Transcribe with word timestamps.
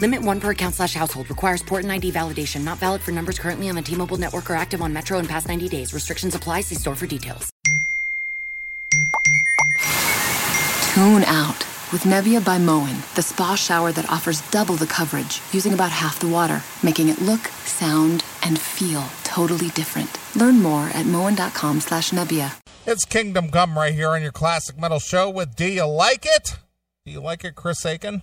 Limit 0.00 0.22
one 0.22 0.40
per 0.40 0.50
account 0.50 0.74
slash 0.74 0.94
household. 0.94 1.28
Requires 1.30 1.62
port 1.62 1.82
and 1.82 1.92
ID 1.92 2.12
validation. 2.12 2.64
Not 2.64 2.78
valid 2.78 3.02
for 3.02 3.12
numbers 3.12 3.38
currently 3.38 3.68
on 3.68 3.74
the 3.76 3.82
T-Mobile 3.82 4.18
network 4.18 4.50
or 4.50 4.54
active 4.54 4.82
on 4.82 4.92
Metro 4.92 5.18
in 5.18 5.26
past 5.26 5.48
90 5.48 5.68
days. 5.68 5.92
Restrictions 5.94 6.34
apply. 6.34 6.62
See 6.62 6.74
store 6.76 6.94
for 6.94 7.06
details. 7.06 7.50
Tune 10.94 11.24
out 11.24 11.66
with 11.92 12.02
Nebia 12.04 12.44
by 12.44 12.58
Moen, 12.58 12.96
the 13.14 13.22
spa 13.22 13.54
shower 13.54 13.92
that 13.92 14.10
offers 14.10 14.40
double 14.50 14.74
the 14.74 14.86
coverage 14.86 15.40
using 15.52 15.72
about 15.72 15.90
half 15.90 16.18
the 16.18 16.28
water, 16.28 16.62
making 16.82 17.08
it 17.08 17.20
look, 17.20 17.40
sound, 17.64 18.24
and 18.42 18.58
feel 18.58 19.04
totally 19.22 19.68
different. 19.70 20.18
Learn 20.34 20.62
more 20.62 20.84
at 20.94 21.06
moen.com 21.06 21.80
slash 21.80 22.10
Nebia. 22.10 22.52
It's 22.86 23.04
Kingdom 23.04 23.50
Come 23.50 23.76
right 23.76 23.94
here 23.94 24.10
on 24.10 24.22
your 24.22 24.32
Classic 24.32 24.78
Metal 24.78 24.98
Show 24.98 25.30
with 25.30 25.54
Do 25.54 25.66
You 25.66 25.84
Like 25.86 26.24
It? 26.24 26.56
Do 27.04 27.12
you 27.12 27.20
like 27.20 27.44
it, 27.44 27.54
Chris 27.54 27.84
Akin? 27.84 28.22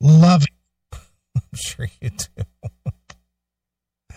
Love 0.00 0.42
it. 0.42 0.61
I'm 1.52 1.58
sure 1.58 1.86
you 2.00 2.10
do. 2.10 2.42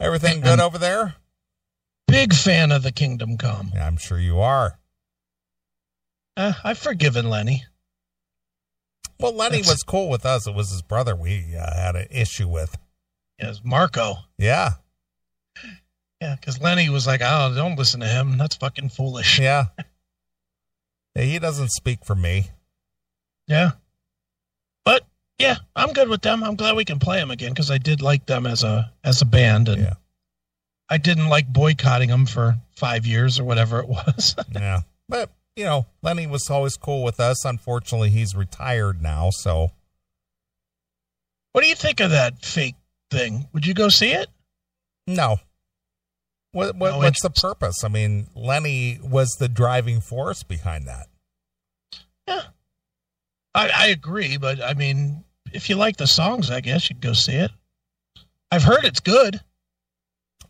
Everything 0.00 0.40
good 0.40 0.60
over 0.60 0.78
there? 0.78 1.14
Big 2.06 2.32
fan 2.32 2.70
of 2.72 2.82
the 2.82 2.92
Kingdom 2.92 3.36
Come. 3.36 3.72
Yeah, 3.74 3.86
I'm 3.86 3.96
sure 3.96 4.18
you 4.18 4.40
are. 4.40 4.78
Uh, 6.36 6.52
I've 6.62 6.78
forgiven 6.78 7.28
Lenny. 7.28 7.64
Well, 9.18 9.34
Lenny 9.34 9.56
That's- 9.58 9.68
was 9.74 9.82
cool 9.82 10.08
with 10.08 10.24
us. 10.24 10.46
It 10.46 10.54
was 10.54 10.70
his 10.70 10.82
brother 10.82 11.16
we 11.16 11.56
uh, 11.56 11.74
had 11.74 11.96
an 11.96 12.06
issue 12.10 12.48
with. 12.48 12.76
Yes, 13.40 13.60
Marco. 13.64 14.14
Yeah, 14.36 14.70
Yeah, 16.20 16.34
because 16.36 16.60
Lenny 16.60 16.88
was 16.90 17.06
like, 17.06 17.20
"Oh, 17.22 17.52
don't 17.54 17.76
listen 17.78 18.00
to 18.00 18.06
him. 18.08 18.36
That's 18.38 18.56
fucking 18.56 18.88
foolish." 18.88 19.38
yeah. 19.38 19.66
yeah 21.14 21.22
he 21.22 21.38
doesn't 21.38 21.70
speak 21.70 22.04
for 22.04 22.14
me. 22.16 22.50
Yeah. 23.46 23.72
But 24.84 25.04
yeah, 25.38 25.56
I'm 25.76 25.92
good 25.92 26.08
with 26.08 26.22
them. 26.22 26.42
I'm 26.42 26.56
glad 26.56 26.76
we 26.76 26.84
can 26.84 26.98
play 26.98 27.18
them 27.18 27.30
again 27.30 27.52
because 27.52 27.70
I 27.70 27.78
did 27.78 28.02
like 28.02 28.26
them 28.26 28.46
as 28.46 28.64
a 28.64 28.92
as 29.04 29.22
a 29.22 29.24
band, 29.26 29.68
and 29.68 29.82
Yeah. 29.82 29.94
I 30.90 30.96
didn't 30.98 31.28
like 31.28 31.46
boycotting 31.52 32.08
them 32.08 32.24
for 32.26 32.56
five 32.76 33.04
years 33.06 33.38
or 33.38 33.44
whatever 33.44 33.78
it 33.80 33.88
was. 33.88 34.34
Yeah. 34.52 34.80
But, 35.08 35.30
you 35.56 35.64
know, 35.64 35.86
Lenny 36.02 36.26
was 36.26 36.48
always 36.50 36.76
cool 36.76 37.02
with 37.02 37.20
us. 37.20 37.44
Unfortunately, 37.44 38.10
he's 38.10 38.34
retired 38.34 39.00
now. 39.02 39.30
So, 39.30 39.70
what 41.52 41.62
do 41.62 41.68
you 41.68 41.74
think 41.74 42.00
of 42.00 42.10
that 42.10 42.44
fake 42.44 42.76
thing? 43.10 43.48
Would 43.52 43.66
you 43.66 43.74
go 43.74 43.88
see 43.88 44.12
it? 44.12 44.28
no. 45.06 45.38
What, 46.52 46.76
what, 46.76 46.92
No 46.92 46.98
what's 46.98 47.22
the 47.22 47.28
purpose? 47.30 47.84
I 47.84 47.88
mean, 47.88 48.28
Lenny 48.34 48.98
was 49.02 49.28
the 49.38 49.48
driving 49.48 50.00
force 50.00 50.42
behind 50.42 50.86
that. 50.88 51.06
Yeah. 52.26 52.40
I, 53.54 53.68
I 53.68 53.86
agree, 53.88 54.38
but 54.38 54.60
I 54.62 54.72
mean, 54.72 55.24
if 55.52 55.68
you 55.68 55.76
like 55.76 55.96
the 55.96 56.06
songs, 56.06 56.50
I 56.50 56.60
guess 56.60 56.88
you'd 56.90 57.00
go 57.00 57.12
see 57.12 57.34
it. 57.34 57.50
I've 58.50 58.62
heard 58.62 58.84
it's 58.84 59.00
good. 59.00 59.40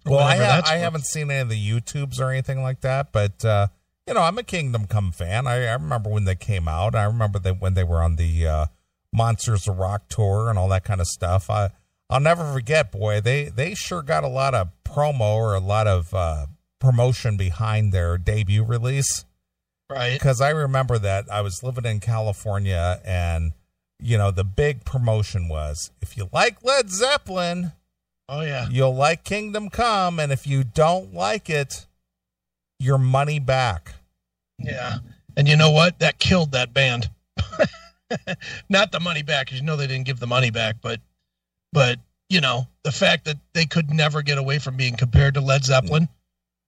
Well, 0.07 0.21
I, 0.21 0.37
ha- 0.37 0.63
I 0.65 0.77
haven't 0.77 1.05
seen 1.05 1.31
any 1.31 1.41
of 1.41 1.49
the 1.49 1.57
YouTubes 1.71 2.19
or 2.21 2.31
anything 2.31 2.63
like 2.63 2.81
that, 2.81 3.13
but 3.13 3.45
uh, 3.45 3.67
you 4.07 4.15
know, 4.15 4.23
I'm 4.23 4.39
a 4.39 4.43
Kingdom 4.43 4.87
Come 4.87 5.13
fan. 5.13 5.47
I, 5.47 5.67
I 5.67 5.73
remember 5.75 6.09
when 6.09 6.25
they 6.25 6.35
came 6.37 6.67
out. 6.69 6.95
I 6.95 7.05
remember 7.05 7.39
that 7.41 7.61
when 7.61 7.75
they 7.75 7.85
were 7.85 8.03
on 8.03 8.17
the 8.17 8.47
uh, 8.47 8.67
Monsters 9.13 9.69
of 9.69 9.79
Rock 9.79 10.09
tour 10.09 10.49
and 10.49 10.59
all 10.59 10.69
that 10.69 10.85
kind 10.85 11.01
of 11.01 11.07
stuff. 11.09 11.51
I 11.51 11.71
I'll 12.09 12.21
never 12.21 12.51
forget, 12.53 12.91
boy. 12.91 13.21
They 13.21 13.47
they 13.51 13.75
sure 13.75 14.01
got 14.03 14.25
a 14.25 14.29
lot 14.29 14.55
of 14.55 14.69
promo 14.85 15.35
or 15.37 15.55
a 15.55 15.61
lot 15.61 15.87
of 15.87 16.15
uh, 16.15 16.47
promotion 16.79 17.37
behind 17.37 17.93
their 17.93 18.17
debut 18.17 18.65
release 18.65 19.25
Right. 19.91 20.13
because 20.15 20.41
I 20.41 20.51
remember 20.51 20.99
that 20.99 21.27
I 21.31 21.41
was 21.43 21.63
living 21.63 21.85
in 21.85 22.01
California 22.01 23.01
and 23.05 23.53
you 24.01 24.17
know 24.17 24.31
the 24.31 24.45
big 24.45 24.85
promotion 24.85 25.49
was 25.49 25.91
if 26.01 26.17
you 26.17 26.29
like 26.33 26.63
Led 26.63 26.91
Zeppelin 26.91 27.73
Oh 28.29 28.43
yeah. 28.43 28.69
you'll 28.71 28.95
like 28.95 29.25
Kingdom 29.25 29.71
Come, 29.71 30.21
and 30.21 30.31
if 30.31 30.47
you 30.47 30.63
don't 30.63 31.15
like 31.15 31.49
it, 31.49 31.87
your 32.79 32.99
money 32.99 33.39
back. 33.39 33.95
Yeah. 34.59 34.99
And 35.37 35.49
you 35.49 35.57
know 35.57 35.71
what? 35.71 35.99
That 36.01 36.19
killed 36.19 36.53
that 36.53 36.75
band. 36.75 37.09
Not 38.69 38.93
the 38.93 39.01
money 39.01 39.23
back, 39.23 39.47
because 39.47 39.61
you 39.61 39.67
know 39.67 39.77
they 39.77 39.87
didn't 39.87 40.07
give 40.07 40.21
the 40.21 40.27
money 40.27 40.51
back, 40.51 40.77
but 40.83 41.01
but 41.73 41.99
you 42.29 42.41
know, 42.41 42.67
the 42.83 42.93
fact 42.93 43.25
that 43.25 43.39
they 43.55 43.65
could 43.65 43.91
never 43.91 44.21
get 44.21 44.37
away 44.37 44.59
from 44.59 44.77
being 44.77 44.97
compared 44.97 45.35
to 45.35 45.41
Led 45.41 45.65
Zeppelin 45.65 46.09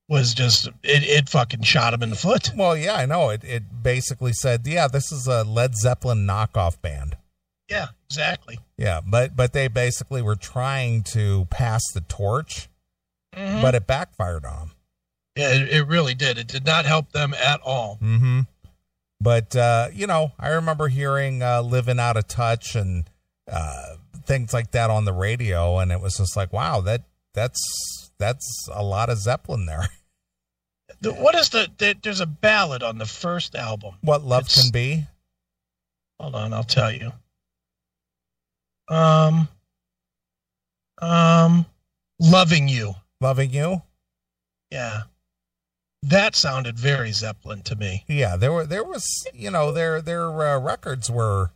was 0.09 0.33
just 0.33 0.67
it, 0.67 1.03
it 1.03 1.29
fucking 1.29 1.63
shot 1.63 1.91
them 1.91 2.03
in 2.03 2.11
the 2.11 2.17
foot. 2.17 2.53
Well, 2.57 2.77
yeah, 2.77 2.95
I 2.95 3.07
know. 3.07 3.29
It 3.29 3.45
it 3.45 3.83
basically 3.83 4.33
said, 4.33 4.67
yeah, 4.67 4.89
this 4.89 5.13
is 5.13 5.27
a 5.27 5.45
Led 5.45 5.77
Zeppelin 5.77 6.27
knockoff 6.27 6.81
band. 6.81 7.17
Yeah, 7.71 7.87
exactly. 8.09 8.59
Yeah, 8.77 9.01
but 9.07 9.37
but 9.37 9.53
they 9.53 9.69
basically 9.69 10.21
were 10.23 10.35
trying 10.37 11.03
to 11.15 11.47
pass 11.51 11.83
the 11.95 12.01
torch, 12.03 12.69
Mhm. 13.35 13.63
but 13.63 13.75
it 13.77 13.87
backfired 13.87 14.45
on 14.45 14.59
them. 14.59 14.71
yeah, 15.37 15.51
it, 15.55 15.69
it 15.73 15.83
really 15.87 16.15
did. 16.15 16.37
It 16.37 16.49
did 16.49 16.67
not 16.67 16.85
help 16.85 17.13
them 17.13 17.33
at 17.35 17.61
all. 17.61 17.99
Mm-hmm. 18.03 18.41
But 19.21 19.55
uh, 19.55 19.89
you 19.93 20.07
know, 20.07 20.33
I 20.39 20.49
remember 20.49 20.89
hearing 20.89 21.43
uh, 21.43 21.63
"Living 21.63 22.01
Out 22.01 22.17
of 22.17 22.27
Touch" 22.27 22.75
and 22.75 23.09
uh, 23.51 23.97
things 24.25 24.53
like 24.53 24.73
that 24.73 24.91
on 24.91 25.05
the 25.05 25.13
radio, 25.13 25.79
and 25.79 25.93
it 25.93 26.01
was 26.01 26.17
just 26.17 26.37
like, 26.37 26.53
wow, 26.53 26.81
that 26.81 27.05
that's 27.35 27.61
that's 28.19 28.69
a 28.73 28.83
lot 28.83 29.09
of 29.11 29.19
Zeppelin 29.19 29.67
there. 29.67 29.89
The, 31.03 31.15
what 31.15 31.35
is 31.37 31.49
the, 31.51 31.69
the? 31.79 31.95
There's 32.03 32.21
a 32.21 32.27
ballad 32.27 32.83
on 32.83 32.99
the 32.99 33.07
first 33.07 33.55
album. 33.55 33.95
what 34.03 34.23
love 34.23 34.43
It's- 34.43 34.61
can 34.61 34.71
be. 34.73 35.07
Hold 36.19 36.35
on, 36.35 36.53
I'll 36.53 36.65
tell 36.65 36.93
you. 36.93 37.13
Um, 38.91 39.49
um, 41.01 41.65
loving 42.19 42.69
you. 42.69 42.95
Loving 43.21 43.51
you. 43.51 43.83
Yeah, 44.71 45.03
that 46.03 46.35
sounded 46.37 46.79
very 46.79 47.13
Zeppelin 47.13 47.63
to 47.63 47.77
me. 47.77 48.05
Yeah, 48.09 48.37
there 48.37 48.53
were 48.53 48.67
there 48.67 48.85
was 48.85 49.05
you 49.35 49.51
know 49.51 49.73
their 49.73 50.01
their 50.01 50.29
uh, 50.29 50.59
records 50.59 51.11
were 51.11 51.51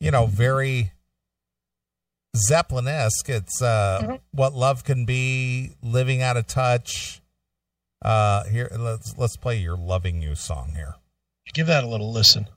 you 0.00 0.10
know 0.10 0.26
very 0.26 0.92
Zeppelin 2.36 2.88
esque. 2.88 3.28
It's 3.28 3.60
uh, 3.62 4.00
Mhm. 4.02 4.20
what 4.32 4.52
love 4.54 4.84
can 4.84 5.04
be, 5.04 5.76
living 5.82 6.22
out 6.22 6.36
of 6.36 6.46
touch. 6.46 7.20
Uh, 8.04 8.44
here 8.44 8.68
let's 8.76 9.16
let's 9.16 9.36
play 9.36 9.56
your 9.58 9.76
loving 9.76 10.20
you 10.22 10.34
song 10.34 10.72
here. 10.74 10.96
Give 11.52 11.66
that 11.68 11.84
a 11.84 11.86
little 11.88 12.12
listen. 12.12 12.48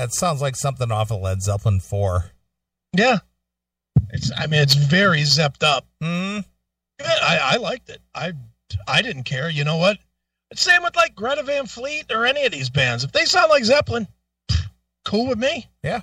Yeah, 0.00 0.04
it 0.06 0.14
sounds 0.14 0.40
like 0.40 0.56
something 0.56 0.90
off 0.90 1.10
of 1.10 1.20
Led 1.20 1.42
Zeppelin 1.42 1.78
4. 1.78 2.24
Yeah. 2.96 3.18
It's 4.08 4.32
I 4.34 4.46
mean 4.46 4.62
it's 4.62 4.72
very 4.74 5.24
zepped 5.24 5.62
up. 5.62 5.84
Mm, 6.02 6.42
I, 7.04 7.38
I 7.42 7.56
liked 7.58 7.90
it. 7.90 8.00
I 8.14 8.32
I 8.88 9.02
didn't 9.02 9.24
care. 9.24 9.50
You 9.50 9.64
know 9.64 9.76
what? 9.76 9.98
Same 10.54 10.82
with 10.82 10.96
like 10.96 11.14
Greta 11.14 11.42
Van 11.42 11.66
Fleet 11.66 12.06
or 12.10 12.24
any 12.24 12.44
of 12.46 12.50
these 12.52 12.70
bands. 12.70 13.04
If 13.04 13.12
they 13.12 13.26
sound 13.26 13.50
like 13.50 13.64
Zeppelin, 13.64 14.08
cool 15.04 15.26
with 15.28 15.38
me. 15.38 15.68
Yeah. 15.84 16.00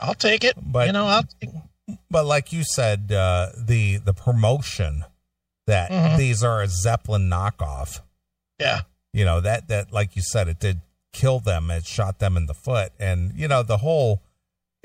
I'll 0.00 0.14
take 0.14 0.42
it. 0.42 0.54
But- 0.60 0.88
you 0.88 0.92
know, 0.92 1.06
I'll 1.06 1.22
take, 1.40 1.50
but 2.10 2.24
like 2.26 2.52
you 2.52 2.64
said, 2.64 3.12
uh, 3.12 3.50
the 3.56 3.98
the 3.98 4.12
promotion 4.14 5.04
that 5.68 5.90
Mhm. 5.92 6.18
these 6.18 6.42
are 6.42 6.60
a 6.60 6.66
Zeppelin 6.68 7.30
knockoff. 7.30 8.00
yeah. 8.58 8.80
You 9.12 9.24
know 9.24 9.40
that 9.40 9.68
that 9.68 9.92
like 9.92 10.16
you 10.16 10.22
said, 10.22 10.48
it 10.48 10.58
did 10.58 10.80
kill 11.12 11.40
them. 11.40 11.70
It 11.70 11.86
shot 11.86 12.18
them 12.18 12.36
in 12.36 12.46
the 12.46 12.54
foot, 12.54 12.92
and 12.98 13.32
you 13.36 13.48
know 13.48 13.62
the 13.62 13.78
whole. 13.78 14.22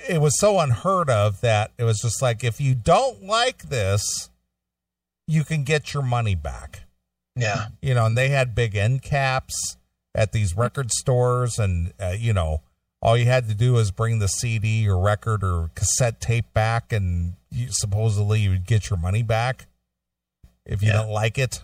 It 0.09 0.19
was 0.19 0.37
so 0.39 0.59
unheard 0.59 1.09
of 1.09 1.39
that 1.41 1.71
it 1.77 1.83
was 1.85 1.99
just 2.01 2.21
like 2.21 2.43
if 2.43 2.59
you 2.59 2.75
don't 2.75 3.23
like 3.23 3.69
this, 3.69 4.29
you 5.27 5.43
can 5.45 5.63
get 5.63 5.93
your 5.93 6.03
money 6.03 6.35
back. 6.35 6.81
Yeah. 7.37 7.67
you 7.81 7.93
know, 7.93 8.05
and 8.05 8.17
they 8.17 8.29
had 8.29 8.55
big 8.55 8.75
end 8.75 9.01
caps 9.01 9.75
at 10.13 10.31
these 10.31 10.55
record 10.55 10.91
stores, 10.91 11.59
and 11.59 11.93
uh, 11.99 12.13
you 12.17 12.33
know, 12.33 12.61
all 13.01 13.17
you 13.17 13.25
had 13.25 13.47
to 13.49 13.55
do 13.55 13.73
was 13.73 13.91
bring 13.91 14.19
the 14.19 14.27
CD 14.27 14.87
or 14.87 14.97
record 14.97 15.43
or 15.43 15.69
cassette 15.75 16.19
tape 16.21 16.53
back, 16.53 16.91
and 16.93 17.33
you, 17.51 17.67
supposedly 17.71 18.41
you 18.41 18.49
would 18.51 18.65
get 18.65 18.89
your 18.89 18.97
money 18.99 19.23
back 19.23 19.65
if 20.65 20.81
you 20.81 20.89
Yeah. 20.89 20.93
don't 21.01 21.11
like 21.11 21.37
it. 21.37 21.61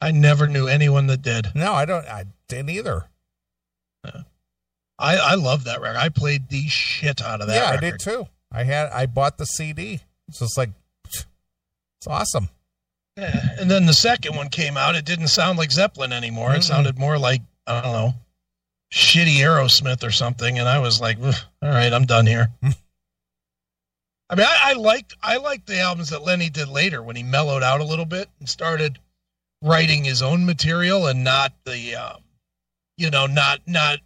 I 0.00 0.12
never 0.12 0.46
knew 0.46 0.68
anyone 0.68 1.08
that 1.08 1.22
did. 1.22 1.48
No, 1.54 1.72
I 1.72 1.84
don't. 1.84 2.06
I 2.06 2.24
didn't 2.48 2.70
either. 2.70 3.06
I, 4.98 5.16
I 5.16 5.34
love 5.34 5.64
that 5.64 5.80
record. 5.80 5.96
I 5.98 6.08
played 6.08 6.48
the 6.48 6.66
shit 6.68 7.22
out 7.22 7.40
of 7.40 7.46
that 7.48 7.54
yeah, 7.54 7.70
record. 7.70 7.84
I 7.84 7.90
did 7.90 8.00
too. 8.00 8.28
I 8.50 8.64
had 8.64 8.90
I 8.90 9.06
bought 9.06 9.38
the 9.38 9.44
CD. 9.46 9.98
So 9.98 10.02
It's 10.28 10.38
just 10.40 10.58
like 10.58 10.70
it's 11.06 11.26
awesome. 12.06 12.48
Yeah. 13.16 13.56
And 13.58 13.70
then 13.70 13.86
the 13.86 13.92
second 13.92 14.36
one 14.36 14.48
came 14.48 14.76
out. 14.76 14.94
It 14.94 15.04
didn't 15.04 15.28
sound 15.28 15.58
like 15.58 15.72
Zeppelin 15.72 16.12
anymore. 16.12 16.54
It 16.54 16.58
Mhm. 16.60 16.64
sounded 16.64 16.98
more 16.98 17.18
like, 17.18 17.42
I 17.66 17.80
don't 17.80 17.92
know, 17.92 18.14
shitty 18.92 19.36
Aerosmith 19.38 20.04
or 20.04 20.10
something. 20.12 20.58
And 20.58 20.68
I 20.68 20.78
was 20.78 21.00
like, 21.00 21.18
all 21.20 21.32
right, 21.62 21.92
I'm 21.92 22.06
done 22.06 22.26
here. 22.26 22.48
I 24.30 24.34
mean, 24.34 24.46
I, 24.46 24.70
I 24.70 24.72
liked 24.74 25.14
I 25.22 25.36
liked 25.38 25.66
the 25.66 25.80
albums 25.80 26.10
that 26.10 26.22
Lenny 26.22 26.50
did 26.50 26.68
later 26.68 27.02
when 27.02 27.16
he 27.16 27.22
mellowed 27.22 27.62
out 27.62 27.80
a 27.80 27.84
little 27.84 28.04
bit 28.04 28.28
and 28.40 28.48
started 28.48 28.98
writing 29.62 30.04
his 30.04 30.22
own 30.22 30.44
material 30.46 31.06
and 31.06 31.24
not 31.24 31.52
the, 31.64 31.94
um, 31.96 32.22
you 32.96 33.10
know, 33.10 33.26
not 33.26 33.60
not 33.66 33.98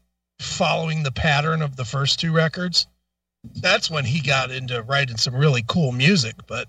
following 0.42 1.02
the 1.02 1.12
pattern 1.12 1.62
of 1.62 1.76
the 1.76 1.84
first 1.84 2.20
two 2.20 2.32
records. 2.32 2.86
That's 3.56 3.90
when 3.90 4.04
he 4.04 4.20
got 4.20 4.50
into 4.50 4.82
writing 4.82 5.16
some 5.16 5.34
really 5.34 5.64
cool 5.66 5.92
music. 5.92 6.34
But 6.46 6.68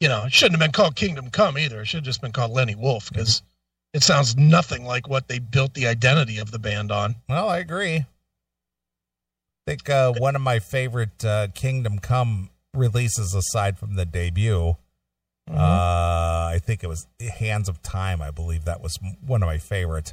you 0.00 0.08
know, 0.08 0.24
it 0.26 0.32
shouldn't 0.32 0.60
have 0.60 0.66
been 0.66 0.72
called 0.72 0.96
Kingdom 0.96 1.30
Come 1.30 1.58
either. 1.58 1.80
It 1.80 1.86
should 1.86 1.98
have 1.98 2.04
just 2.04 2.20
been 2.22 2.32
called 2.32 2.52
Lenny 2.52 2.74
Wolf 2.74 3.10
because 3.10 3.42
it 3.92 4.02
sounds 4.02 4.36
nothing 4.36 4.84
like 4.84 5.08
what 5.08 5.28
they 5.28 5.38
built 5.38 5.74
the 5.74 5.86
identity 5.86 6.38
of 6.38 6.50
the 6.50 6.58
band 6.58 6.92
on. 6.92 7.16
Well, 7.28 7.48
I 7.48 7.58
agree. 7.58 7.96
I 7.96 8.06
think 9.66 9.90
uh, 9.90 10.12
one 10.12 10.36
of 10.36 10.42
my 10.42 10.60
favorite 10.60 11.24
uh, 11.24 11.48
Kingdom 11.54 11.98
Come 11.98 12.50
releases, 12.74 13.34
aside 13.34 13.78
from 13.78 13.96
the 13.96 14.06
debut, 14.06 14.76
Mm-hmm. 15.48 15.58
uh, 15.58 15.62
I 16.54 16.60
think 16.62 16.84
it 16.84 16.88
was 16.88 17.06
Hands 17.38 17.70
of 17.70 17.80
Time. 17.82 18.20
I 18.20 18.30
believe 18.30 18.66
that 18.66 18.82
was 18.82 18.98
one 19.26 19.42
of 19.42 19.46
my 19.46 19.56
favorite. 19.56 20.12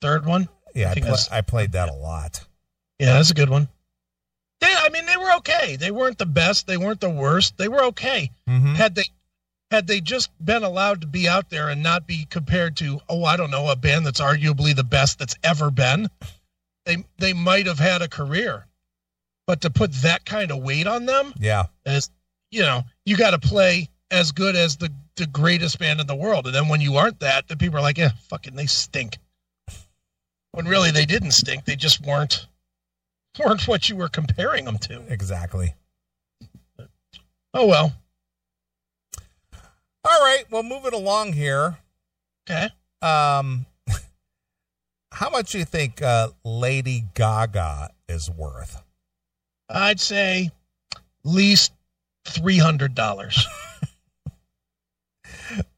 Third 0.00 0.26
one, 0.26 0.48
Yeah, 0.74 0.88
I 0.88 0.90
I, 0.90 0.94
think 0.94 1.06
I 1.32 1.40
played 1.40 1.72
that 1.72 1.88
a 1.88 1.94
lot. 1.94 2.44
yeah, 2.98 3.14
that's 3.14 3.30
a 3.30 3.34
good 3.34 3.50
one. 3.50 3.68
They, 4.60 4.66
I 4.66 4.88
mean, 4.88 5.06
they 5.06 5.16
were 5.16 5.32
okay. 5.36 5.76
They 5.76 5.90
weren't 5.90 6.18
the 6.18 6.26
best. 6.26 6.66
They 6.66 6.76
weren't 6.76 7.00
the 7.00 7.10
worst. 7.10 7.56
They 7.58 7.68
were 7.68 7.84
okay. 7.84 8.30
Mm-hmm. 8.48 8.74
Had 8.74 8.94
they 8.94 9.04
had 9.70 9.86
they 9.86 10.00
just 10.00 10.30
been 10.44 10.64
allowed 10.64 11.02
to 11.02 11.06
be 11.06 11.28
out 11.28 11.50
there 11.50 11.68
and 11.68 11.82
not 11.82 12.06
be 12.06 12.24
compared 12.24 12.76
to, 12.78 13.00
oh, 13.08 13.24
I 13.24 13.36
don't 13.36 13.50
know, 13.50 13.68
a 13.70 13.76
band 13.76 14.06
that's 14.06 14.20
arguably 14.20 14.74
the 14.74 14.84
best 14.84 15.18
that's 15.18 15.36
ever 15.44 15.70
been, 15.70 16.08
they 16.86 17.04
they 17.18 17.32
might 17.32 17.66
have 17.66 17.78
had 17.78 18.02
a 18.02 18.08
career. 18.08 18.66
But 19.46 19.62
to 19.62 19.70
put 19.70 19.92
that 20.02 20.24
kind 20.24 20.50
of 20.50 20.62
weight 20.62 20.86
on 20.86 21.06
them, 21.06 21.32
Yeah, 21.38 21.64
as 21.86 22.10
you 22.50 22.62
know, 22.62 22.82
you 23.04 23.16
got 23.16 23.30
to 23.30 23.38
play 23.38 23.88
as 24.10 24.32
good 24.32 24.56
as 24.56 24.76
the 24.76 24.90
the 25.16 25.26
greatest 25.26 25.78
band 25.78 26.00
in 26.00 26.06
the 26.06 26.14
world, 26.14 26.46
and 26.46 26.54
then 26.54 26.68
when 26.68 26.80
you 26.80 26.96
aren't 26.96 27.20
that, 27.20 27.48
then 27.48 27.58
people 27.58 27.78
are 27.78 27.82
like, 27.82 27.98
"Yeah, 27.98 28.10
fucking, 28.28 28.56
they 28.56 28.66
stink." 28.66 29.18
When 30.58 30.66
really 30.66 30.90
they 30.90 31.06
didn't 31.06 31.30
stink; 31.30 31.66
they 31.66 31.76
just 31.76 32.04
weren't 32.04 32.48
weren't 33.38 33.68
what 33.68 33.88
you 33.88 33.94
were 33.94 34.08
comparing 34.08 34.64
them 34.64 34.76
to. 34.78 35.04
exactly. 35.06 35.76
Oh 37.54 37.68
well, 37.68 37.92
All 40.04 40.20
right, 40.20 40.42
well, 40.50 40.64
moving 40.64 40.94
along 40.94 41.34
here. 41.34 41.78
okay. 42.50 42.70
Um, 43.00 43.66
how 45.12 45.30
much 45.30 45.52
do 45.52 45.58
you 45.60 45.64
think 45.64 46.02
uh, 46.02 46.30
Lady 46.44 47.04
Gaga 47.14 47.90
is 48.08 48.28
worth? 48.28 48.82
I'd 49.68 50.00
say 50.00 50.50
least 51.22 51.72
three 52.24 52.58
hundred 52.58 52.96
dollars. 52.96 53.46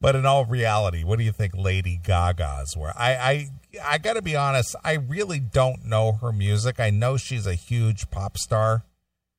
But 0.01 0.15
in 0.17 0.25
all 0.25 0.45
reality, 0.45 1.03
what 1.05 1.17
do 1.17 1.23
you 1.23 1.31
think 1.31 1.55
Lady 1.55 1.99
Gaga's 2.03 2.75
worth? 2.75 2.93
I, 2.97 3.15
I, 3.15 3.49
I 3.83 3.97
got 3.97 4.13
to 4.13 4.21
be 4.21 4.35
honest. 4.35 4.75
I 4.83 4.93
really 4.93 5.39
don't 5.39 5.85
know 5.85 6.13
her 6.13 6.31
music. 6.31 6.79
I 6.79 6.89
know 6.89 7.17
she's 7.17 7.45
a 7.47 7.53
huge 7.55 8.09
pop 8.11 8.37
star. 8.37 8.83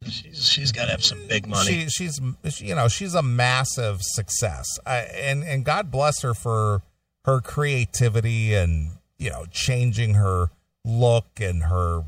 she's 0.06 0.48
she's 0.48 0.72
got 0.72 0.86
to 0.86 0.90
have 0.92 1.04
some 1.04 1.26
big 1.28 1.46
money. 1.46 1.70
She, 1.70 1.88
she's, 1.88 2.20
she- 2.50 2.66
you 2.66 2.74
know, 2.74 2.88
she's 2.88 3.14
a 3.14 3.22
massive 3.22 3.98
success, 4.02 4.78
I, 4.86 4.98
and 5.00 5.42
and 5.44 5.64
God 5.64 5.90
bless 5.90 6.22
her 6.22 6.34
for 6.34 6.82
her 7.24 7.40
creativity 7.40 8.54
and 8.54 8.92
you 9.18 9.30
know 9.30 9.44
changing 9.50 10.14
her 10.14 10.50
look 10.84 11.26
and 11.40 11.64
her 11.64 12.02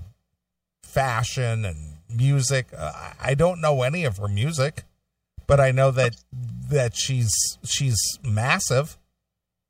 fashion 0.82 1.64
and 1.64 1.98
music. 2.08 2.66
Uh, 2.76 2.92
I- 2.94 3.30
I 3.30 3.34
don't 3.34 3.60
know 3.60 3.82
any 3.82 4.04
of 4.04 4.16
her 4.18 4.28
music, 4.28 4.84
but 5.46 5.60
I 5.60 5.70
know 5.70 5.90
that 5.92 6.16
that 6.68 6.96
she's 6.96 7.30
she's 7.64 7.96
massive. 8.22 8.98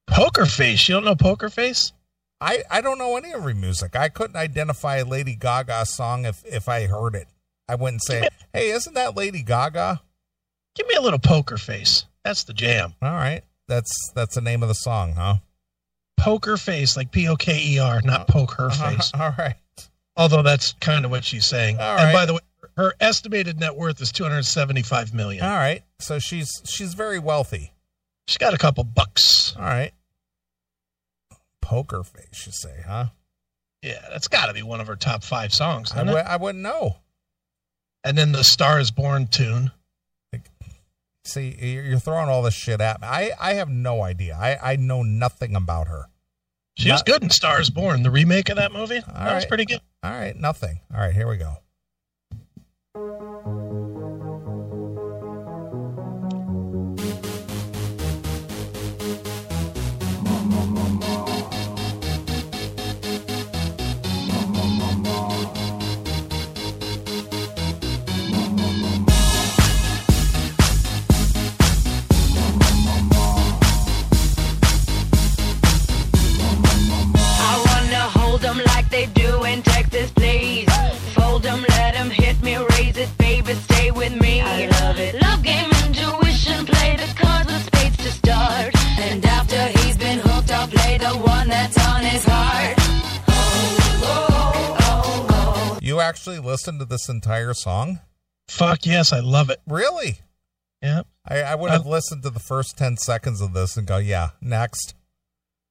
Poker 0.06 0.46
Face. 0.46 0.88
You 0.88 0.94
don't 0.94 1.04
know 1.04 1.14
Poker 1.16 1.48
Face? 1.48 1.92
I, 2.40 2.62
I 2.70 2.80
don't 2.80 2.98
know 2.98 3.16
any 3.16 3.32
of 3.32 3.42
her 3.42 3.54
music. 3.54 3.96
I 3.96 4.08
couldn't 4.08 4.36
identify 4.36 4.96
a 4.96 5.04
Lady 5.04 5.34
Gaga 5.34 5.86
song 5.86 6.26
if, 6.26 6.44
if 6.44 6.68
I 6.68 6.86
heard 6.86 7.14
it. 7.14 7.28
I 7.68 7.76
wouldn't 7.76 8.02
say, 8.04 8.28
hey, 8.52 8.70
isn't 8.70 8.94
that 8.94 9.16
Lady 9.16 9.42
Gaga? 9.42 10.02
Give 10.74 10.86
me 10.86 10.94
a 10.94 11.00
little 11.00 11.18
Poker 11.18 11.56
Face. 11.56 12.04
That's 12.24 12.44
the 12.44 12.52
jam. 12.52 12.94
All 13.00 13.12
right. 13.12 13.42
That's 13.68 14.10
that's 14.14 14.34
the 14.34 14.40
name 14.42 14.62
of 14.62 14.68
the 14.68 14.74
song, 14.74 15.12
huh? 15.12 15.36
Poker 16.18 16.56
Face, 16.56 16.96
like 16.96 17.10
P 17.10 17.28
O 17.28 17.36
K 17.36 17.58
E 17.62 17.78
R, 17.78 18.00
not 18.02 18.22
uh-huh. 18.22 18.24
poke 18.28 18.52
her 18.52 18.70
face. 18.70 19.10
All 19.14 19.32
right. 19.38 19.54
Although 20.16 20.42
that's 20.42 20.72
kind 20.74 21.04
of 21.04 21.10
what 21.10 21.24
she's 21.24 21.46
saying. 21.46 21.78
All 21.78 21.96
And 21.96 22.06
right. 22.06 22.12
by 22.12 22.26
the 22.26 22.34
way, 22.34 22.40
her 22.76 22.92
estimated 23.00 23.58
net 23.58 23.76
worth 23.76 24.00
is 24.00 24.12
275 24.12 25.14
million. 25.14 25.44
All 25.44 25.50
right. 25.50 25.82
So 25.98 26.18
she's 26.18 26.50
she's 26.66 26.94
very 26.94 27.18
wealthy. 27.18 27.72
She's 28.26 28.38
got 28.38 28.54
a 28.54 28.58
couple 28.58 28.84
bucks. 28.84 29.54
All 29.56 29.62
right. 29.62 29.92
Poker 31.64 32.02
face, 32.02 32.44
you 32.46 32.52
say, 32.52 32.82
huh? 32.86 33.06
Yeah, 33.80 34.04
that's 34.10 34.28
got 34.28 34.46
to 34.46 34.52
be 34.52 34.62
one 34.62 34.82
of 34.82 34.86
her 34.86 34.96
top 34.96 35.24
five 35.24 35.52
songs. 35.54 35.92
I 35.92 36.02
it? 36.02 36.14
I 36.14 36.36
wouldn't 36.36 36.62
know. 36.62 36.96
And 38.04 38.18
then 38.18 38.32
the 38.32 38.44
Star 38.44 38.78
is 38.78 38.90
Born 38.90 39.26
tune. 39.26 39.72
See, 41.24 41.56
you're 41.58 41.98
throwing 41.98 42.28
all 42.28 42.42
this 42.42 42.52
shit 42.52 42.82
at 42.82 43.00
me. 43.00 43.06
I, 43.08 43.30
I 43.40 43.54
have 43.54 43.70
no 43.70 44.02
idea. 44.02 44.36
I, 44.38 44.72
I 44.72 44.76
know 44.76 45.02
nothing 45.02 45.56
about 45.56 45.88
her. 45.88 46.10
She 46.76 46.90
was 46.90 47.02
good 47.02 47.22
in 47.22 47.30
Star 47.30 47.60
is 47.62 47.70
Born, 47.70 48.02
the 48.02 48.10
remake 48.10 48.50
of 48.50 48.56
that 48.56 48.72
movie. 48.72 49.00
that 49.00 49.34
was 49.34 49.46
pretty 49.46 49.64
good. 49.64 49.80
All 50.02 50.10
right, 50.10 50.36
nothing. 50.36 50.80
All 50.92 51.00
right, 51.00 51.14
here 51.14 51.26
we 51.26 51.38
go. 51.38 51.56
Actually 96.08 96.38
listened 96.38 96.80
to 96.80 96.84
this 96.84 97.08
entire 97.08 97.54
song? 97.54 98.00
Fuck 98.48 98.86
yes, 98.86 99.12
I 99.12 99.20
love 99.20 99.50
it. 99.50 99.60
Really? 99.66 100.18
Yeah, 100.82 101.02
I, 101.26 101.42
I 101.42 101.54
would 101.54 101.70
have 101.70 101.86
listened 101.86 102.22
to 102.24 102.30
the 102.30 102.40
first 102.40 102.76
10 102.76 102.98
seconds 102.98 103.40
of 103.40 103.54
this 103.54 103.76
and 103.76 103.86
go, 103.86 103.96
yeah, 103.96 104.30
next. 104.40 104.94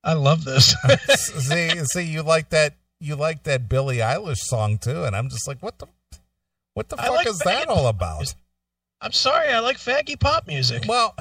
I 0.04 0.14
love 0.14 0.44
this. 0.44 0.76
see, 1.16 1.70
see, 1.86 2.04
you 2.04 2.24
like 2.24 2.50
that, 2.50 2.74
you 3.00 3.16
like 3.16 3.44
that 3.44 3.70
Billie 3.70 3.98
Eilish 3.98 4.40
song 4.40 4.80
too. 4.80 5.04
And 5.04 5.16
I'm 5.16 5.30
just 5.30 5.48
like, 5.48 5.62
what 5.62 5.78
the, 5.78 5.88
what 6.74 6.90
the 6.90 7.00
I 7.00 7.08
fuck 7.08 7.16
like 7.16 7.28
is 7.28 7.40
that 7.40 7.68
all 7.68 7.88
about? 7.88 8.34
I'm 9.02 9.12
sorry, 9.12 9.50
I 9.50 9.60
like 9.60 9.78
faggy 9.78 10.20
pop 10.20 10.48
music. 10.48 10.86
Well, 10.88 11.16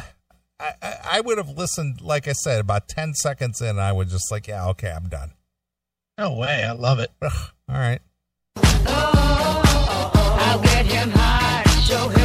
I, 0.59 0.73
I, 0.81 0.97
I 1.13 1.21
would 1.21 1.37
have 1.37 1.51
listened, 1.51 2.01
like 2.01 2.29
I 2.29 2.33
said, 2.33 2.61
about 2.61 2.89
10 2.89 3.15
seconds 3.15 3.61
in, 3.61 3.79
I 3.79 3.93
would 3.93 4.09
just 4.09 4.31
like, 4.31 4.47
yeah, 4.47 4.69
okay, 4.69 4.91
I'm 4.91 5.09
done. 5.09 5.33
No 6.17 6.33
way, 6.35 6.65
I 6.65 6.73
love 6.73 6.99
it. 6.99 7.11
All 7.21 7.31
right. 7.69 8.01
I'll 8.57 10.61
get 10.61 10.87
him 10.87 11.11
hard, 11.11 11.69
show 11.83 12.09
him 12.09 12.22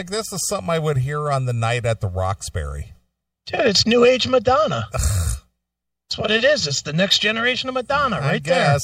Like 0.00 0.08
this 0.08 0.32
is 0.32 0.40
something 0.48 0.70
I 0.70 0.78
would 0.78 0.96
hear 0.96 1.30
on 1.30 1.44
the 1.44 1.52
night 1.52 1.84
at 1.84 2.00
the 2.00 2.08
Roxbury. 2.08 2.94
Dude, 3.44 3.60
it's 3.66 3.86
new 3.86 4.02
age 4.06 4.26
Madonna. 4.26 4.86
That's 4.92 6.16
what 6.16 6.30
it 6.30 6.42
is. 6.42 6.66
It's 6.66 6.80
the 6.80 6.94
next 6.94 7.18
generation 7.18 7.68
of 7.68 7.74
Madonna, 7.74 8.16
I 8.16 8.20
right 8.20 8.42
there. 8.44 8.78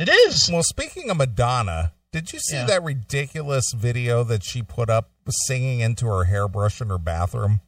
It 0.00 0.08
is. 0.08 0.50
Well, 0.52 0.64
speaking 0.64 1.10
of 1.10 1.16
Madonna, 1.16 1.92
did 2.10 2.32
you 2.32 2.40
see 2.40 2.56
Yeah. 2.56 2.64
that 2.64 2.82
ridiculous 2.82 3.66
video 3.72 4.24
that 4.24 4.42
she 4.42 4.62
put 4.62 4.90
up 4.90 5.12
singing 5.46 5.78
into 5.78 6.06
her 6.08 6.24
hairbrush 6.24 6.80
in 6.80 6.88
her 6.88 6.98
bathroom? 6.98 7.60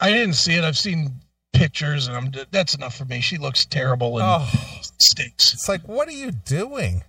I 0.00 0.10
didn't 0.12 0.36
see 0.36 0.54
it. 0.54 0.64
I've 0.64 0.78
seen 0.78 1.20
pictures, 1.52 2.08
and 2.08 2.16
I'm. 2.16 2.32
That's 2.50 2.72
enough 2.74 2.96
for 2.96 3.04
me. 3.04 3.20
She 3.20 3.36
looks 3.36 3.66
terrible 3.66 4.16
and 4.16 4.26
Oh, 4.26 4.48
stinks. 4.98 5.52
it's 5.52 5.68
like, 5.68 5.86
what 5.86 6.08
are 6.08 6.12
you 6.12 6.30
doing? 6.30 7.04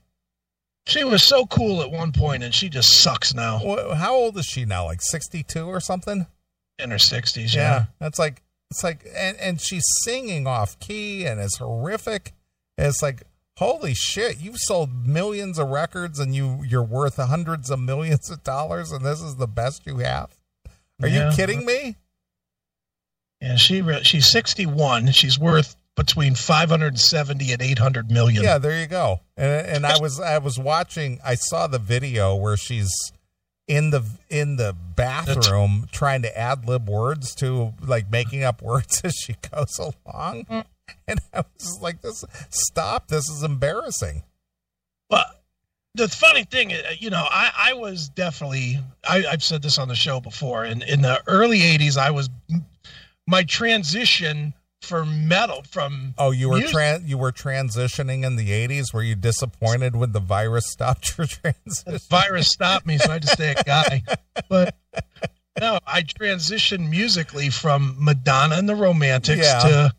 She 0.87 1.03
was 1.03 1.23
so 1.23 1.45
cool 1.45 1.81
at 1.81 1.91
one 1.91 2.11
point, 2.11 2.43
and 2.43 2.53
she 2.53 2.67
just 2.69 3.01
sucks 3.01 3.33
now 3.33 3.59
How 3.95 4.15
old 4.15 4.37
is 4.37 4.45
she 4.45 4.65
now? 4.65 4.85
Like 4.85 5.01
62 5.01 5.65
or 5.65 5.79
something? 5.79 6.25
in 6.79 6.89
her 6.89 6.97
sixties. 6.97 7.53
Yeah. 7.53 7.61
Yeah. 7.61 7.85
That's 7.99 8.17
like, 8.17 8.41
it's 8.71 8.83
like, 8.83 9.05
and, 9.15 9.37
and 9.37 9.61
she's 9.61 9.83
singing 10.03 10.47
off 10.47 10.79
key 10.79 11.25
and 11.27 11.39
it's 11.39 11.57
horrific. 11.57 12.33
And 12.75 12.87
it's 12.87 13.03
like, 13.03 13.21
holy 13.57 13.93
shit, 13.93 14.39
you've 14.39 14.57
sold 14.57 15.05
millions 15.05 15.59
of 15.59 15.67
records 15.69 16.17
and 16.19 16.33
you, 16.33 16.63
you're 16.67 16.81
worth 16.81 17.17
hundreds 17.17 17.69
of 17.69 17.79
millions 17.79 18.31
of 18.31 18.43
dollars 18.43 18.91
and 18.91 19.05
this 19.05 19.21
is 19.21 19.35
the 19.35 19.45
best 19.47 19.85
you 19.85 19.97
have? 19.97 20.31
Are 21.03 21.07
Yeah. 21.07 21.29
you 21.29 21.35
kidding 21.35 21.63
me? 21.67 21.97
And 23.39 23.59
she 23.59 23.81
re- 23.83 24.03
she's 24.03 24.29
sixty 24.31 24.65
one. 24.65 25.11
She's 25.11 25.37
worth 25.37 25.75
between 26.01 26.33
five 26.33 26.69
hundred 26.69 26.97
seventy 26.97 27.51
and 27.51 27.61
eight 27.61 27.77
hundred 27.77 28.09
million. 28.09 28.43
Yeah, 28.43 28.57
there 28.57 28.79
you 28.79 28.87
go. 28.87 29.21
And 29.37 29.67
and 29.67 29.85
I 29.85 29.99
was 29.99 30.19
I 30.19 30.39
was 30.39 30.57
watching. 30.57 31.19
I 31.23 31.35
saw 31.35 31.67
the 31.67 31.77
video 31.77 32.35
where 32.35 32.57
she's 32.57 32.91
in 33.67 33.91
the 33.91 34.03
in 34.27 34.55
the 34.55 34.75
bathroom 34.95 35.87
trying 35.91 36.23
to 36.23 36.37
ad 36.37 36.65
lib 36.65 36.89
words 36.89 37.35
to 37.35 37.73
like 37.85 38.09
making 38.09 38.43
up 38.43 38.63
words 38.63 39.01
as 39.03 39.13
she 39.13 39.35
goes 39.51 39.77
along. 39.79 40.47
And 41.07 41.19
I 41.33 41.43
was 41.53 41.79
like, 41.81 42.01
"This 42.01 42.25
stop! 42.49 43.09
This 43.09 43.29
is 43.29 43.43
embarrassing." 43.43 44.23
But 45.07 45.27
the 45.93 46.07
funny 46.07 46.45
thing, 46.45 46.73
uh, 46.73 46.77
you 46.97 47.11
know, 47.11 47.25
I, 47.29 47.51
I 47.55 47.73
was 47.73 48.09
definitely, 48.09 48.79
I, 49.07 49.25
I've 49.29 49.43
said 49.43 49.61
this 49.61 49.77
on 49.77 49.89
the 49.89 49.95
show 49.95 50.21
before. 50.21 50.63
In, 50.63 50.81
in 50.83 51.01
the 51.01 51.21
early 51.27 51.59
80s, 51.59 51.97
I 51.97 52.11
was, 52.11 52.29
my 53.27 53.43
transition 53.43 54.53
for 54.81 55.05
metal 55.05 55.63
from. 55.69 56.13
Oh, 56.17 56.31
you 56.31 56.49
were 56.49 56.57
music- 56.57 56.75
tran 56.75 57.07
you 57.07 57.17
were 57.17 57.31
transitioning 57.31 58.25
in 58.25 58.35
the 58.35 58.49
'80s. 58.49 58.93
Were 58.93 59.03
you 59.03 59.15
disappointed 59.15 59.95
when 59.95 60.11
the 60.11 60.19
virus 60.19 60.65
stopped 60.71 61.17
your 61.17 61.27
transition? 61.27 61.99
virus 62.09 62.47
stopped 62.49 62.85
me, 62.85 62.97
so 62.97 63.09
I 63.09 63.13
had 63.13 63.21
to 63.23 63.27
stay 63.29 63.53
a 63.57 63.63
guy. 63.63 64.01
But 64.49 64.75
no, 65.59 65.79
I 65.85 66.01
transitioned 66.01 66.89
musically 66.89 67.49
from 67.49 67.95
Madonna 67.99 68.55
and 68.55 68.67
the 68.67 68.75
Romantics 68.75 69.45
Yeah. 69.45 69.59
to 69.59 69.93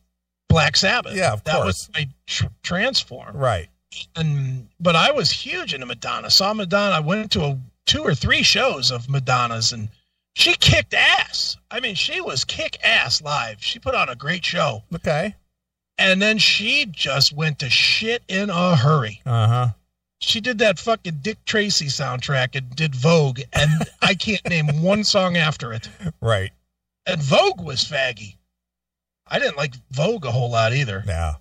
Black 0.49 0.77
Sabbath. 0.77 1.15
Yeah, 1.17 1.33
of 1.33 1.45
that 1.45 1.55
course. 1.57 1.67
was 1.67 1.91
my 1.95 2.09
tr- 2.27 2.47
transform. 2.63 3.37
Right. 3.37 3.69
And 4.17 4.69
but 4.81 4.97
I 4.97 5.11
was 5.13 5.31
huge 5.31 5.75
into 5.75 5.87
Madonna. 5.87 6.31
Saw 6.31 6.53
Madonna. 6.55 6.97
I 6.97 7.01
went 7.01 7.31
to 7.33 7.43
a, 7.45 7.59
two 7.87 8.03
or 8.03 8.15
three 8.15 8.43
shows 8.43 8.91
of 8.91 9.09
Madonna's, 9.09 9.71
and 9.73 9.89
she 10.35 10.55
kicked 10.55 10.95
ass. 10.95 11.57
I 11.71 11.81
mean, 11.81 11.95
she 11.95 12.21
was 12.21 12.45
kick 12.45 12.79
ass 12.85 13.21
live. 13.23 13.63
She 13.63 13.79
put 13.79 13.95
on 13.95 14.09
a 14.09 14.15
great 14.17 14.45
show, 14.45 14.83
Okay. 14.95 15.35
and 15.99 16.21
then 16.23 16.39
she 16.39 16.87
just 16.87 17.33
went 17.33 17.59
to 17.61 17.71
shit 17.71 18.23
in 18.29 18.51
a 18.51 18.77
hurry. 18.77 19.21
Uh 19.27 19.47
huh. 19.49 19.69
She 20.21 20.41
did 20.41 20.59
that 20.59 20.79
fucking 20.79 21.19
Dick 21.23 21.45
Tracy 21.45 21.87
soundtrack 21.87 22.55
and 22.55 22.71
did 22.77 22.95
Vogue, 22.95 23.41
and 23.53 23.71
I 24.03 24.15
can't 24.15 24.47
name 24.49 24.83
one 24.83 25.03
song 25.05 25.37
after 25.37 25.73
it. 25.73 25.89
Right. 26.21 26.53
And 27.07 27.21
Vogue 27.21 27.61
was 27.61 27.83
faggy. 27.83 28.37
I 29.27 29.39
didn't 29.39 29.57
like 29.57 29.75
Vogue 29.91 30.25
a 30.25 30.31
whole 30.31 30.51
lot 30.51 30.73
either, 30.75 31.03
Yeah. 31.07 31.35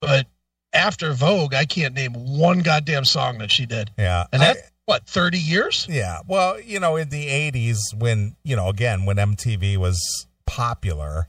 but 0.00 0.26
after 0.72 1.12
Vogue, 1.12 1.52
I 1.54 1.66
can't 1.66 1.94
name 1.94 2.12
one 2.14 2.60
goddamn 2.60 3.04
song 3.04 3.38
that 3.38 3.50
she 3.52 3.66
did. 3.66 3.90
Yeah. 3.98 4.24
And 4.32 4.42
I- 4.42 4.46
that's 4.54 4.70
what 4.86 5.06
thirty 5.06 5.38
years. 5.38 5.86
Yeah. 5.90 6.18
Well, 6.26 6.60
you 6.60 6.78
know, 6.80 6.96
in 6.96 7.08
the 7.08 7.26
80s, 7.26 7.78
when, 7.96 8.36
you 8.44 8.54
know, 8.56 8.68
again, 8.68 9.04
when 9.06 9.16
MTV 9.16 9.76
was 9.76 10.26
popular, 10.46 11.28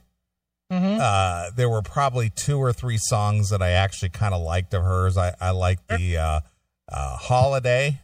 Mm-hmm. 0.72 0.98
uh, 1.00 1.50
there 1.54 1.68
were 1.70 1.80
probably 1.80 2.28
two 2.28 2.58
or 2.58 2.72
three 2.72 2.98
songs 2.98 3.50
that 3.50 3.62
I 3.62 3.70
actually 3.70 4.08
kind 4.08 4.34
of 4.34 4.42
liked 4.42 4.74
of 4.74 4.82
hers. 4.82 5.16
I, 5.16 5.32
I 5.40 5.50
liked 5.50 5.86
the 5.86 6.16
uh, 6.16 6.40
uh, 6.90 7.16
Holiday. 7.18 8.00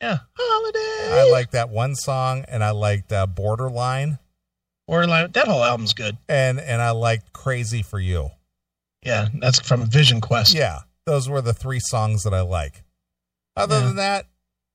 Yeah, 0.00 0.18
holiday. 0.38 1.20
I 1.20 1.28
like 1.32 1.50
that 1.50 1.70
one 1.70 1.96
song, 1.96 2.44
and 2.46 2.62
I 2.62 2.70
liked 2.70 3.12
uh, 3.12 3.26
Borderline, 3.26 4.20
or 4.86 5.04
like 5.08 5.32
that 5.32 5.48
whole 5.48 5.64
album's 5.64 5.94
good. 5.94 6.16
and 6.28 6.60
and 6.60 6.80
I 6.80 6.90
liked 6.92 7.32
Crazy 7.32 7.82
for 7.82 7.98
You. 7.98 8.30
Yeah, 9.04 9.26
that's 9.40 9.58
from 9.58 9.86
Vision 9.86 10.20
Quest. 10.20 10.54
Yeah, 10.54 10.78
those 11.06 11.28
were 11.28 11.40
the 11.42 11.54
three 11.54 11.80
songs 11.80 12.22
that 12.22 12.32
I 12.34 12.42
like. 12.42 12.84
Other 13.56 13.80
Yeah. 13.80 13.86
than 13.86 13.96
that, 13.96 14.26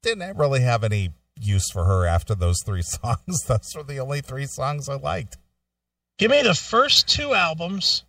didn't 0.01 0.37
really 0.37 0.61
have 0.61 0.83
any 0.83 1.11
use 1.39 1.69
for 1.71 1.85
her 1.85 2.05
after 2.05 2.35
those 2.35 2.61
three 2.63 2.81
songs. 2.83 3.43
Those 3.47 3.73
were 3.75 3.83
the 3.83 3.99
only 3.99 4.21
three 4.21 4.45
songs 4.45 4.89
I 4.89 4.95
liked. 4.95 5.37
Give 6.17 6.31
me 6.31 6.41
the 6.41 6.53
first 6.53 7.07
two 7.07 7.33
albums, 7.33 8.03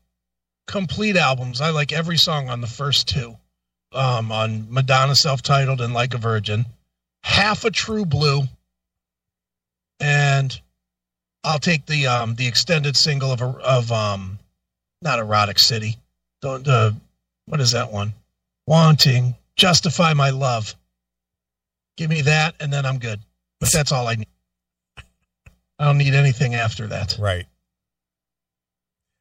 complete 0.66 1.16
albums. 1.16 1.61
I 1.61 1.70
like 1.70 1.92
every 1.92 2.16
song 2.16 2.49
on 2.49 2.61
the 2.61 2.66
first 2.66 3.09
two. 3.09 3.37
Um, 3.92 4.30
on 4.30 4.73
Madonna 4.73 5.16
self-titled 5.16 5.80
and 5.80 5.92
Like 5.92 6.14
a 6.14 6.18
Virgin, 6.18 6.64
Half 7.25 7.64
a 7.64 7.73
True 7.73 8.04
Blue, 8.04 8.42
and 9.99 10.61
I'll 11.42 11.59
take 11.59 11.87
the 11.87 12.06
um 12.06 12.37
the 12.37 12.47
extended 12.47 12.97
single 12.97 13.32
of 13.32 13.42
of 13.42 13.90
um 13.90 14.38
not 15.02 15.18
Erotic 15.18 15.59
City. 15.59 15.99
Don't 16.40 16.66
uh, 16.68 16.92
what 17.47 17.61
is 17.61 17.73
that 17.73 17.90
one? 17.90 18.12
Wanting 18.66 19.35
Justify 19.56 20.14
My 20.14 20.30
Love. 20.30 20.76
Give 21.97 22.09
me 22.11 22.23
that, 22.23 22.54
and 22.61 22.73
then 22.73 22.87
I'm 22.87 22.99
good. 22.99 23.20
But 23.61 23.70
that's 23.73 23.92
all 23.92 24.06
I 24.09 24.14
need. 24.16 24.26
I 25.78 25.85
don't 25.85 25.99
need 25.99 26.14
anything 26.14 26.54
after 26.54 26.87
that. 26.88 27.16
Right. 27.18 27.47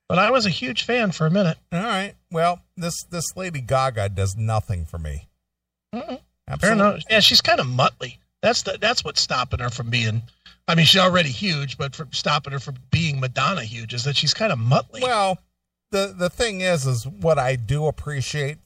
But 0.08 0.18
I 0.20 0.32
was 0.32 0.46
a 0.46 0.50
huge 0.50 0.84
fan 0.86 1.12
for 1.12 1.28
a 1.28 1.32
minute. 1.32 1.58
All 1.72 1.82
right. 1.84 2.16
Well, 2.32 2.62
this 2.76 3.04
this 3.06 3.26
Lady 3.36 3.62
Gaga 3.62 4.10
does 4.10 4.36
nothing 4.36 4.86
for 4.86 4.98
me. 4.98 5.28
Mhm. 5.94 6.08
Fair 6.08 6.20
Absolutely. 6.48 6.84
enough. 6.88 7.04
Yeah, 7.10 7.20
she's 7.20 7.42
kind 7.42 7.60
of 7.60 7.68
muttly. 7.68 8.18
That's 8.42 8.64
the 8.64 8.78
that's 8.80 9.04
what's 9.04 9.22
stopping 9.22 9.60
her 9.60 9.70
from 9.70 9.90
being. 9.90 10.24
I 10.68 10.76
mean, 10.76 10.86
she's 10.86 11.02
already 11.02 11.30
huge, 11.30 11.78
but 11.78 11.96
from 11.96 12.12
stopping 12.12 12.54
her 12.54 12.60
from 12.60 12.76
being 12.92 13.20
Madonna 13.20 13.64
huge 13.64 13.94
is 13.94 14.04
that 14.06 14.16
she's 14.18 14.34
kind 14.34 14.52
of 14.52 14.60
muttly. 14.60 15.02
Well, 15.02 15.38
the 15.92 16.14
the 16.18 16.30
thing 16.30 16.62
is, 16.62 16.86
is 16.88 17.06
what 17.06 17.38
I 17.38 17.56
do 17.56 17.86
appreciate 17.88 18.58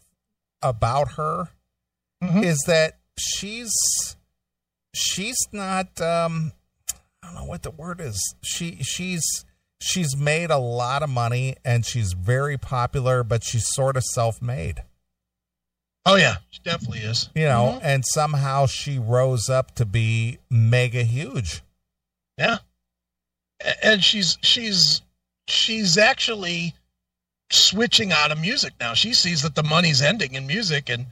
about 0.62 1.14
her 1.14 1.50
Mhm. 2.24 2.44
is 2.44 2.60
that 2.68 2.98
she's 3.18 3.72
she's 4.94 5.38
not 5.52 6.00
um 6.02 6.52
I 7.22 7.28
don't 7.28 7.36
know 7.36 7.46
what 7.46 7.64
the 7.64 7.72
word 7.72 8.02
is. 8.02 8.36
She 8.42 8.78
she's 8.84 9.46
she's 9.82 10.16
made 10.18 10.50
a 10.52 10.58
lot 10.58 11.04
of 11.04 11.10
money 11.10 11.56
and 11.64 11.86
she's 11.86 12.14
very 12.14 12.58
popular, 12.58 13.24
but 13.24 13.44
she's 13.44 13.66
sort 13.74 13.96
of 13.98 14.04
self 14.04 14.42
made. 14.42 14.84
Oh 16.06 16.16
yeah, 16.16 16.36
she 16.50 16.60
definitely 16.64 17.00
is. 17.00 17.30
You 17.34 17.46
know, 17.46 17.76
Mm-hmm. 17.78 17.86
and 17.86 18.04
somehow 18.06 18.66
she 18.66 19.00
rose 19.00 19.50
up 19.50 19.74
to 19.76 19.86
be 19.86 20.40
mega 20.50 21.04
huge. 21.04 21.62
Yeah. 22.38 22.58
And 23.82 24.04
she's 24.04 24.38
she's 24.42 25.02
she's 25.48 25.98
actually 25.98 26.74
switching 27.50 28.12
out 28.12 28.32
of 28.32 28.40
music 28.42 28.74
now. 28.82 28.94
She 28.94 29.14
sees 29.14 29.44
that 29.44 29.56
the 29.56 29.64
money's 29.64 30.02
ending 30.02 30.34
in 30.36 30.46
music 30.46 30.90
and 30.90 31.06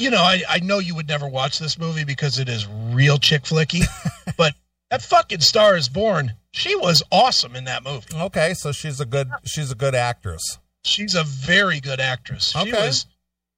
you 0.00 0.10
know, 0.10 0.22
I, 0.22 0.42
I 0.48 0.58
know 0.60 0.78
you 0.78 0.94
would 0.94 1.08
never 1.08 1.28
watch 1.28 1.58
this 1.58 1.78
movie 1.78 2.04
because 2.04 2.38
it 2.38 2.48
is 2.48 2.66
real 2.90 3.18
chick 3.18 3.42
flicky, 3.42 3.82
but 4.36 4.54
that 4.90 5.02
fucking 5.02 5.40
Star 5.40 5.76
is 5.76 5.88
Born, 5.88 6.32
she 6.52 6.74
was 6.76 7.02
awesome 7.12 7.56
in 7.56 7.64
that 7.64 7.84
movie. 7.84 8.06
Okay, 8.14 8.54
so 8.54 8.72
she's 8.72 9.00
a 9.00 9.06
good 9.06 9.28
she's 9.44 9.70
a 9.70 9.74
good 9.74 9.94
actress. 9.94 10.58
She's 10.84 11.14
a 11.14 11.24
very 11.24 11.80
good 11.80 12.00
actress. 12.00 12.50
She 12.52 12.58
Okay. 12.58 12.70
was 12.86 13.06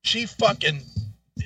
she 0.02 0.26
fucking 0.26 0.80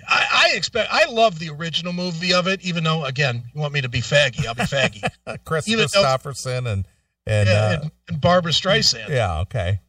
I, 0.09 0.49
I 0.53 0.57
expect 0.57 0.89
I 0.93 1.11
love 1.11 1.39
the 1.39 1.51
original 1.51 1.93
movie 1.93 2.33
of 2.33 2.47
it, 2.49 2.65
even 2.65 2.85
though 2.85 3.05
again, 3.05 3.43
you 3.55 3.61
want 3.61 3.75
me 3.75 3.81
to 3.83 3.89
be 3.89 4.01
faggy, 4.01 4.47
I'll 4.47 4.55
be 4.55 4.63
faggy. 4.63 5.03
Kris 5.45 5.69
Even 5.69 5.87
though- 5.93 6.03
Kristofferson 6.03 6.67
and 6.73 6.87
and 7.27 7.49
yeah, 7.49 7.55
uh, 7.55 7.79
and, 7.83 7.91
and 8.09 8.21
Barbra 8.21 8.53
Streisand. 8.53 9.09
yeah, 9.09 9.41
okay. 9.41 9.81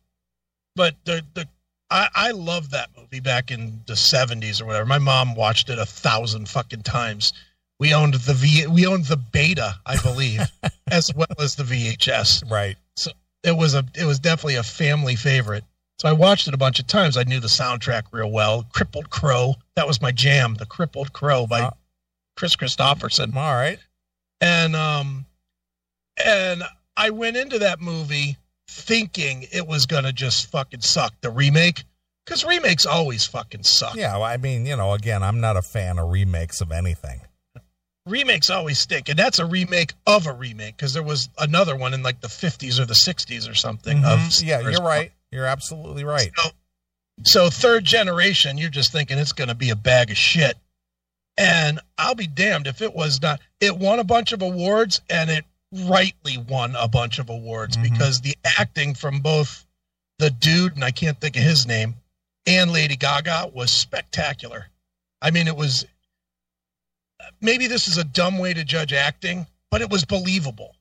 but 0.76 0.96
the 1.06 1.22
the 1.34 1.48
I, 1.92 2.08
I 2.16 2.32
love 2.32 2.72
that 2.72 2.90
movie 3.12 3.20
back 3.22 3.52
in 3.52 3.82
the 3.88 3.96
seventies 3.96 4.62
or 4.62 4.66
whatever. 4.66 4.86
My 4.86 5.00
mom 5.00 5.36
watched 5.36 5.70
it 5.70 5.80
a 5.80 5.86
thousand 5.86 6.50
fucking 6.50 6.82
times. 6.84 7.34
We 7.80 7.94
owned 7.94 8.14
the 8.16 8.34
V 8.34 8.68
we 8.68 8.86
owned 8.88 9.06
the 9.06 9.18
beta, 9.18 9.76
I 9.86 9.98
believe, 10.02 10.42
as 10.92 11.12
well 11.16 11.28
as 11.40 11.56
the 11.56 11.64
VHS. 11.64 12.50
Right. 12.50 12.78
So 12.96 13.12
it 13.44 13.56
was 13.56 13.76
a 13.76 13.86
it 13.96 14.06
was 14.06 14.20
definitely 14.20 14.56
a 14.56 14.64
family 14.64 15.16
favorite. 15.16 15.64
So 16.00 16.10
I 16.10 16.14
watched 16.14 16.48
it 16.48 16.54
a 16.54 16.58
bunch 16.58 16.80
of 16.80 16.88
times. 16.88 17.16
I 17.16 17.24
knew 17.24 17.40
the 17.40 17.48
soundtrack 17.48 18.04
real 18.12 18.30
well. 18.32 18.66
Crippled 18.74 19.10
Crow, 19.10 19.56
that 19.76 19.88
was 19.88 20.02
my 20.02 20.12
jam. 20.12 20.56
The 20.56 20.66
Crippled 20.66 21.14
Crow 21.14 21.48
by 21.48 21.62
Uh. 21.62 21.72
Kris 22.38 22.56
Kristofferson 22.58 23.34
All 23.36 23.54
right. 23.54 23.80
and 24.42 24.76
um 24.76 25.26
and 26.24 26.64
I 26.98 27.10
went 27.12 27.38
into 27.38 27.60
that 27.60 27.80
movie 27.82 28.38
thinking 28.68 29.48
it 29.54 29.66
was 29.68 29.86
gonna 29.86 30.12
just 30.12 30.50
fucking 30.52 30.82
suck 30.82 31.14
the 31.22 31.30
remake 31.30 31.84
because 32.26 32.44
remakes 32.44 32.86
always 32.86 33.26
fucking 33.26 33.64
suck. 33.64 33.96
Yeah, 33.96 34.14
well, 34.14 34.24
I 34.24 34.38
mean, 34.38 34.66
you 34.66 34.76
know, 34.76 34.94
again, 34.94 35.22
I'm 35.24 35.40
not 35.40 35.58
a 35.58 35.62
fan 35.62 36.00
of 36.00 36.10
remakes 36.10 36.60
of 36.62 36.72
anything. 36.72 37.22
Remakes 38.08 38.50
always 38.52 38.78
stick, 38.78 39.10
and 39.10 39.18
that's 39.18 39.40
a 39.40 39.46
remake 39.46 39.94
of 40.06 40.28
a 40.28 40.34
remake 40.34 40.78
because 40.78 40.94
there 40.94 41.02
was 41.04 41.28
another 41.40 41.76
one 41.76 41.94
in 41.94 42.04
like 42.04 42.22
the 42.22 42.28
50s 42.28 42.80
or 42.80 42.86
the 42.86 42.94
60s 42.94 43.50
or 43.50 43.56
something. 43.56 44.06
Of 44.06 44.20
Mhm. 44.20 44.44
Yeah, 44.46 44.60
you're 44.60 44.82
right. 44.84 45.12
You're 45.32 45.48
absolutely 45.48 46.04
right. 46.04 46.32
So, 46.38 46.50
so 47.24 47.50
third 47.50 47.84
generation, 47.84 48.60
you're 48.60 48.70
just 48.70 48.92
thinking 48.92 49.18
it's 49.18 49.32
going 49.32 49.48
to 49.48 49.56
be 49.56 49.72
a 49.72 49.76
bag 49.76 50.12
of 50.12 50.18
shit. 50.18 50.56
And 51.38 51.80
I'll 51.98 52.14
be 52.16 52.28
damned 52.28 52.68
if 52.68 52.82
it 52.84 52.94
was 52.94 53.22
not. 53.22 53.42
It 53.60 53.76
won 53.78 53.98
a 54.00 54.04
bunch 54.04 54.32
of 54.34 54.42
awards, 54.44 55.02
and 55.10 55.30
it 55.32 55.44
rightly 55.72 56.38
won 56.38 56.76
a 56.76 56.88
bunch 56.88 57.18
of 57.18 57.30
awards 57.30 57.76
Mhm. 57.76 57.84
because 57.84 58.22
the 58.22 58.38
acting 58.60 58.94
from 58.94 59.20
both 59.20 59.66
the 60.20 60.30
dude 60.30 60.76
and 60.76 60.84
I 60.86 60.92
can't 60.92 61.20
think 61.20 61.36
of 61.36 61.44
his 61.44 61.66
name 61.66 61.96
and 62.46 62.72
Lady 62.72 62.96
Gaga 62.96 63.52
was 63.54 63.72
spectacular. 63.72 64.68
I 65.22 65.32
mean, 65.32 65.48
it 65.48 65.56
was 65.56 65.86
maybe 67.42 67.68
this 67.68 67.88
is 67.88 67.98
a 67.98 68.04
dumb 68.04 68.38
way 68.38 68.54
to 68.54 68.64
judge 68.64 68.94
acting, 68.94 69.48
but 69.72 69.82
it 69.82 69.90
was 69.90 70.06
believable. 70.06 70.76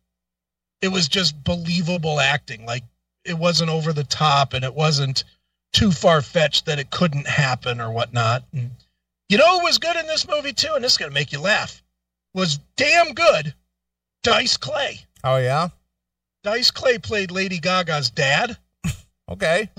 It 0.83 0.88
was 0.88 1.09
just 1.09 1.42
believable 1.42 2.21
acting. 2.21 2.66
Like 2.66 2.85
it 3.25 3.38
wasn't 3.38 3.71
over 3.71 3.92
the 3.92 4.04
top 4.04 4.52
and 4.52 4.64
it 4.64 4.75
wasn't 4.75 5.25
too 5.73 5.90
far 5.90 6.23
fetched 6.23 6.66
that 6.66 6.78
it 6.78 6.90
couldn't 6.90 7.26
happen 7.26 7.80
or 7.80 7.90
whatnot. 7.90 8.44
And 8.52 8.71
you 9.28 9.38
know 9.38 9.59
who 9.59 9.64
was 9.64 9.78
good 9.78 9.97
in 9.97 10.06
this 10.06 10.29
movie 10.29 10.53
too, 10.53 10.72
and 10.74 10.85
this 10.85 10.92
is 10.92 10.98
gonna 10.98 11.11
make 11.12 11.33
you 11.33 11.40
laugh, 11.40 11.83
was 12.35 12.59
damn 12.77 13.14
good. 13.14 13.55
Dice 14.22 14.57
Clay. 14.57 15.00
Oh 15.22 15.37
yeah. 15.37 15.68
Dice 16.42 16.70
Clay 16.70 16.98
played 16.98 17.31
Lady 17.31 17.59
Gaga's 17.59 18.11
dad, 18.11 18.59
Okay. 19.31 19.70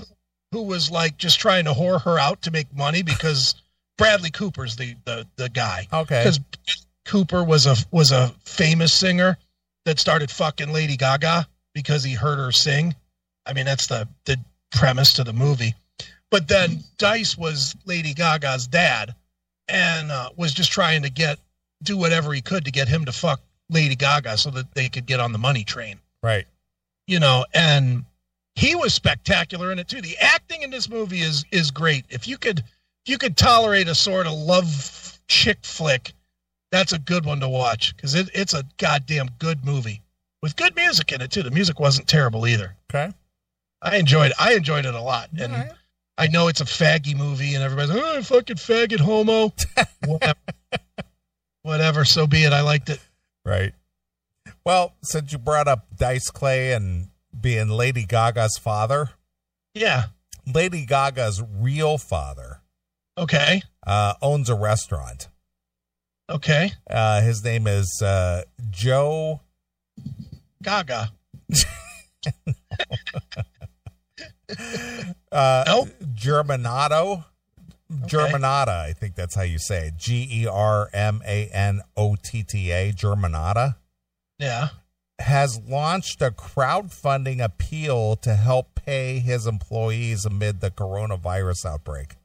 Who 0.52 0.62
was 0.62 0.90
like 0.90 1.16
just 1.16 1.40
trying 1.40 1.64
to 1.64 1.72
whore 1.72 2.00
her 2.02 2.18
out 2.18 2.42
to 2.42 2.50
make 2.50 2.74
money 2.74 3.02
because 3.02 3.54
Bradley 3.98 4.30
Cooper's 4.30 4.76
the 4.76 4.94
the, 5.04 5.26
the 5.36 5.48
guy. 5.48 5.88
Okay. 5.92 6.20
Because 6.20 6.40
Cooper 7.04 7.42
was 7.44 7.66
a 7.66 7.76
was 7.90 8.12
a 8.12 8.28
famous 8.44 8.92
singer 8.92 9.38
that 9.84 9.98
started 9.98 10.30
fucking 10.30 10.72
Lady 10.72 10.96
Gaga 10.96 11.46
because 11.74 12.02
he 12.04 12.14
heard 12.14 12.38
her 12.38 12.52
sing. 12.52 12.94
I 13.46 13.52
mean, 13.52 13.64
that's 13.64 13.86
the 13.86 14.08
the 14.24 14.38
premise 14.72 15.12
to 15.14 15.24
the 15.24 15.32
movie. 15.32 15.74
But 16.30 16.48
then 16.48 16.80
Dice 16.98 17.38
was 17.38 17.76
Lady 17.84 18.12
Gaga's 18.12 18.66
dad, 18.66 19.14
and 19.68 20.10
uh, 20.10 20.30
was 20.36 20.52
just 20.52 20.72
trying 20.72 21.02
to 21.02 21.10
get 21.10 21.38
do 21.82 21.96
whatever 21.96 22.32
he 22.32 22.40
could 22.40 22.64
to 22.64 22.70
get 22.70 22.88
him 22.88 23.04
to 23.04 23.12
fuck 23.12 23.40
Lady 23.70 23.94
Gaga 23.94 24.36
so 24.38 24.50
that 24.50 24.74
they 24.74 24.88
could 24.88 25.06
get 25.06 25.20
on 25.20 25.32
the 25.32 25.38
money 25.38 25.64
train. 25.64 25.98
Right. 26.22 26.46
You 27.06 27.20
know, 27.20 27.44
and 27.54 28.04
he 28.56 28.74
was 28.74 28.94
spectacular 28.94 29.70
in 29.70 29.78
it 29.78 29.86
too. 29.86 30.00
The 30.00 30.16
acting 30.18 30.62
in 30.62 30.70
this 30.70 30.88
movie 30.88 31.20
is 31.20 31.44
is 31.52 31.70
great. 31.70 32.04
If 32.08 32.26
you 32.26 32.38
could 32.38 32.58
if 32.60 33.06
you 33.06 33.18
could 33.18 33.36
tolerate 33.36 33.86
a 33.86 33.94
sort 33.94 34.26
of 34.26 34.32
love 34.32 35.20
chick 35.28 35.58
flick, 35.62 36.12
that's 36.72 36.92
a 36.92 36.98
good 36.98 37.24
one 37.24 37.40
to 37.40 37.48
watch 37.48 37.94
because 37.94 38.14
it, 38.14 38.28
it's 38.34 38.54
a 38.54 38.64
goddamn 38.78 39.28
good 39.38 39.64
movie 39.64 40.02
with 40.42 40.56
good 40.56 40.74
music 40.74 41.12
in 41.12 41.20
it 41.20 41.30
too. 41.30 41.42
The 41.42 41.50
music 41.50 41.78
wasn't 41.78 42.08
terrible 42.08 42.46
either. 42.46 42.74
Okay. 42.90 43.12
I 43.82 43.96
enjoyed 43.96 44.32
I 44.38 44.54
enjoyed 44.54 44.86
it 44.86 44.94
a 44.94 45.02
lot, 45.02 45.28
and 45.38 45.52
right. 45.52 45.72
I 46.16 46.28
know 46.28 46.48
it's 46.48 46.62
a 46.62 46.64
faggy 46.64 47.14
movie, 47.14 47.54
and 47.54 47.62
everybody's 47.62 47.94
like, 47.94 48.02
oh, 48.02 48.22
fucking 48.22 48.56
faggot 48.56 49.00
homo. 49.00 49.52
Whatever. 50.06 50.38
Whatever. 51.62 52.04
So 52.06 52.26
be 52.26 52.44
it. 52.44 52.54
I 52.54 52.62
liked 52.62 52.88
it. 52.88 53.00
Right. 53.44 53.74
Well, 54.64 54.94
since 55.02 55.32
you 55.32 55.38
brought 55.38 55.68
up 55.68 55.86
Dice 55.96 56.30
Clay 56.30 56.72
and 56.72 57.08
being 57.40 57.68
Lady 57.68 58.04
Gaga's 58.04 58.56
father, 58.58 59.10
Yeah. 59.74 60.04
Lady 60.46 60.84
Gaga's 60.86 61.42
real 61.42 61.98
father 61.98 62.60
Okay. 63.18 63.62
uh, 63.86 64.14
owns 64.22 64.48
a 64.48 64.54
restaurant. 64.54 65.28
Okay. 66.30 66.72
Uh, 66.88 67.20
his 67.20 67.42
name 67.44 67.66
is 67.66 68.00
uh, 68.02 68.42
Joe. 68.70 69.40
Gaga. 70.62 71.10
Uh, 75.32 75.64
Nope. 75.66 75.88
Germanato. 76.14 77.24
Germanotta, 77.92 78.68
I 78.80 78.92
think 78.92 79.14
that's 79.14 79.34
how 79.34 79.42
you 79.42 79.58
say 79.58 79.88
it. 79.88 79.96
G 79.96 80.26
E 80.30 80.46
R 80.46 80.88
M 80.92 81.20
A 81.26 81.46
N 81.48 81.82
O 81.96 82.16
T 82.22 82.42
T 82.42 82.70
A, 82.72 82.92
Germanotta, 82.92 83.76
Yeah. 84.38 84.68
Has 85.18 85.60
launched 85.66 86.20
a 86.20 86.30
crowdfunding 86.30 87.42
appeal 87.42 88.16
to 88.16 88.34
help 88.34 88.74
pay 88.74 89.18
his 89.18 89.46
employees 89.46 90.24
amid 90.24 90.60
the 90.60 90.70
coronavirus 90.70 91.64
outbreak. 91.64 92.16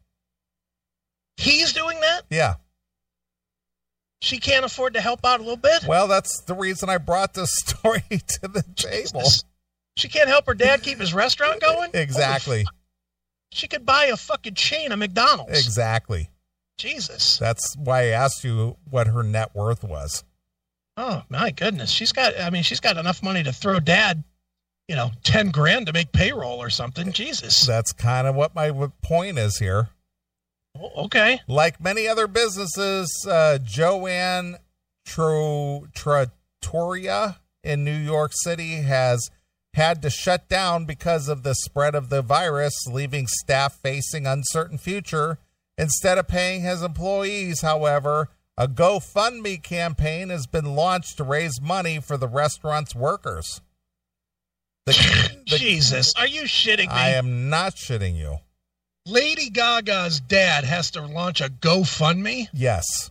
He's 1.38 1.74
doing 1.74 2.00
that. 2.02 2.24
Yeah. 2.30 2.56
She 4.22 4.38
can't 4.38 4.66
afford 4.66 4.94
to 4.94 5.02
help 5.02 5.26
out 5.26 5.40
a 5.40 5.44
little 5.44 5.58
bit. 5.58 5.86
Well, 5.88 6.08
that's 6.08 6.42
the 6.42 6.54
reason 6.54 6.90
I 6.90 6.98
brought 7.00 7.34
this 7.34 7.52
story 7.66 8.04
to 8.10 8.48
the 8.48 8.64
table. 8.76 9.24
She 9.98 10.08
can't 10.08 10.30
help 10.30 10.46
her 10.46 10.54
dad 10.54 10.84
keep 10.84 11.00
his 11.00 11.14
restaurant 11.14 11.60
going. 11.60 11.92
Exactly. 11.94 12.66
She 13.52 13.68
could 13.68 13.86
buy 13.86 14.06
a 14.06 14.18
fucking 14.18 14.54
chain 14.56 14.92
of 14.92 15.00
McDonald's. 15.00 15.60
Exactly. 15.60 16.30
Jesus. 16.78 17.38
That's 17.38 17.76
why 17.78 18.04
I 18.04 18.08
asked 18.08 18.44
you 18.44 18.78
what 18.90 19.08
her 19.08 19.24
net 19.24 19.54
worth 19.54 19.84
was. 19.84 20.24
Oh 20.98 21.24
my 21.30 21.52
goodness. 21.52 21.90
She's 21.90 22.12
got. 22.12 22.40
I 22.40 22.50
mean, 22.50 22.64
she's 22.64 22.80
got 22.80 22.98
enough 22.98 23.24
money 23.24 23.44
to 23.44 23.54
throw 23.54 23.80
dad. 23.80 24.24
You 24.88 24.96
know, 24.96 25.12
ten 25.24 25.52
grand 25.52 25.86
to 25.88 25.94
make 25.94 26.12
payroll 26.12 26.62
or 26.62 26.70
something. 26.70 27.12
Jesus. 27.14 27.66
That's 27.66 27.94
kind 27.94 28.28
of 28.28 28.36
what 28.36 28.54
my 28.56 28.72
point 29.02 29.38
is 29.40 29.58
here. 29.60 29.90
O- 30.78 31.06
Okay. 31.06 31.40
Like 31.48 31.80
many 31.82 32.08
other 32.08 32.28
businesses, 32.28 33.26
uh, 33.30 33.58
Joanne 33.64 34.58
Tro- 35.06 35.88
Trattoria 35.94 37.40
in 37.64 37.84
New 37.84 37.96
York 37.98 38.32
City 38.34 38.82
has 38.82 39.30
had 39.74 40.02
to 40.02 40.10
shut 40.10 40.50
down 40.50 40.84
because 40.86 41.30
of 41.30 41.44
the 41.44 41.54
spread 41.56 41.96
of 41.96 42.10
the 42.10 42.22
virus, 42.22 42.74
leaving 42.88 43.28
staff 43.28 43.76
facing 43.82 44.28
uncertain 44.28 44.78
future. 44.78 45.38
Instead 45.78 46.18
of 46.18 46.28
paying 46.28 46.62
his 46.62 46.82
employees, 46.84 47.62
however, 47.62 48.30
a 48.62 48.68
GoFundMe 48.68 49.62
campaign 49.64 50.30
has 50.30 50.46
been 50.46 50.76
launched 50.76 51.18
to 51.18 51.24
raise 51.24 51.60
money 51.60 52.00
for 52.00 52.16
the 52.16 52.28
restaurant's 52.28 52.94
workers. 52.94 53.60
The, 54.86 54.92
the- 55.50 55.58
Jesus. 55.58 56.14
Are 56.16 56.28
you 56.28 56.44
shitting 56.44 56.88
me? 56.90 56.94
I 56.94 57.10
am 57.16 57.50
not 57.50 57.74
shitting 57.74 58.16
you. 58.16 58.38
Lady 59.08 59.50
Gaga's 59.50 60.20
dad 60.20 60.64
has 60.64 60.92
to 60.92 61.02
launch 61.02 61.42
a 61.42 61.50
GoFundMe. 61.50 62.50
Yes. 62.54 63.10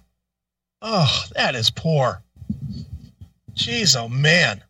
Oh, 0.81 1.25
that 1.35 1.57
is 1.57 1.69
poor. 1.69 2.23
Jeez, 3.55 3.97
oh 3.97 4.09
man. 4.09 4.63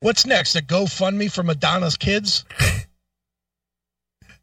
What's 0.00 0.26
next? 0.26 0.56
A 0.56 0.62
GoFundMe 0.62 1.32
for 1.32 1.42
Madonna's 1.42 1.96
kids? 1.96 2.44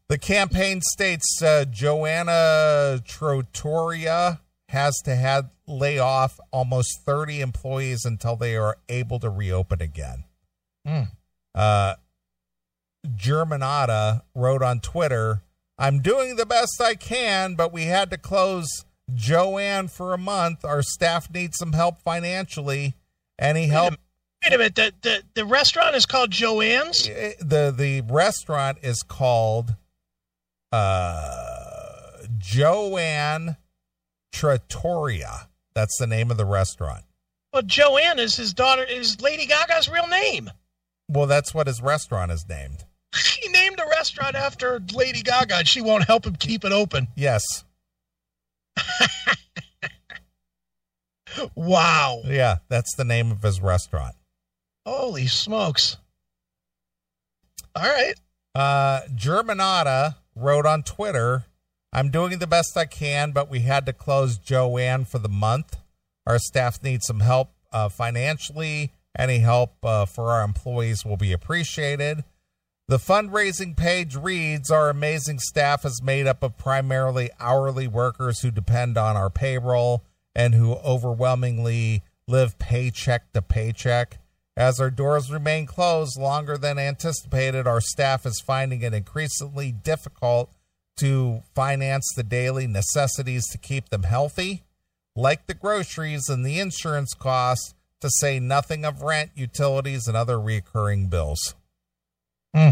The 0.06 0.18
campaign 0.18 0.82
states 0.82 1.42
uh, 1.42 1.64
Joanna 1.64 3.00
Trattoria 3.06 4.38
has 4.74 4.94
to 5.04 5.14
have 5.16 5.50
lay 5.66 5.98
off 5.98 6.38
almost 6.52 7.00
30 7.06 7.40
employees 7.40 8.04
until 8.04 8.36
they 8.36 8.56
are 8.56 8.76
able 8.88 9.18
to 9.20 9.30
reopen 9.30 9.80
again. 9.80 10.24
Hmm. 10.86 11.02
Uh, 11.54 11.94
Germanotta 13.06 14.22
wrote 14.34 14.62
on 14.62 14.80
Twitter, 14.80 15.42
I'm 15.78 16.02
doing 16.02 16.36
the 16.36 16.46
best 16.46 16.80
I 16.80 16.94
can, 16.94 17.54
but 17.54 17.72
we 17.72 17.84
had 17.84 18.10
to 18.10 18.18
close 18.18 18.68
Joanne 19.14 19.88
for 19.88 20.12
a 20.12 20.18
month. 20.18 20.64
Our 20.64 20.82
staff 20.82 21.30
needs 21.30 21.56
some 21.58 21.72
help 21.72 22.00
financially. 22.02 22.94
Any 23.38 23.66
help? 23.66 23.94
Wait 24.42 24.52
a 24.54 24.58
minute. 24.58 24.74
The, 24.74 24.92
the, 25.02 25.22
the 25.34 25.44
restaurant 25.44 25.96
is 25.96 26.06
called 26.06 26.30
Joanne's? 26.30 27.08
Eh, 27.08 27.32
The 27.40 27.72
the 27.76 28.02
restaurant 28.02 28.78
is 28.82 29.02
called 29.02 29.74
uh, 30.72 32.26
Joanne 32.38 33.56
Trattoria. 34.34 35.48
That's 35.74 35.96
the 35.98 36.06
name 36.06 36.30
of 36.30 36.36
the 36.36 36.44
restaurant. 36.44 37.04
Well, 37.52 37.62
Joanne 37.62 38.18
is 38.18 38.36
his 38.36 38.52
daughter, 38.52 38.84
is 38.84 39.20
Lady 39.20 39.46
Gaga's 39.46 39.88
real 39.88 40.08
name. 40.08 40.50
Well, 41.08 41.26
that's 41.26 41.54
what 41.54 41.66
his 41.66 41.80
restaurant 41.80 42.32
is 42.32 42.46
named. 42.48 42.84
He 43.40 43.48
named 43.48 43.78
a 43.78 43.86
restaurant 43.90 44.34
after 44.34 44.80
Lady 44.92 45.22
Gaga, 45.22 45.56
and 45.58 45.68
she 45.68 45.80
won't 45.80 46.04
help 46.04 46.26
him 46.26 46.34
keep 46.34 46.64
it 46.64 46.72
open. 46.72 47.08
Yes. 47.14 47.42
Wow. 51.54 52.20
Yeah, 52.24 52.56
that's 52.68 52.94
the 52.96 53.04
name 53.04 53.30
of 53.30 53.42
his 53.42 53.60
restaurant. 53.60 54.14
Holy 54.86 55.26
smokes. 55.26 55.96
All 57.74 57.82
right. 57.82 58.14
Uh, 58.54 59.00
Germanotta 59.14 60.16
wrote 60.36 60.66
on 60.66 60.82
Twitter, 60.82 61.44
I'm 61.96 62.10
doing 62.10 62.40
the 62.40 62.48
best 62.48 62.76
I 62.76 62.86
can, 62.86 63.30
but 63.30 63.48
we 63.48 63.60
had 63.60 63.86
to 63.86 63.92
close 63.92 64.36
Joanne 64.36 65.04
for 65.04 65.20
the 65.20 65.28
month. 65.28 65.76
Our 66.26 66.40
staff 66.40 66.82
needs 66.82 67.06
some 67.06 67.20
help 67.20 67.52
uh, 67.72 67.88
financially. 67.88 68.92
Any 69.16 69.38
help 69.38 69.76
uh, 69.84 70.04
for 70.04 70.32
our 70.32 70.42
employees 70.42 71.04
will 71.04 71.16
be 71.16 71.32
appreciated. 71.32 72.24
The 72.88 72.96
fundraising 72.96 73.76
page 73.76 74.16
reads 74.16 74.72
Our 74.72 74.90
amazing 74.90 75.38
staff 75.38 75.84
is 75.84 76.02
made 76.02 76.26
up 76.26 76.42
of 76.42 76.58
primarily 76.58 77.30
hourly 77.38 77.86
workers 77.86 78.40
who 78.40 78.50
depend 78.50 78.98
on 78.98 79.16
our 79.16 79.30
payroll 79.30 80.02
and 80.34 80.52
who 80.52 80.74
overwhelmingly 80.74 82.02
live 82.26 82.58
paycheck 82.58 83.32
to 83.34 83.40
paycheck. 83.40 84.18
As 84.56 84.80
our 84.80 84.90
doors 84.90 85.30
remain 85.30 85.66
closed 85.66 86.18
longer 86.18 86.58
than 86.58 86.76
anticipated, 86.76 87.68
our 87.68 87.80
staff 87.80 88.26
is 88.26 88.42
finding 88.44 88.82
it 88.82 88.94
increasingly 88.94 89.70
difficult 89.70 90.50
to 90.96 91.42
finance 91.54 92.08
the 92.14 92.22
daily 92.22 92.66
necessities 92.66 93.46
to 93.48 93.58
keep 93.58 93.88
them 93.88 94.04
healthy, 94.04 94.62
like 95.16 95.46
the 95.46 95.54
groceries 95.54 96.28
and 96.28 96.44
the 96.44 96.60
insurance 96.60 97.14
costs, 97.14 97.74
to 98.00 98.10
say 98.10 98.38
nothing 98.38 98.84
of 98.84 99.02
rent, 99.02 99.30
utilities, 99.34 100.06
and 100.06 100.16
other 100.16 100.38
recurring 100.38 101.08
bills. 101.08 101.54
Hmm. 102.54 102.70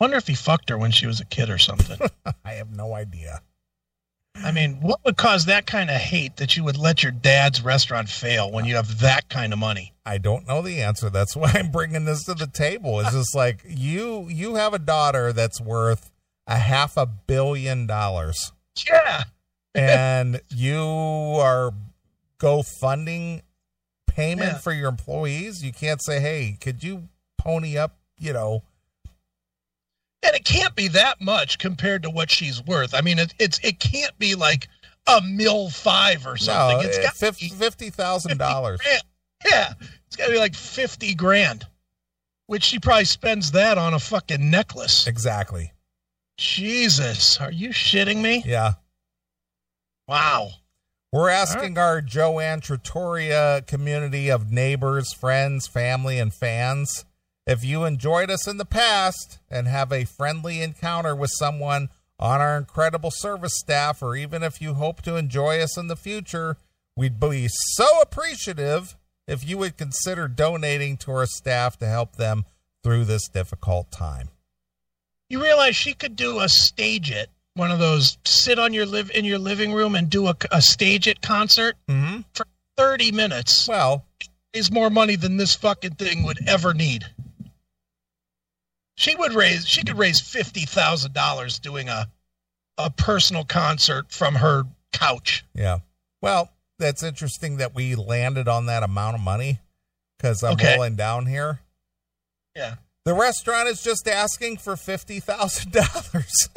Wonder 0.00 0.16
if 0.16 0.26
he 0.26 0.34
fucked 0.34 0.68
her 0.68 0.76
when 0.76 0.90
she 0.90 1.06
was 1.06 1.20
a 1.20 1.24
kid 1.24 1.48
or 1.48 1.58
something. 1.58 1.98
I 2.44 2.52
have 2.52 2.70
no 2.70 2.94
idea. 2.94 3.40
I 4.36 4.50
mean, 4.50 4.80
what 4.80 5.00
would 5.04 5.16
cause 5.16 5.46
that 5.46 5.66
kind 5.66 5.90
of 5.90 5.96
hate 5.96 6.36
that 6.36 6.56
you 6.56 6.64
would 6.64 6.76
let 6.76 7.02
your 7.02 7.12
dad's 7.12 7.62
restaurant 7.62 8.08
fail 8.08 8.50
when 8.50 8.64
you 8.64 8.74
have 8.76 9.00
that 9.00 9.28
kind 9.28 9.52
of 9.52 9.58
money? 9.58 9.92
I 10.04 10.18
don't 10.18 10.46
know 10.46 10.60
the 10.60 10.82
answer. 10.82 11.08
That's 11.08 11.36
why 11.36 11.52
I'm 11.54 11.70
bringing 11.70 12.04
this 12.04 12.24
to 12.24 12.34
the 12.34 12.46
table. 12.46 13.00
It's 13.00 13.12
just 13.12 13.34
like 13.34 13.60
you 13.66 14.26
you 14.28 14.56
have 14.56 14.74
a 14.74 14.78
daughter 14.78 15.32
that's 15.32 15.60
worth 15.60 16.10
a 16.46 16.56
half 16.58 16.96
a 16.96 17.06
billion 17.06 17.86
dollars 17.86 18.52
Yeah. 18.86 19.24
and 19.74 20.40
you 20.50 20.78
are 20.78 21.72
GoFunding 22.38 23.42
payment 24.06 24.52
Yeah. 24.52 24.58
for 24.58 24.72
your 24.72 24.88
employees. 24.88 25.64
You 25.64 25.72
can't 25.72 26.02
say, 26.02 26.20
"Hey, 26.20 26.58
could 26.60 26.82
you 26.82 27.08
pony 27.38 27.78
up?" 27.78 27.96
You 28.18 28.32
know, 28.32 28.62
And 30.24 30.34
it 30.34 30.44
can't 30.44 30.74
be 30.74 30.88
that 30.88 31.20
much 31.20 31.58
compared 31.58 32.02
to 32.04 32.10
what 32.10 32.30
she's 32.30 32.64
worth. 32.64 32.94
I 32.94 33.00
mean, 33.02 33.18
it, 33.18 33.34
it's 33.38 33.58
it 33.62 33.78
can't 33.78 34.16
be 34.18 34.34
like 34.34 34.68
a 35.06 35.20
mil 35.20 35.68
five 35.70 36.26
or 36.26 36.36
something. 36.36 36.78
no, 36.78 36.82
it's 36.82 36.98
eh, 36.98 37.02
got 37.02 37.14
fifty 37.14 37.90
thousand 37.90 38.38
dollars. 38.38 38.80
Yeah, 39.44 39.74
it's 40.06 40.16
got 40.16 40.26
to 40.26 40.32
be 40.32 40.38
like 40.38 40.54
fifty 40.54 41.14
grand, 41.14 41.66
which 42.46 42.64
she 42.64 42.78
probably 42.78 43.04
spends 43.04 43.50
that 43.52 43.76
on 43.76 43.92
a 43.92 43.98
fucking 43.98 44.50
necklace. 44.50 45.06
Exactly. 45.06 45.72
Jesus, 46.38 47.40
are 47.40 47.52
you 47.52 47.70
shitting 47.70 48.20
me? 48.22 48.42
Yeah. 48.46 48.72
Wow. 50.08 50.50
We're 51.12 51.28
asking 51.28 51.78
our 51.78 52.00
Joanne 52.00 52.60
Trattoria 52.60 53.62
community 53.68 54.30
of 54.30 54.50
neighbors, 54.50 55.12
friends, 55.12 55.68
family, 55.68 56.18
and 56.18 56.34
fans 56.34 57.04
if 57.46 57.64
you 57.64 57.84
enjoyed 57.84 58.30
us 58.30 58.46
in 58.48 58.56
the 58.56 58.64
past 58.64 59.38
and 59.50 59.66
have 59.68 59.92
a 59.92 60.04
friendly 60.04 60.62
encounter 60.62 61.14
with 61.14 61.30
someone 61.34 61.88
on 62.18 62.40
our 62.40 62.56
incredible 62.56 63.10
service 63.10 63.54
staff, 63.56 64.02
or 64.02 64.16
even 64.16 64.42
if 64.42 64.60
you 64.60 64.74
hope 64.74 65.02
to 65.02 65.16
enjoy 65.16 65.60
us 65.60 65.76
in 65.76 65.88
the 65.88 65.96
future, 65.96 66.56
we'd 66.96 67.20
be 67.20 67.46
so 67.48 68.00
appreciative 68.00 68.96
if 69.26 69.46
you 69.46 69.58
would 69.58 69.76
consider 69.76 70.28
donating 70.28 70.96
to 70.98 71.10
our 71.10 71.26
staff 71.26 71.78
to 71.78 71.86
help 71.86 72.16
them 72.16 72.44
through 72.82 73.04
this 73.04 73.28
difficult 73.28 73.90
time. 73.90 74.28
You 75.28 75.42
realize 75.42 75.74
she 75.74 75.94
could 75.94 76.16
do 76.16 76.38
a 76.40 76.44
StageIt, 76.44 77.26
one 77.54 77.70
of 77.70 77.78
those 77.78 78.18
sit 78.24 78.58
on 78.58 78.72
your 78.74 78.86
live 78.86 79.10
in 79.14 79.24
your 79.24 79.38
living 79.38 79.72
room 79.72 79.94
and 79.94 80.08
do 80.10 80.26
a, 80.26 80.30
a 80.50 80.58
StageIt 80.58 81.20
concert 81.22 81.76
Mm-hmm. 81.88 82.20
for 82.34 82.46
thirty 82.76 83.10
minutes. 83.12 83.66
Well, 83.68 84.04
Is 84.52 84.70
more 84.70 84.90
money 84.90 85.16
than 85.16 85.36
this 85.36 85.54
fucking 85.54 85.94
thing 85.94 86.22
would 86.24 86.46
ever 86.48 86.74
need. 86.74 87.04
She 88.96 89.14
would 89.16 89.32
raise. 89.32 89.66
She 89.66 89.82
could 89.82 89.98
raise 89.98 90.20
fifty 90.20 90.64
thousand 90.66 91.14
dollars 91.14 91.58
doing 91.58 91.88
a 91.88 92.08
a 92.78 92.90
personal 92.90 93.44
concert 93.44 94.10
from 94.12 94.34
her 94.36 94.64
couch. 94.92 95.44
Yeah. 95.54 95.78
Well, 96.22 96.50
that's 96.78 97.02
interesting 97.02 97.58
that 97.58 97.74
we 97.74 97.94
landed 97.94 98.48
on 98.48 98.66
that 98.66 98.82
amount 98.82 99.16
of 99.16 99.20
money 99.20 99.60
because 100.18 100.42
I'm 100.42 100.54
Okay. 100.54 100.74
rolling 100.74 100.96
down 100.96 101.26
here. 101.26 101.60
Yeah. 102.56 102.76
The 103.04 103.14
restaurant 103.14 103.68
is 103.68 103.82
just 103.82 104.08
asking 104.08 104.58
for 104.58 104.76
fifty 104.76 105.20
thousand 105.20 105.72
dollars 105.72 106.48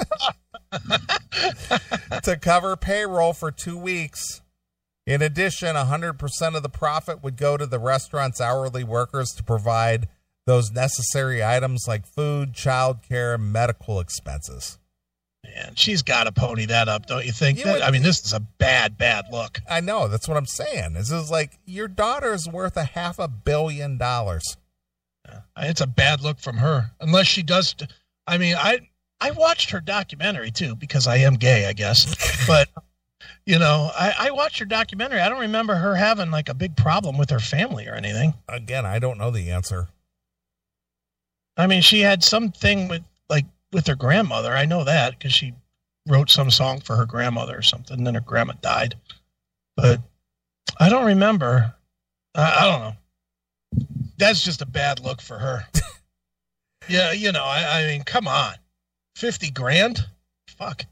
to 2.23 2.37
cover 2.37 2.75
payroll 2.75 3.33
for 3.33 3.51
two 3.51 3.77
weeks. 3.77 4.41
In 5.05 5.21
addition, 5.21 5.75
hundred 5.75 6.13
percent 6.19 6.55
of 6.55 6.63
the 6.63 6.69
profit 6.69 7.23
would 7.23 7.37
go 7.37 7.57
to 7.57 7.65
the 7.65 7.79
restaurant's 7.79 8.41
hourly 8.41 8.83
workers 8.83 9.29
to 9.37 9.43
provide 9.43 10.07
those 10.47 10.71
necessary 10.71 11.43
items 11.43 11.87
like 11.87 12.07
food, 12.07 12.53
childcare, 12.53 13.37
medical 13.39 13.99
expenses. 13.99 14.79
Man, 15.43 15.73
she's 15.75 16.01
got 16.01 16.23
to 16.23 16.31
pony 16.31 16.65
that 16.67 16.87
up, 16.87 17.05
don't 17.05 17.25
you 17.25 17.31
think? 17.33 17.57
You 17.59 17.65
That- 17.65 17.73
would- 17.73 17.81
I 17.83 17.91
mean, 17.91 18.01
this 18.01 18.25
is 18.25 18.31
a 18.33 18.39
bad, 18.39 18.97
bad 18.97 19.25
look. 19.31 19.59
I 19.69 19.81
know 19.81 20.07
that's 20.07 20.27
what 20.27 20.37
I'm 20.37 20.45
saying. 20.45 20.93
This 20.93 21.11
is 21.11 21.29
like 21.29 21.59
your 21.65 21.87
daughter's 21.89 22.47
worth 22.47 22.77
a 22.77 22.85
half 22.85 23.19
a 23.19 23.27
billion 23.27 23.97
dollars. 23.97 24.55
Uh, 25.27 25.39
it's 25.57 25.81
a 25.81 25.87
bad 25.87 26.21
look 26.21 26.39
from 26.39 26.57
her, 26.57 26.91
unless 27.01 27.27
she 27.27 27.43
does. 27.43 27.75
I 28.25 28.37
mean, 28.37 28.55
I 28.55 28.87
I 29.19 29.31
watched 29.31 29.71
her 29.71 29.81
documentary 29.81 30.51
too 30.51 30.75
because 30.75 31.07
I 31.07 31.17
am 31.17 31.35
gay, 31.35 31.65
I 31.67 31.73
guess. 31.73 32.05
But 32.47 32.69
you 33.45 33.59
know, 33.59 33.91
I, 33.93 34.13
I 34.27 34.31
watched 34.31 34.59
her 34.59 34.65
documentary. 34.65 35.19
I 35.19 35.27
don't 35.27 35.41
remember 35.41 35.75
her 35.75 35.95
having 35.95 36.31
like 36.31 36.47
a 36.47 36.53
big 36.53 36.77
problem 36.77 37.17
with 37.17 37.29
her 37.31 37.39
family 37.39 37.85
or 37.87 37.93
anything. 37.95 38.33
Again, 38.47 38.85
I 38.85 38.99
don't 38.99 39.17
know 39.17 39.31
the 39.31 39.51
answer. 39.51 39.89
I 41.57 41.67
mean, 41.67 41.81
she 41.81 42.01
had 42.01 42.23
something 42.23 42.87
with 42.87 43.03
like 43.29 43.45
with 43.73 43.87
her 43.87 43.95
grandmother. 43.95 44.53
I 44.53 44.65
know 44.65 44.83
that 44.83 45.17
because 45.17 45.33
she 45.33 45.53
wrote 46.07 46.29
some 46.29 46.51
song 46.51 46.79
for 46.79 46.95
her 46.95 47.05
grandmother 47.05 47.57
or 47.57 47.61
something. 47.61 47.97
And 47.97 48.07
then 48.07 48.15
her 48.15 48.21
grandma 48.21 48.53
died, 48.61 48.95
but 49.75 50.01
I 50.79 50.89
don't 50.89 51.05
remember. 51.05 51.73
I, 52.35 52.57
I 52.59 52.65
don't 52.69 52.81
know. 52.81 53.85
That's 54.17 54.43
just 54.43 54.61
a 54.61 54.65
bad 54.65 54.99
look 54.99 55.21
for 55.21 55.37
her. 55.37 55.65
yeah, 56.89 57.11
you 57.11 57.31
know. 57.31 57.43
I, 57.43 57.81
I 57.81 57.87
mean, 57.87 58.03
come 58.03 58.27
on, 58.27 58.53
fifty 59.15 59.49
grand. 59.49 60.05
Fuck. 60.57 60.85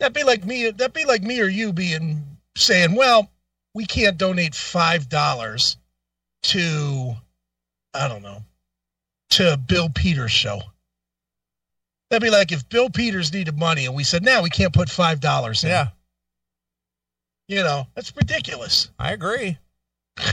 That'd 0.00 0.14
be 0.14 0.24
like 0.24 0.44
me. 0.44 0.70
That'd 0.70 0.92
be 0.92 1.04
like 1.04 1.22
me 1.22 1.40
or 1.40 1.48
you 1.48 1.72
being 1.72 2.24
saying, 2.56 2.94
"Well, 2.94 3.30
we 3.74 3.86
can't 3.86 4.18
donate 4.18 4.54
five 4.54 5.08
dollars 5.08 5.76
to, 6.42 7.14
I 7.94 8.08
don't 8.08 8.22
know, 8.22 8.42
to 9.30 9.56
Bill 9.56 9.88
Peters 9.90 10.32
show. 10.32 10.60
That'd 12.10 12.22
be 12.22 12.30
like 12.30 12.52
if 12.52 12.68
Bill 12.68 12.88
Peters 12.90 13.32
needed 13.32 13.58
money 13.58 13.84
and 13.86 13.94
we 13.94 14.04
said, 14.04 14.22
now 14.24 14.42
we 14.42 14.50
can't 14.50 14.72
put 14.72 14.88
five 14.88 15.20
dollars 15.20 15.62
in. 15.64 15.70
Yeah, 15.70 15.88
You 17.48 17.62
know, 17.62 17.86
that's 17.94 18.14
ridiculous. 18.16 18.90
I 18.98 19.12
agree. 19.12 19.58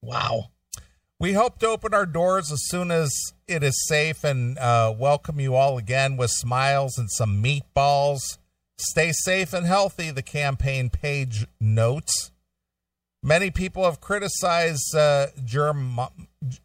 Wow. 0.00 0.50
We 1.18 1.32
hope 1.32 1.58
to 1.58 1.66
open 1.66 1.92
our 1.92 2.06
doors 2.06 2.52
as 2.52 2.68
soon 2.68 2.92
as 2.92 3.12
it 3.48 3.64
is 3.64 3.84
safe 3.88 4.22
and 4.22 4.56
uh, 4.58 4.94
welcome 4.96 5.40
you 5.40 5.56
all 5.56 5.76
again 5.76 6.16
with 6.16 6.30
smiles 6.30 6.96
and 6.96 7.10
some 7.10 7.42
meatballs. 7.42 8.38
Stay 8.78 9.10
safe 9.10 9.52
and 9.52 9.66
healthy, 9.66 10.12
the 10.12 10.22
campaign 10.22 10.88
page 10.88 11.46
notes. 11.60 12.30
Many 13.24 13.50
people 13.50 13.82
have 13.84 14.00
criticized 14.00 14.94
uh, 14.94 15.26
Germ- 15.44 15.98
uh, 15.98 16.08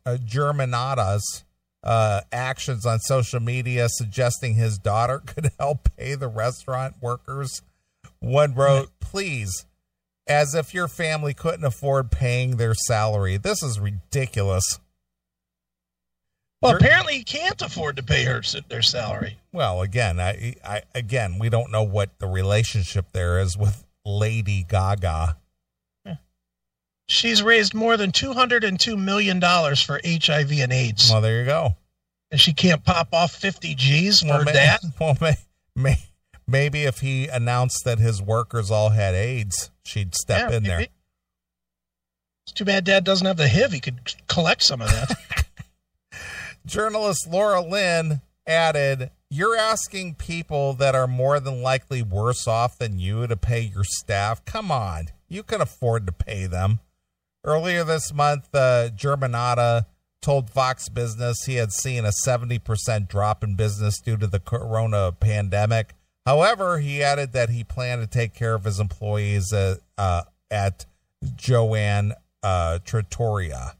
Germanotta's 0.05 1.43
uh, 1.83 2.21
actions 2.31 2.85
on 2.85 2.99
social 2.99 3.39
media, 3.39 3.87
suggesting 3.89 4.55
his 4.55 4.77
daughter 4.77 5.19
could 5.25 5.51
help 5.59 5.89
pay 5.97 6.15
the 6.15 6.27
restaurant 6.27 6.95
workers. 7.01 7.61
One 8.19 8.53
wrote, 8.53 8.89
please, 8.99 9.65
as 10.27 10.55
if 10.55 10.73
your 10.73 10.87
family 10.87 11.33
couldn't 11.33 11.65
afford 11.65 12.09
paying 12.09 12.55
their 12.55 12.73
salary. 12.73 13.37
This 13.37 13.61
is 13.61 13.79
ridiculous. 13.79 14.79
Well, 16.61 16.73
You're- 16.73 16.85
apparently 16.85 17.17
he 17.17 17.23
can't 17.25 17.61
afford 17.61 17.97
to 17.97 18.03
pay 18.03 18.23
her 18.23 18.41
their 18.69 18.81
salary. 18.81 19.37
Well, 19.51 19.81
again, 19.81 20.19
I, 20.19 20.55
I 20.63 20.83
again, 20.95 21.37
we 21.37 21.49
don't 21.49 21.71
know 21.71 21.83
what 21.83 22.17
the 22.19 22.27
relationship 22.27 23.11
there 23.11 23.39
is 23.41 23.57
with 23.57 23.85
Lady 24.05 24.63
Gaga. 24.67 25.37
She's 27.07 27.43
raised 27.43 27.73
more 27.73 27.97
than 27.97 28.11
$202 28.11 28.97
million 28.97 29.39
for 29.41 29.99
HIV 30.03 30.51
and 30.59 30.71
AIDS. 30.73 31.09
Well, 31.11 31.21
there 31.21 31.39
you 31.39 31.45
go. 31.45 31.75
and 32.31 32.39
she 32.39 32.53
can't 32.53 32.83
pop 32.83 33.09
off 33.13 33.31
50 33.33 33.75
G's 33.75 34.21
for 34.21 34.27
Well, 34.27 34.43
may- 34.45 34.53
that. 34.53 34.79
well 34.99 35.17
may, 35.21 35.35
may, 35.75 35.97
maybe 36.47 36.83
if 36.83 36.99
he 36.99 37.27
announced 37.27 37.83
that 37.85 37.99
his 37.99 38.21
workers 38.21 38.71
all 38.71 38.89
had 38.89 39.15
AIDS, 39.15 39.69
she'd 39.83 40.15
step 40.15 40.49
Yeah, 40.51 40.57
in 40.57 40.63
there. 40.63 40.79
It's 42.45 42.53
too 42.53 42.65
bad 42.65 42.83
dad 42.85 43.03
doesn't 43.03 43.25
have 43.27 43.37
the 43.37 43.47
HIV. 43.49 43.71
He 43.73 43.79
could 43.79 44.13
collect 44.27 44.63
some 44.63 44.81
of 44.81 44.89
that. 44.89 45.45
Journalist 46.65 47.27
Laura 47.29 47.61
Lynn 47.61 48.21
added, 48.47 49.11
You're 49.29 49.55
asking 49.57 50.15
people 50.15 50.73
that 50.75 50.95
are 50.95 51.07
more 51.07 51.39
than 51.39 51.61
likely 51.61 52.01
worse 52.01 52.47
off 52.47 52.77
than 52.77 52.99
you 52.99 53.27
to 53.27 53.35
pay 53.35 53.59
your 53.61 53.83
staff? 53.83 54.43
Come 54.45 54.71
on. 54.71 55.09
You 55.27 55.43
can 55.43 55.61
afford 55.61 56.05
to 56.07 56.11
pay 56.13 56.45
them. 56.45 56.79
Earlier 57.45 57.83
this 57.83 58.13
month, 58.13 58.47
uh, 58.53 58.89
Germanotta 58.95 59.85
told 60.21 60.49
Fox 60.49 60.87
Business 60.87 61.43
he 61.45 61.55
had 61.55 61.73
seen 61.73 62.05
a 62.05 62.11
70% 62.25 63.09
drop 63.09 63.43
in 63.43 63.55
business 63.55 63.99
due 63.99 64.17
to 64.17 64.27
the 64.27 64.39
corona 64.39 65.11
pandemic. 65.11 65.93
However, 66.25 66.79
he 66.79 67.03
added 67.03 67.33
that 67.33 67.49
he 67.49 67.65
planned 67.65 68.01
to 68.01 68.07
take 68.07 68.33
care 68.33 68.53
of 68.53 68.63
his 68.63 68.79
employees 68.79 69.51
uh, 69.51 69.75
uh, 69.97 70.21
at 70.49 70.85
Joanne 71.35 72.13
uh, 72.41 72.79
Trattoria. 72.85 73.75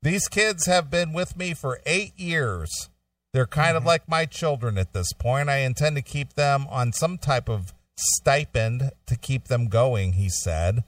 These 0.00 0.28
kids 0.28 0.66
have 0.66 0.90
been 0.90 1.12
with 1.12 1.36
me 1.36 1.52
for 1.52 1.80
eight 1.84 2.18
years. 2.18 2.88
They're 3.34 3.46
kind 3.46 3.76
of 3.76 3.84
like 3.84 4.08
my 4.08 4.24
children 4.24 4.78
at 4.78 4.94
this 4.94 5.12
point. 5.12 5.50
I 5.50 5.58
intend 5.58 5.96
to 5.96 6.02
keep 6.02 6.32
them 6.32 6.66
on 6.70 6.92
some 6.92 7.18
type 7.18 7.48
of 7.48 7.74
stipend 7.96 8.90
to 9.06 9.16
keep 9.16 9.48
them 9.48 9.68
going, 9.68 10.14
he 10.14 10.30
said. 10.30 10.84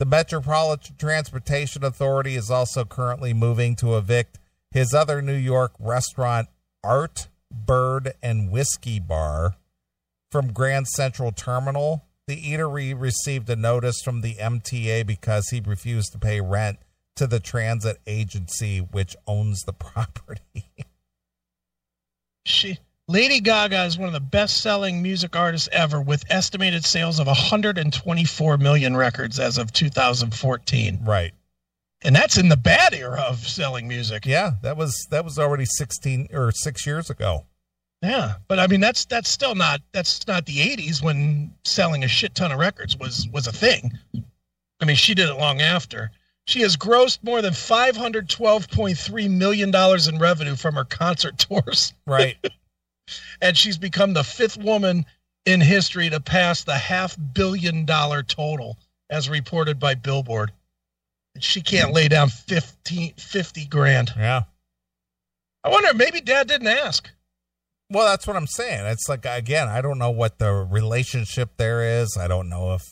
The 0.00 0.06
Metropolitan 0.06 0.96
Transportation 0.96 1.84
Authority 1.84 2.34
is 2.34 2.50
also 2.50 2.84
currently 2.84 3.32
moving 3.32 3.76
to 3.76 3.96
evict 3.96 4.40
his 4.72 4.92
other 4.92 5.22
New 5.22 5.36
York 5.36 5.72
restaurant, 5.78 6.48
Art, 6.82 7.28
Bird, 7.48 8.14
and 8.20 8.50
Whiskey 8.50 8.98
Bar, 8.98 9.54
from 10.32 10.52
Grand 10.52 10.88
Central 10.88 11.30
Terminal. 11.30 12.06
The 12.26 12.42
eatery 12.42 12.98
received 12.98 13.48
a 13.48 13.54
notice 13.54 14.02
from 14.02 14.22
the 14.22 14.34
MTA 14.34 15.06
because 15.06 15.50
he 15.50 15.60
refused 15.60 16.10
to 16.12 16.18
pay 16.18 16.40
rent 16.40 16.78
to 17.14 17.28
the 17.28 17.38
transit 17.38 18.00
agency 18.04 18.78
which 18.78 19.14
owns 19.28 19.60
the 19.62 19.72
property. 19.72 20.72
she 22.44 22.78
Lady 23.06 23.40
Gaga 23.40 23.84
is 23.84 23.98
one 23.98 24.08
of 24.08 24.14
the 24.14 24.20
best-selling 24.20 25.02
music 25.02 25.36
artists 25.36 25.68
ever 25.72 26.00
with 26.00 26.24
estimated 26.30 26.84
sales 26.86 27.18
of 27.18 27.26
124 27.26 28.56
million 28.56 28.96
records 28.96 29.38
as 29.38 29.58
of 29.58 29.72
2014. 29.72 31.00
right. 31.04 31.32
And 32.06 32.14
that's 32.14 32.36
in 32.36 32.50
the 32.50 32.56
bad 32.56 32.92
era 32.92 33.22
of 33.22 33.38
selling 33.38 33.88
music. 33.88 34.26
Yeah, 34.26 34.52
that 34.62 34.76
was 34.76 35.06
that 35.10 35.24
was 35.24 35.38
already 35.38 35.64
16 35.64 36.28
or 36.34 36.52
6 36.52 36.86
years 36.86 37.08
ago. 37.08 37.46
Yeah, 38.02 38.34
but 38.46 38.58
I 38.58 38.66
mean 38.66 38.80
that's 38.80 39.06
that's 39.06 39.30
still 39.30 39.54
not 39.54 39.80
that's 39.92 40.26
not 40.26 40.44
the 40.44 40.58
80s 40.58 41.02
when 41.02 41.54
selling 41.64 42.04
a 42.04 42.08
shit 42.08 42.34
ton 42.34 42.52
of 42.52 42.58
records 42.58 42.98
was 42.98 43.26
was 43.32 43.46
a 43.46 43.52
thing. 43.52 43.98
I 44.80 44.84
mean, 44.84 44.96
she 44.96 45.14
did 45.14 45.30
it 45.30 45.34
long 45.34 45.62
after. 45.62 46.10
She 46.46 46.60
has 46.60 46.76
grossed 46.76 47.20
more 47.22 47.40
than 47.40 47.54
512.3 47.54 49.30
million 49.30 49.70
dollars 49.70 50.06
in 50.06 50.18
revenue 50.18 50.56
from 50.56 50.74
her 50.74 50.84
concert 50.84 51.38
tours. 51.38 51.94
Right. 52.06 52.36
and 53.40 53.56
she's 53.56 53.78
become 53.78 54.12
the 54.12 54.24
fifth 54.24 54.56
woman 54.56 55.04
in 55.46 55.60
history 55.60 56.08
to 56.10 56.20
pass 56.20 56.64
the 56.64 56.76
half 56.76 57.16
billion 57.34 57.84
dollar 57.84 58.22
total 58.22 58.78
as 59.10 59.28
reported 59.28 59.78
by 59.78 59.94
Billboard. 59.94 60.52
She 61.38 61.60
can't 61.60 61.92
lay 61.92 62.08
down 62.08 62.28
15, 62.28 63.14
50 63.14 63.66
grand. 63.66 64.12
yeah. 64.16 64.42
I 65.62 65.70
wonder, 65.70 65.94
maybe 65.94 66.20
dad 66.20 66.46
didn't 66.46 66.68
ask. 66.68 67.10
Well, 67.90 68.06
that's 68.06 68.26
what 68.26 68.36
I'm 68.36 68.46
saying. 68.46 68.84
It's 68.86 69.08
like 69.08 69.24
again, 69.24 69.68
I 69.68 69.80
don't 69.80 69.98
know 69.98 70.10
what 70.10 70.38
the 70.38 70.52
relationship 70.52 71.56
there 71.56 72.00
is. 72.00 72.16
I 72.20 72.28
don't 72.28 72.48
know 72.48 72.74
if 72.74 72.82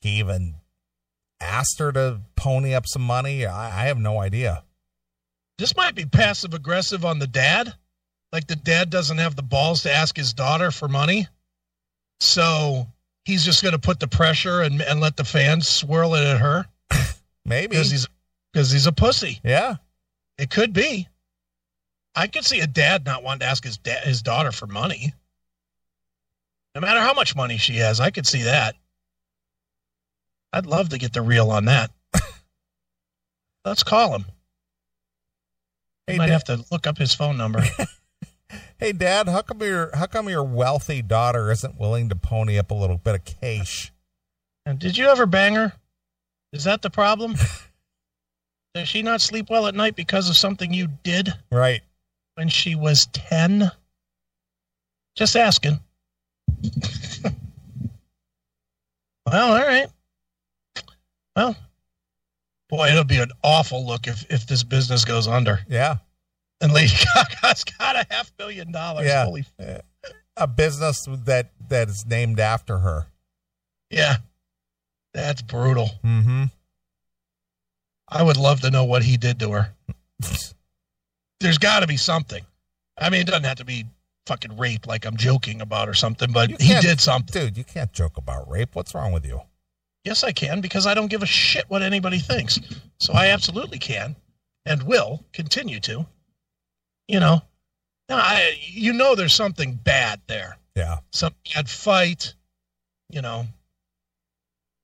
he 0.00 0.18
even 0.18 0.54
asked 1.40 1.78
her 1.78 1.92
to 1.92 2.20
pony 2.36 2.74
up 2.74 2.84
some 2.86 3.02
money. 3.02 3.46
I, 3.46 3.82
I 3.82 3.86
have 3.86 3.98
no 3.98 4.20
idea. 4.20 4.64
This 5.58 5.76
might 5.76 5.94
be 5.94 6.04
passive 6.04 6.54
aggressive 6.54 7.04
on 7.04 7.18
the 7.18 7.26
dad. 7.26 7.74
Like 8.32 8.46
the 8.46 8.56
dad 8.56 8.90
doesn't 8.90 9.18
have 9.18 9.36
the 9.36 9.42
balls 9.42 9.82
to 9.84 9.92
ask 9.92 10.16
his 10.16 10.32
daughter 10.34 10.70
for 10.70 10.86
money. 10.88 11.26
So 12.20 12.86
he's 13.24 13.44
just 13.44 13.62
going 13.62 13.72
to 13.72 13.78
put 13.78 14.00
the 14.00 14.08
pressure 14.08 14.60
and, 14.62 14.80
and 14.82 15.00
let 15.00 15.16
the 15.16 15.24
fans 15.24 15.68
swirl 15.68 16.14
it 16.14 16.24
at 16.26 16.38
her 16.40 16.66
Maybe. 17.44 17.68
because 17.68 17.90
he's, 17.90 18.06
because 18.52 18.70
he's 18.70 18.86
a 18.86 18.92
pussy. 18.92 19.40
yeah. 19.44 19.76
It 20.38 20.50
could 20.50 20.72
be. 20.72 21.08
I 22.14 22.26
could 22.28 22.44
see 22.44 22.60
a 22.60 22.66
dad 22.66 23.04
not 23.04 23.22
wanting 23.24 23.40
to 23.40 23.46
ask 23.46 23.64
his 23.64 23.76
da- 23.78 24.00
his 24.04 24.22
daughter 24.22 24.52
for 24.52 24.66
money. 24.66 25.12
No 26.74 26.80
matter 26.80 27.00
how 27.00 27.12
much 27.12 27.34
money 27.34 27.56
she 27.58 27.76
has, 27.76 27.98
I 27.98 28.10
could 28.10 28.26
see 28.26 28.42
that. 28.42 28.76
I'd 30.52 30.66
love 30.66 30.90
to 30.90 30.98
get 30.98 31.12
the 31.12 31.22
real 31.22 31.50
on 31.50 31.64
that. 31.64 31.90
Let's 33.64 33.82
call 33.82 34.14
him. 34.14 34.24
I 36.08 36.12
Hey, 36.12 36.18
might 36.18 36.26
Dad- 36.26 36.32
have 36.32 36.44
to 36.44 36.64
look 36.70 36.86
up 36.86 36.98
his 36.98 37.14
phone 37.14 37.36
number. 37.36 37.62
Hey, 38.78 38.92
Dad, 38.92 39.28
how 39.28 39.42
come 39.42 39.60
your 39.60 39.90
how 39.94 40.06
come 40.06 40.28
your 40.28 40.44
wealthy 40.44 41.02
daughter 41.02 41.50
isn't 41.50 41.78
willing 41.80 42.08
to 42.10 42.16
pony 42.16 42.58
up 42.58 42.70
a 42.70 42.74
little 42.74 42.98
bit 42.98 43.14
of 43.16 43.24
cash? 43.24 43.92
and 44.64 44.78
did 44.78 44.96
you 44.96 45.06
ever 45.08 45.26
bang 45.26 45.54
her? 45.54 45.72
Is 46.52 46.64
that 46.64 46.82
the 46.82 46.90
problem? 46.90 47.34
Does 48.74 48.86
she 48.88 49.02
not 49.02 49.20
sleep 49.20 49.48
well 49.50 49.66
at 49.66 49.74
night 49.74 49.96
because 49.96 50.28
of 50.28 50.36
something 50.36 50.72
you 50.72 50.88
did 51.02 51.32
Right. 51.50 51.80
when 52.34 52.48
she 52.48 52.74
was 52.74 53.06
10? 53.12 53.70
Just 55.16 55.34
asking. 55.36 55.80
well, 59.26 59.52
all 59.52 59.66
right. 59.66 59.88
Well, 61.34 61.56
boy, 62.68 62.88
it'll 62.90 63.04
be 63.04 63.18
an 63.18 63.32
awful 63.42 63.86
look 63.86 64.06
if, 64.06 64.30
if 64.30 64.46
this 64.46 64.62
business 64.62 65.04
goes 65.04 65.26
under. 65.26 65.60
Yeah. 65.68 65.96
And 66.60 66.72
Lady 66.72 66.92
Gaga's 67.14 67.64
got 67.64 67.96
a 67.96 68.06
half 68.10 68.36
billion 68.36 68.72
dollars. 68.72 69.06
Yeah. 69.06 69.24
Holy, 69.24 69.44
A 70.36 70.46
business 70.46 71.06
that 71.24 71.50
that 71.68 71.88
is 71.88 72.04
named 72.06 72.40
after 72.40 72.78
her. 72.78 73.06
yeah. 73.90 74.16
That's 75.14 75.40
brutal. 75.42 75.90
Mm-hmm. 76.04 76.44
I 78.08 78.22
would 78.22 78.36
love 78.36 78.60
to 78.60 78.70
know 78.70 78.84
what 78.84 79.02
he 79.02 79.16
did 79.16 79.40
to 79.40 79.50
her. 79.52 79.72
There's 81.40 81.58
got 81.58 81.80
to 81.80 81.86
be 81.86 81.96
something. 81.96 82.44
I 82.98 83.10
mean, 83.10 83.22
it 83.22 83.26
doesn't 83.26 83.44
have 83.44 83.56
to 83.56 83.64
be 83.64 83.86
fucking 84.26 84.56
rape 84.58 84.86
like 84.86 85.06
I'm 85.06 85.16
joking 85.16 85.60
about 85.60 85.88
or 85.88 85.94
something, 85.94 86.30
but 86.30 86.50
he 86.60 86.74
did 86.80 87.00
something. 87.00 87.46
Dude, 87.46 87.56
you 87.56 87.64
can't 87.64 87.92
joke 87.92 88.16
about 88.16 88.48
rape. 88.50 88.74
What's 88.74 88.94
wrong 88.94 89.12
with 89.12 89.24
you? 89.24 89.40
Yes, 90.04 90.22
I 90.22 90.32
can 90.32 90.60
because 90.60 90.86
I 90.86 90.94
don't 90.94 91.08
give 91.08 91.22
a 91.22 91.26
shit 91.26 91.64
what 91.68 91.82
anybody 91.82 92.18
thinks. 92.18 92.60
So 92.98 93.14
I 93.14 93.28
absolutely 93.28 93.78
can 93.78 94.14
and 94.66 94.82
will 94.82 95.24
continue 95.32 95.80
to. 95.80 96.06
You 97.08 97.20
know, 97.20 97.42
I, 98.10 98.52
you 98.60 98.92
know, 98.92 99.14
there's 99.14 99.34
something 99.34 99.74
bad 99.74 100.20
there. 100.26 100.58
Yeah. 100.74 100.98
Some 101.10 101.34
bad 101.54 101.68
fight. 101.68 102.34
You 103.10 103.22
know, 103.22 103.46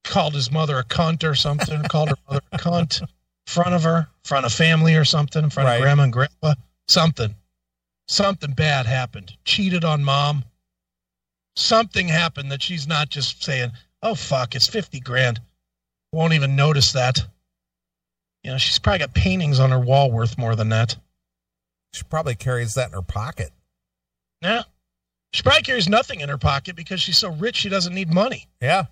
called 0.05 0.35
his 0.35 0.51
mother 0.51 0.79
a 0.79 0.85
cunt 0.85 1.29
or 1.29 1.35
something. 1.35 1.83
called 1.89 2.09
her 2.09 2.17
mother 2.29 2.41
a 2.53 2.59
cunt 2.59 3.03
in 3.03 3.09
front 3.47 3.75
of 3.75 3.83
her, 3.85 3.99
in 3.99 4.07
front 4.25 4.47
of 4.47 4.53
family 4.53 4.95
or 4.95 5.05
something, 5.05 5.45
in 5.45 5.51
front 5.51 5.67
Right. 5.69 5.77
of 5.77 5.83
grandma 5.83 6.05
and 6.05 6.13
grandpa. 6.13 6.55
Something, 6.89 7.35
something 8.09 8.53
bad 8.53 8.87
happened. 8.87 9.37
Cheated 9.45 9.85
on 9.85 10.03
mom. 10.03 10.45
Something 11.57 12.09
happened 12.09 12.51
that 12.51 12.63
she's 12.63 12.87
not 12.89 13.11
just 13.11 13.43
saying, 13.45 13.73
"Oh 14.03 14.15
fuck, 14.15 14.55
it's 14.55 14.69
fifty 14.69 15.01
grand." 15.01 15.41
Won't 16.13 16.33
even 16.33 16.57
notice 16.57 16.93
that. 16.93 17.19
You 18.43 18.51
know, 18.53 18.59
she's 18.59 18.79
probably 18.79 18.99
got 19.01 19.15
paintings 19.15 19.59
on 19.61 19.71
her 19.71 19.79
wall 19.81 20.11
worth 20.11 20.37
more 20.39 20.57
than 20.57 20.69
that. 20.71 20.97
She 21.95 22.03
probably 22.03 22.35
carries 22.35 22.75
that 22.75 22.89
in 22.89 22.95
her 22.95 23.03
pocket. 23.03 23.51
Yeah. 24.43 24.63
She 25.33 25.43
probably 25.43 25.63
carries 25.63 25.89
nothing 25.89 26.21
in 26.21 26.29
her 26.29 26.39
pocket 26.39 26.75
because 26.75 27.01
she's 27.01 27.19
so 27.19 27.31
rich 27.31 27.57
she 27.57 27.69
doesn't 27.69 27.95
need 27.95 28.13
money. 28.13 28.49
Yeah. 28.61 28.87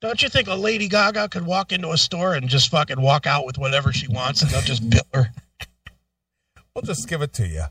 Don't 0.00 0.22
you 0.22 0.28
think 0.28 0.46
a 0.46 0.54
Lady 0.54 0.88
Gaga 0.88 1.30
could 1.30 1.44
walk 1.44 1.72
into 1.72 1.90
a 1.90 1.98
store 1.98 2.34
and 2.34 2.48
just 2.48 2.70
fucking 2.70 3.00
walk 3.00 3.26
out 3.26 3.44
with 3.44 3.58
whatever 3.58 3.92
she 3.92 4.06
wants 4.06 4.42
and 4.42 4.50
they'll 4.50 4.60
just 4.60 4.88
bill 4.88 5.06
her? 5.12 5.32
We'll 6.74 6.82
just 6.82 7.08
give 7.08 7.22
it 7.22 7.32
to 7.32 7.48
you. 7.48 7.64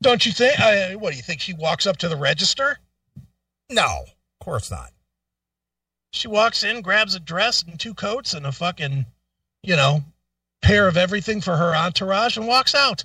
Don't 0.00 0.24
you 0.24 0.30
think? 0.30 0.60
I, 0.60 0.94
what 0.94 1.10
do 1.10 1.16
you 1.16 1.24
think? 1.24 1.40
She 1.40 1.54
walks 1.54 1.88
up 1.88 1.96
to 1.96 2.08
the 2.08 2.16
register? 2.16 2.78
No, 3.68 4.04
of 4.04 4.44
course 4.44 4.70
not. 4.70 4.92
She 6.12 6.28
walks 6.28 6.62
in, 6.62 6.82
grabs 6.82 7.16
a 7.16 7.20
dress 7.20 7.64
and 7.64 7.80
two 7.80 7.94
coats 7.94 8.32
and 8.32 8.46
a 8.46 8.52
fucking, 8.52 9.06
you 9.64 9.74
know, 9.74 10.04
pair 10.62 10.86
of 10.86 10.96
everything 10.96 11.40
for 11.40 11.56
her 11.56 11.74
entourage 11.74 12.36
and 12.36 12.46
walks 12.46 12.76
out. 12.76 13.04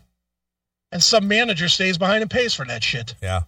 And 0.91 1.01
some 1.01 1.27
manager 1.27 1.69
stays 1.69 1.97
behind 1.97 2.21
and 2.21 2.29
pays 2.29 2.53
for 2.53 2.65
that 2.65 2.83
shit. 2.83 3.15
Yeah. 3.21 3.43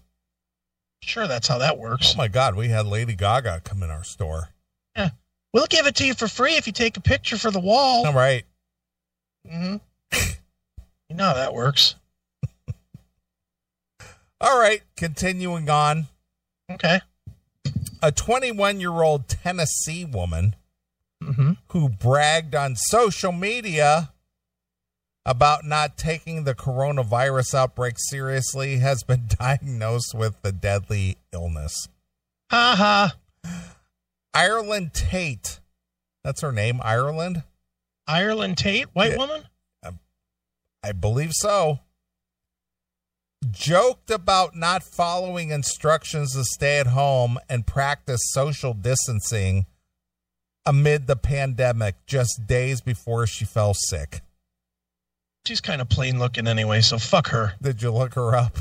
Sure, 1.01 1.27
that's 1.27 1.47
how 1.47 1.57
that 1.57 1.77
works. 1.77 2.13
Oh 2.13 2.17
my 2.17 2.29
God, 2.29 2.55
we 2.55 2.69
had 2.69 2.85
Lady 2.85 3.13
Gaga 3.15 3.61
come 3.65 3.83
in 3.83 3.89
our 3.89 4.03
store. 4.05 4.49
Yeah. 4.95 5.09
We'll 5.53 5.67
give 5.67 5.85
it 5.85 5.95
to 5.95 6.05
you 6.05 6.13
for 6.13 6.29
free 6.29 6.55
if 6.55 6.65
you 6.67 6.73
take 6.73 6.95
a 6.95 7.01
picture 7.01 7.37
for 7.37 7.51
the 7.51 7.59
wall. 7.59 8.05
All 8.07 8.13
right. 8.13 8.43
hmm 9.49 9.75
you 10.13 11.15
know 11.15 11.25
how 11.25 11.33
that 11.33 11.53
works. 11.53 11.95
All 14.41 14.57
right. 14.57 14.81
Continuing 14.95 15.69
on. 15.69 16.07
Okay. 16.71 17.01
A 18.01 18.11
21 18.11 18.79
year 18.79 19.01
old 19.01 19.27
Tennessee 19.27 20.05
woman 20.05 20.55
hmm 21.21 21.51
who 21.69 21.89
bragged 21.89 22.53
on 22.55 22.75
social 22.75 23.31
media 23.31 24.11
about 25.25 25.63
not 25.63 25.97
taking 25.97 26.43
the 26.43 26.53
coronavirus 26.55 27.53
outbreak 27.55 27.95
seriously 27.97 28.77
has 28.79 29.03
been 29.03 29.27
diagnosed 29.39 30.13
with 30.13 30.41
the 30.41 30.51
deadly 30.51 31.17
illness. 31.31 31.87
Ha 32.51 32.75
ha. 32.77 33.15
Ireland 34.33 34.93
Tate. 34.93 35.59
That's 36.23 36.41
her 36.41 36.51
name, 36.51 36.79
Ireland? 36.83 37.43
Ireland 38.07 38.57
Tate, 38.57 38.87
white 38.93 39.11
Yeah. 39.11 39.17
woman? 39.17 39.43
Um, 39.85 39.99
I 40.83 40.91
believe 40.91 41.31
so. 41.33 41.79
Joked 43.51 44.09
about 44.09 44.55
not 44.55 44.83
following 44.83 45.49
instructions 45.51 46.33
to 46.33 46.43
stay 46.45 46.79
at 46.79 46.87
home 46.87 47.37
and 47.49 47.67
practice 47.67 48.21
social 48.31 48.73
distancing 48.73 49.65
amid 50.65 51.07
the 51.07 51.17
pandemic 51.17 51.95
just 52.05 52.47
days 52.47 52.79
before 52.81 53.27
she 53.27 53.43
fell 53.43 53.73
sick. 53.73 54.21
She's 55.45 55.61
kind 55.61 55.81
of 55.81 55.89
plain 55.89 56.19
looking 56.19 56.47
anyway, 56.47 56.81
so 56.81 56.97
fuck 56.97 57.27
her. 57.27 57.53
Did 57.61 57.81
you 57.81 57.91
look 57.91 58.13
her 58.13 58.35
up? 58.35 58.59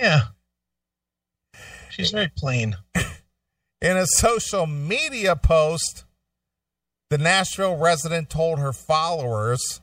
Yeah. 0.00 0.20
She's 1.90 2.10
very 2.10 2.30
plain. 2.36 2.76
In 3.82 3.96
a 3.96 4.06
social 4.06 4.66
media 4.66 5.34
post, 5.34 6.04
the 7.10 7.18
Nashville 7.18 7.76
resident 7.76 8.30
told 8.30 8.60
her 8.60 8.72
followers 8.72 9.80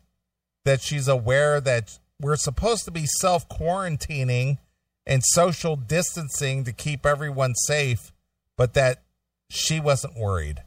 that 0.63 0.81
she's 0.81 1.07
aware 1.07 1.59
that 1.59 1.99
we're 2.21 2.37
supposed 2.37 2.85
to 2.85 2.91
be 2.91 3.05
self 3.05 3.47
quarantining 3.49 4.57
and 5.05 5.23
social 5.23 5.75
distancing 5.75 6.63
to 6.63 6.71
keep 6.71 7.05
everyone 7.05 7.55
safe, 7.55 8.13
but 8.57 8.73
that 8.75 9.03
she 9.49 9.79
wasn't 9.79 10.17
worried. 10.17 10.63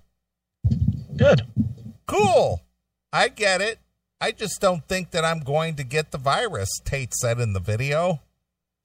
Good. 1.16 1.42
Cool. 2.06 2.62
I 3.12 3.28
get 3.28 3.60
it. 3.60 3.78
I 4.22 4.30
just 4.30 4.60
don't 4.60 4.86
think 4.86 5.10
that 5.10 5.24
I'm 5.24 5.40
going 5.40 5.74
to 5.74 5.82
get 5.82 6.12
the 6.12 6.18
virus, 6.18 6.68
Tate 6.84 7.12
said 7.12 7.40
in 7.40 7.54
the 7.54 7.60
video. 7.60 8.20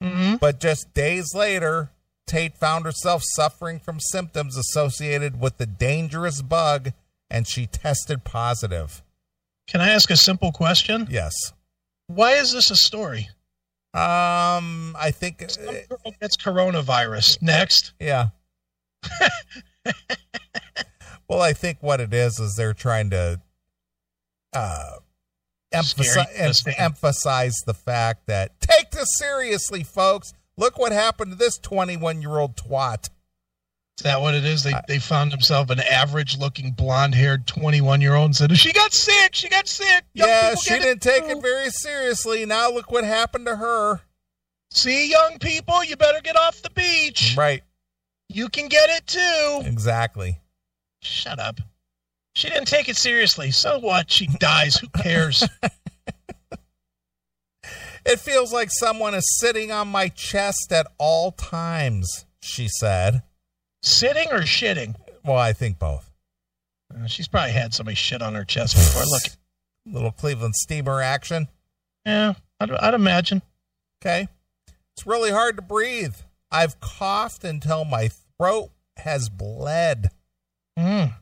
hmm 0.02 0.34
But 0.34 0.58
just 0.58 0.92
days 0.94 1.32
later, 1.32 1.90
Tate 2.26 2.56
found 2.56 2.84
herself 2.84 3.22
suffering 3.36 3.78
from 3.78 4.00
symptoms 4.00 4.56
associated 4.56 5.40
with 5.40 5.58
the 5.58 5.66
dangerous 5.66 6.42
bug 6.42 6.92
and 7.30 7.46
she 7.46 7.66
tested 7.66 8.24
positive. 8.24 9.00
Can 9.68 9.80
I 9.80 9.90
ask 9.90 10.10
a 10.10 10.16
simple 10.16 10.50
question? 10.50 11.06
Yes. 11.08 11.52
Why 12.08 12.32
is 12.32 12.50
this 12.52 12.72
a 12.72 12.76
story? 12.76 13.28
Um, 13.94 14.96
I 14.98 15.12
think, 15.12 15.48
Some 15.48 15.68
uh, 15.68 16.26
coronavirus. 16.40 17.42
Next. 17.42 17.92
yeah. 18.00 18.30
well, 21.28 21.40
I 21.40 21.52
think 21.52 21.78
what 21.80 22.00
it 22.00 22.12
is 22.12 22.40
is 22.40 22.56
they're 22.56 22.74
trying 22.74 23.10
to 23.10 23.40
uh, 24.52 24.90
emphasize, 25.72 26.64
emphasize 26.78 27.54
the 27.66 27.74
fact 27.74 28.26
that 28.26 28.60
take 28.60 28.90
this 28.90 29.08
seriously, 29.18 29.82
folks. 29.82 30.32
Look 30.56 30.78
what 30.78 30.92
happened 30.92 31.32
to 31.32 31.38
this 31.38 31.58
21 31.58 32.22
year 32.22 32.38
old 32.38 32.56
twat. 32.56 33.10
Is 33.98 34.04
that 34.04 34.20
what 34.20 34.34
it 34.34 34.44
is? 34.44 34.62
They 34.62 34.74
they 34.86 35.00
found 35.00 35.32
themselves 35.32 35.70
an 35.72 35.80
average 35.80 36.38
looking 36.38 36.70
blonde 36.70 37.16
haired 37.16 37.48
21 37.48 38.00
year 38.00 38.14
old 38.14 38.26
and 38.26 38.36
said, 38.36 38.56
She 38.56 38.72
got 38.72 38.92
sick. 38.92 39.34
She 39.34 39.48
got 39.48 39.66
sick. 39.66 40.04
Young 40.14 40.28
yeah, 40.28 40.50
people 40.50 40.62
she 40.62 40.78
didn't 40.78 41.02
take 41.02 41.24
too." 41.24 41.30
it 41.30 41.42
very 41.42 41.70
seriously. 41.70 42.46
Now 42.46 42.70
look 42.70 42.92
what 42.92 43.04
happened 43.04 43.46
to 43.46 43.56
her. 43.56 44.00
See, 44.70 45.10
young 45.10 45.38
people, 45.40 45.82
you 45.82 45.96
better 45.96 46.20
get 46.22 46.36
off 46.36 46.62
the 46.62 46.70
beach. 46.70 47.34
Right. 47.36 47.62
You 48.28 48.48
can 48.48 48.68
get 48.68 48.90
it 48.90 49.06
too. 49.06 49.68
Exactly. 49.68 50.40
Shut 51.00 51.38
up. 51.40 51.60
She 52.38 52.48
didn't 52.48 52.68
take 52.68 52.88
it 52.88 52.96
seriously. 52.96 53.50
So 53.50 53.80
what? 53.80 54.12
She 54.12 54.28
dies. 54.28 54.76
Who 54.76 54.86
cares? 54.88 55.44
It 58.06 58.20
feels 58.20 58.54
like 58.54 58.70
someone 58.70 59.12
is 59.12 59.38
sitting 59.38 59.70
on 59.70 59.88
my 59.88 60.08
chest 60.08 60.72
at 60.72 60.86
all 60.96 61.30
times, 61.30 62.24
she 62.40 62.66
said. 62.66 63.22
Sitting 63.82 64.28
or 64.30 64.42
shitting? 64.42 64.94
Well, 65.26 65.36
I 65.36 65.52
think 65.52 65.78
both. 65.78 66.10
Uh, 66.90 67.06
she's 67.06 67.28
probably 67.28 67.52
had 67.52 67.74
somebody 67.74 67.96
shit 67.96 68.22
on 68.22 68.34
her 68.34 68.46
chest 68.46 68.76
before. 68.76 69.04
Look, 69.04 69.24
Little 69.86 70.12
Cleveland 70.12 70.54
steamer 70.54 71.02
action. 71.02 71.48
yeah, 72.06 72.32
I'd, 72.58 72.70
I'd 72.70 72.94
imagine. 72.94 73.42
Okay. 74.00 74.28
It's 74.96 75.06
really 75.06 75.30
hard 75.30 75.56
to 75.56 75.62
breathe. 75.62 76.14
I've 76.50 76.80
coughed 76.80 77.44
until 77.44 77.84
my 77.84 78.08
throat 78.38 78.70
has 78.96 79.28
bled. 79.28 80.12
Mm. 80.78 81.12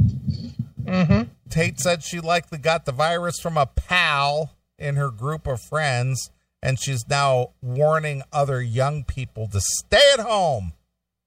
Mm-hmm. 0.00 1.22
Tate 1.50 1.80
said 1.80 2.02
she 2.02 2.20
likely 2.20 2.58
got 2.58 2.84
the 2.84 2.92
virus 2.92 3.40
from 3.40 3.56
a 3.56 3.66
pal 3.66 4.54
in 4.78 4.96
her 4.96 5.10
group 5.10 5.46
of 5.46 5.60
friends, 5.60 6.30
and 6.62 6.80
she's 6.80 7.08
now 7.08 7.50
warning 7.60 8.22
other 8.32 8.62
young 8.62 9.04
people 9.04 9.48
to 9.48 9.60
stay 9.60 10.12
at 10.14 10.20
home. 10.20 10.72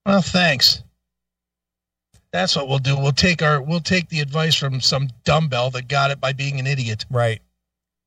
Well, 0.06 0.22
thanks. 0.22 0.82
That's 2.32 2.56
what 2.56 2.66
we'll 2.66 2.78
do. 2.78 2.96
We'll 2.98 3.12
take 3.12 3.42
our 3.42 3.60
we'll 3.60 3.80
take 3.80 4.08
the 4.08 4.20
advice 4.20 4.54
from 4.54 4.80
some 4.80 5.08
dumbbell 5.24 5.70
that 5.72 5.86
got 5.86 6.10
it 6.10 6.20
by 6.20 6.32
being 6.32 6.58
an 6.58 6.66
idiot. 6.66 7.04
Right. 7.10 7.42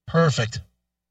Perfect. 0.08 0.62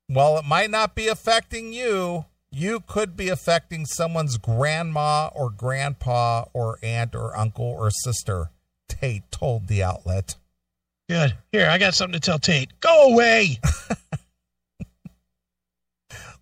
While 0.08 0.36
it 0.36 0.44
might 0.44 0.70
not 0.70 0.94
be 0.94 1.08
affecting 1.08 1.72
you, 1.72 2.26
you 2.50 2.80
could 2.80 3.16
be 3.16 3.28
affecting 3.28 3.86
someone's 3.86 4.36
grandma 4.36 5.28
or 5.34 5.50
grandpa 5.50 6.44
or 6.52 6.78
aunt 6.82 7.14
or 7.14 7.36
uncle 7.36 7.64
or 7.64 7.90
sister, 7.90 8.50
Tate 8.88 9.30
told 9.30 9.66
the 9.68 9.82
outlet. 9.82 10.36
Good. 11.08 11.34
Here, 11.52 11.68
I 11.68 11.78
got 11.78 11.94
something 11.94 12.18
to 12.18 12.24
tell 12.24 12.38
Tate. 12.38 12.78
Go 12.80 13.12
away. 13.12 13.58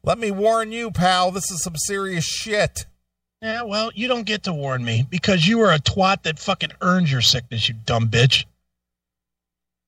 Let 0.04 0.18
me 0.18 0.30
warn 0.30 0.72
you, 0.72 0.90
pal, 0.90 1.30
this 1.30 1.50
is 1.50 1.62
some 1.62 1.76
serious 1.76 2.24
shit. 2.24 2.86
yeah, 3.40 3.62
well, 3.62 3.92
you 3.94 4.08
don't 4.08 4.26
get 4.26 4.42
to 4.44 4.52
warn 4.52 4.84
me 4.84 5.06
because 5.08 5.46
you 5.46 5.58
were 5.58 5.72
a 5.72 5.78
twat 5.78 6.22
that 6.24 6.38
fucking 6.40 6.72
earned 6.80 7.08
your 7.10 7.20
sickness, 7.20 7.68
you 7.68 7.74
dumb 7.86 8.08
bitch. 8.08 8.44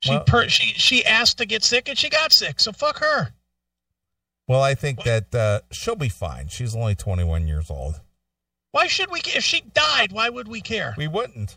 She 0.02 0.10
Well- 0.10 0.24
per- 0.24 0.48
she 0.48 0.72
she 0.74 1.04
asked 1.04 1.38
to 1.38 1.46
get 1.46 1.64
sick 1.64 1.88
and 1.88 1.98
she 1.98 2.08
got 2.10 2.32
sick, 2.32 2.60
so 2.60 2.70
fuck 2.72 2.98
her. 2.98 3.32
Well, 4.46 4.60
I 4.62 4.74
think 4.74 5.02
that 5.04 5.34
uh, 5.34 5.60
she'll 5.72 5.96
be 5.96 6.10
fine. 6.10 6.48
She's 6.48 6.76
only 6.76 6.94
21 6.94 7.48
years 7.48 7.70
old. 7.70 8.00
Why 8.72 8.86
should 8.86 9.10
we 9.10 9.20
care? 9.20 9.38
If 9.38 9.44
she 9.44 9.62
died, 9.62 10.12
why 10.12 10.28
would 10.28 10.46
we 10.48 10.60
care? 10.60 10.94
We 10.98 11.08
wouldn't. 11.08 11.56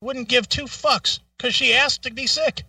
Wouldn't 0.00 0.28
give 0.28 0.48
two 0.48 0.64
fucks 0.64 1.20
because 1.36 1.54
she 1.54 1.74
asked 1.74 2.02
to 2.04 2.12
be 2.12 2.26
sick. 2.26 2.62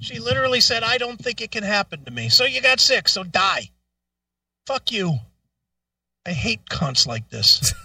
She 0.00 0.18
literally 0.18 0.60
said, 0.60 0.82
I 0.82 0.98
don't 0.98 1.22
think 1.22 1.40
it 1.40 1.50
can 1.50 1.62
happen 1.62 2.04
to 2.04 2.10
me. 2.10 2.28
So 2.28 2.44
you 2.44 2.60
got 2.60 2.80
sick, 2.80 3.08
so 3.08 3.22
die. 3.22 3.70
Fuck 4.66 4.90
you. 4.90 5.18
I 6.26 6.30
hate 6.30 6.66
cunts 6.66 7.06
like 7.06 7.28
this. 7.30 7.72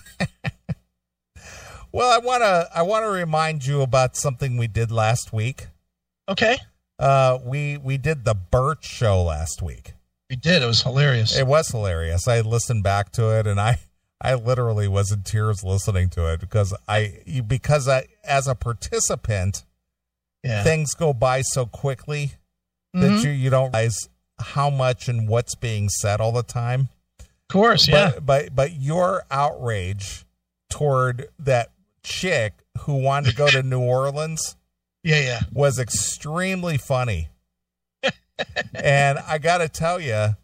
Well, 1.91 2.11
I 2.11 2.23
want 2.23 2.43
to 2.43 2.69
I 2.75 2.83
want 2.83 3.05
to 3.05 3.09
remind 3.09 3.65
you 3.65 3.81
about 3.81 4.15
something 4.15 4.57
we 4.57 4.67
did 4.67 4.91
last 4.91 5.33
week. 5.33 5.67
Okay? 6.29 6.57
Uh, 6.99 7.39
we 7.43 7.77
we 7.77 7.97
did 7.97 8.25
the 8.25 8.35
Burt 8.35 8.83
show 8.83 9.23
last 9.23 9.63
week. 9.63 9.93
We 10.29 10.35
did. 10.35 10.61
It 10.61 10.67
was 10.67 10.83
hilarious. 10.83 11.35
It 11.35 11.47
was 11.47 11.69
hilarious. 11.69 12.27
I 12.27 12.41
listened 12.41 12.83
back 12.83 13.11
to 13.13 13.39
it, 13.39 13.47
and 13.47 13.59
I 13.59 13.79
I 14.21 14.33
literally 14.33 14.87
was 14.87 15.11
in 15.11 15.21
tears 15.23 15.63
listening 15.63 16.09
to 16.11 16.25
it 16.33 16.39
because 16.39 16.73
I 16.87 17.21
because 17.47 17.87
I 17.87 18.07
as 18.23 18.47
a 18.47 18.55
participant, 18.55 19.63
Yeah. 20.43 20.63
things 20.63 20.93
go 20.93 21.13
by 21.13 21.41
so 21.41 21.65
quickly 21.65 22.33
Mhm. 22.95 23.01
that 23.01 23.23
you 23.23 23.29
you 23.31 23.49
don't 23.49 23.71
realize 23.73 24.09
how 24.39 24.69
much 24.69 25.07
and 25.07 25.27
what's 25.27 25.55
being 25.55 25.89
said 25.89 26.19
all 26.21 26.31
the 26.31 26.43
time. 26.43 26.89
of 27.19 27.47
course, 27.49 27.87
yeah. 27.87 28.11
But 28.15 28.25
but 28.25 28.55
but 28.55 28.73
your 28.73 29.23
outrage 29.31 30.25
toward 30.69 31.29
that 31.39 31.71
chick 32.03 32.53
who 32.81 32.95
wanted 32.95 33.29
to 33.31 33.35
go 33.35 33.49
to 33.49 33.61
New 33.63 33.79
Orleans 33.81 34.55
yeah, 35.03 35.19
yeah. 35.19 35.39
was 35.53 35.79
extremely 35.79 36.77
funny. 36.77 37.29
and 38.73 39.19
I 39.19 39.37
got 39.37 39.59
to 39.59 39.69
tell 39.69 39.99
you, 39.99 40.35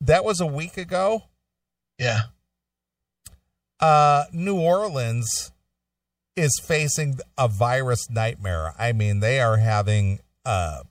that 0.00 0.24
was 0.24 0.40
a 0.40 0.46
week 0.46 0.76
ago. 0.76 1.24
Yeah. 1.98 2.22
Uh, 3.80 4.24
New 4.32 4.58
Orleans 4.58 5.52
is 6.36 6.60
facing 6.62 7.18
a 7.36 7.48
virus 7.48 8.08
nightmare. 8.10 8.72
I 8.78 8.92
mean, 8.92 9.20
they 9.20 9.40
are 9.40 9.56
having 9.58 10.20
uh, 10.44 10.82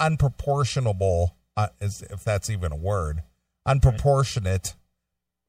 unproportionable, 0.00 1.30
uh, 1.56 1.68
if 1.80 2.24
that's 2.24 2.48
even 2.50 2.72
a 2.72 2.76
word, 2.76 3.22
unproportionate 3.66 4.74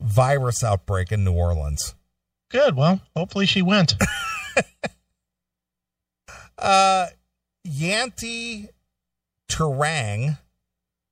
virus 0.01 0.63
outbreak 0.63 1.11
in 1.11 1.23
New 1.23 1.33
Orleans. 1.33 1.95
Good. 2.49 2.75
Well, 2.75 3.01
hopefully 3.15 3.45
she 3.45 3.61
went. 3.61 3.95
Uh, 6.57 7.07
Yanti 7.67 8.69
Turang. 9.51 10.29
I 10.29 10.37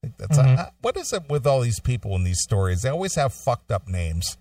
think 0.01 0.17
that's 0.17 0.37
Mhm. 0.37 0.57
uh, 0.59 0.69
what 0.81 0.95
is 0.95 1.11
it 1.11 1.27
with 1.29 1.45
all 1.45 1.59
these 1.61 1.79
people 1.81 2.15
in 2.15 2.23
these 2.23 2.41
stories? 2.41 2.83
They 2.83 2.89
always 2.89 3.15
have 3.15 3.33
fucked 3.33 3.71
up 3.71 3.87
names. 3.87 4.37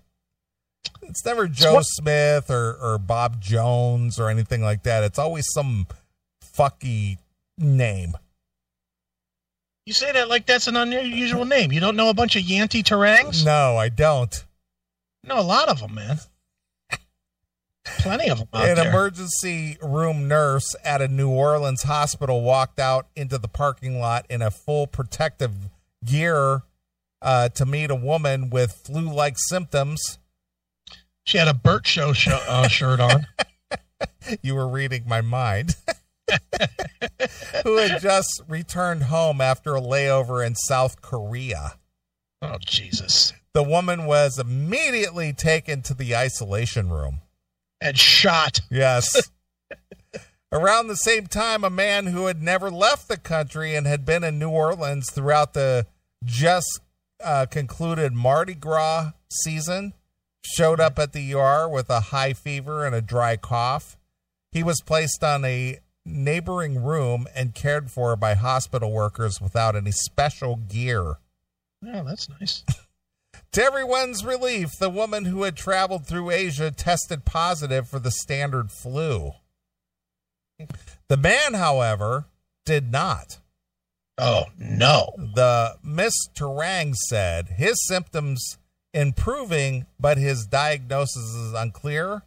It's 1.03 1.25
never 1.25 1.47
Joe 1.47 1.75
what- 1.75 1.85
Smith 1.85 2.49
or, 2.49 2.73
or 2.81 2.97
Bob 2.97 3.41
Jones 3.41 4.19
or 4.19 4.29
anything 4.29 4.61
like 4.61 4.83
that. 4.83 5.03
It's 5.03 5.19
always 5.19 5.45
some 5.53 5.87
fucky 6.57 7.17
name. 7.57 8.13
You 9.85 9.93
say 9.93 10.11
that 10.11 10.29
like 10.29 10.45
that's 10.45 10.67
an 10.67 10.75
unusual 10.77 11.43
name. 11.45 11.71
You 11.71 11.79
don't 11.79 11.95
know 11.95 12.09
a 12.09 12.13
bunch 12.13 12.35
of 12.35 12.43
Yanti 12.43 12.83
Turangs? 12.83 13.43
No, 13.43 13.77
I 13.77 13.89
don't. 13.89 14.45
No, 15.23 15.39
a 15.39 15.41
lot 15.41 15.69
of 15.69 15.79
them, 15.79 15.95
man. 15.95 16.19
Plenty 17.83 18.29
of 18.29 18.37
them 18.37 18.47
An 18.53 18.75
there. 18.75 18.89
emergency 18.89 19.77
room 19.81 20.27
nurse 20.27 20.75
at 20.83 21.01
a 21.01 21.07
New 21.07 21.29
Orleans 21.29 21.83
hospital 21.83 22.41
walked 22.41 22.79
out 22.79 23.07
into 23.15 23.39
the 23.39 23.47
parking 23.47 23.99
lot 23.99 24.25
in 24.29 24.41
a 24.43 24.51
full 24.51 24.85
protective 24.85 25.51
gear 26.05 26.61
uh, 27.23 27.49
to 27.49 27.65
meet 27.65 27.89
a 27.89 27.95
woman 27.95 28.51
with 28.51 28.71
flu 28.71 29.11
like 29.11 29.35
symptoms. 29.37 30.19
She 31.25 31.37
had 31.37 31.47
a 31.47 31.53
Burt 31.53 31.87
Show 31.87 32.13
sh- 32.13 32.29
uh, 32.29 32.67
shirt 32.67 32.99
on. 32.99 33.27
You 34.41 34.55
were 34.55 34.67
reading 34.67 35.03
my 35.07 35.21
mind. 35.21 35.75
Who 37.63 37.77
had 37.77 38.01
just 38.01 38.41
returned 38.47 39.03
home 39.03 39.41
after 39.41 39.75
a 39.75 39.81
layover 39.81 40.45
in 40.45 40.55
South 40.55 41.01
Korea. 41.01 41.73
Oh, 42.41 42.57
Jesus. 42.65 43.33
The 43.53 43.63
woman 43.63 44.05
was 44.05 44.39
immediately 44.39 45.33
taken 45.33 45.81
to 45.83 45.93
the 45.93 46.15
isolation 46.15 46.89
room. 46.89 47.19
And 47.81 47.97
shot. 47.97 48.61
Yes. 48.69 49.29
Around 50.51 50.87
the 50.87 50.95
same 50.95 51.27
time, 51.27 51.63
a 51.63 51.69
man 51.69 52.07
who 52.07 52.25
had 52.25 52.41
never 52.41 52.69
left 52.69 53.07
the 53.07 53.17
country 53.17 53.75
and 53.75 53.87
had 53.87 54.05
been 54.05 54.23
in 54.23 54.39
New 54.39 54.49
Orleans 54.49 55.09
throughout 55.09 55.53
the 55.53 55.85
just 56.23 56.81
uh, 57.23 57.45
concluded 57.49 58.13
Mardi 58.13 58.53
Gras 58.53 59.11
season 59.29 59.93
showed 60.41 60.79
up 60.79 60.99
at 60.99 61.13
the 61.13 61.33
ER 61.33 61.67
with 61.69 61.89
a 61.89 61.99
high 61.99 62.33
fever 62.33 62.85
and 62.85 62.95
a 62.95 63.01
dry 63.01 63.37
cough. 63.37 63.97
He 64.51 64.63
was 64.63 64.81
placed 64.81 65.23
on 65.23 65.45
a 65.45 65.79
neighboring 66.05 66.83
room 66.83 67.27
and 67.35 67.53
cared 67.53 67.91
for 67.91 68.15
by 68.15 68.33
hospital 68.33 68.91
workers 68.91 69.39
without 69.39 69.75
any 69.75 69.91
special 69.91 70.55
gear. 70.55 71.17
Oh, 71.85 72.03
that's 72.03 72.27
nice. 72.29 72.63
To 73.53 73.61
everyone's 73.61 74.23
relief, 74.23 74.77
the 74.79 74.89
woman 74.89 75.25
who 75.25 75.43
had 75.43 75.57
traveled 75.57 76.07
through 76.07 76.29
Asia 76.29 76.71
tested 76.71 77.25
positive 77.25 77.85
for 77.85 77.99
the 77.99 78.11
standard 78.11 78.71
flu. 78.71 79.33
The 81.09 81.17
man, 81.17 81.55
however, 81.55 82.27
did 82.65 82.93
not. 82.93 83.39
Oh, 84.17 84.45
no. 84.57 85.15
The 85.17 85.75
Miss 85.83 86.13
Turang 86.33 86.95
said 86.95 87.49
his 87.57 87.85
symptoms 87.87 88.57
improving, 88.93 89.85
but 89.99 90.17
his 90.17 90.45
diagnosis 90.45 91.23
is 91.33 91.53
unclear. 91.53 92.23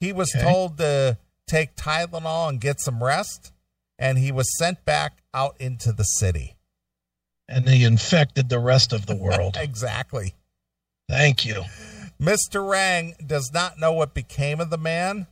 He 0.00 0.12
was 0.12 0.34
Okay. 0.34 0.44
told 0.44 0.78
to 0.78 1.18
take 1.46 1.74
Tylenol 1.76 2.48
and 2.48 2.60
get 2.60 2.80
some 2.80 3.02
rest, 3.02 3.52
and 3.98 4.18
he 4.18 4.32
was 4.32 4.56
sent 4.58 4.84
back 4.84 5.22
out 5.34 5.56
into 5.60 5.92
the 5.92 6.04
city. 6.04 6.56
And 7.48 7.68
he 7.68 7.84
infected 7.84 8.48
the 8.48 8.58
rest 8.60 8.92
of 8.92 9.06
the 9.06 9.14
world. 9.26 9.56
Exactly. 9.58 10.34
Thank 11.08 11.44
you. 11.44 11.64
Mr. 12.20 12.68
Rang 12.68 13.14
does 13.26 13.50
not 13.52 13.78
know 13.78 13.92
what 13.92 14.14
became 14.14 14.60
of 14.60 14.70
the 14.70 14.78
man 14.78 15.26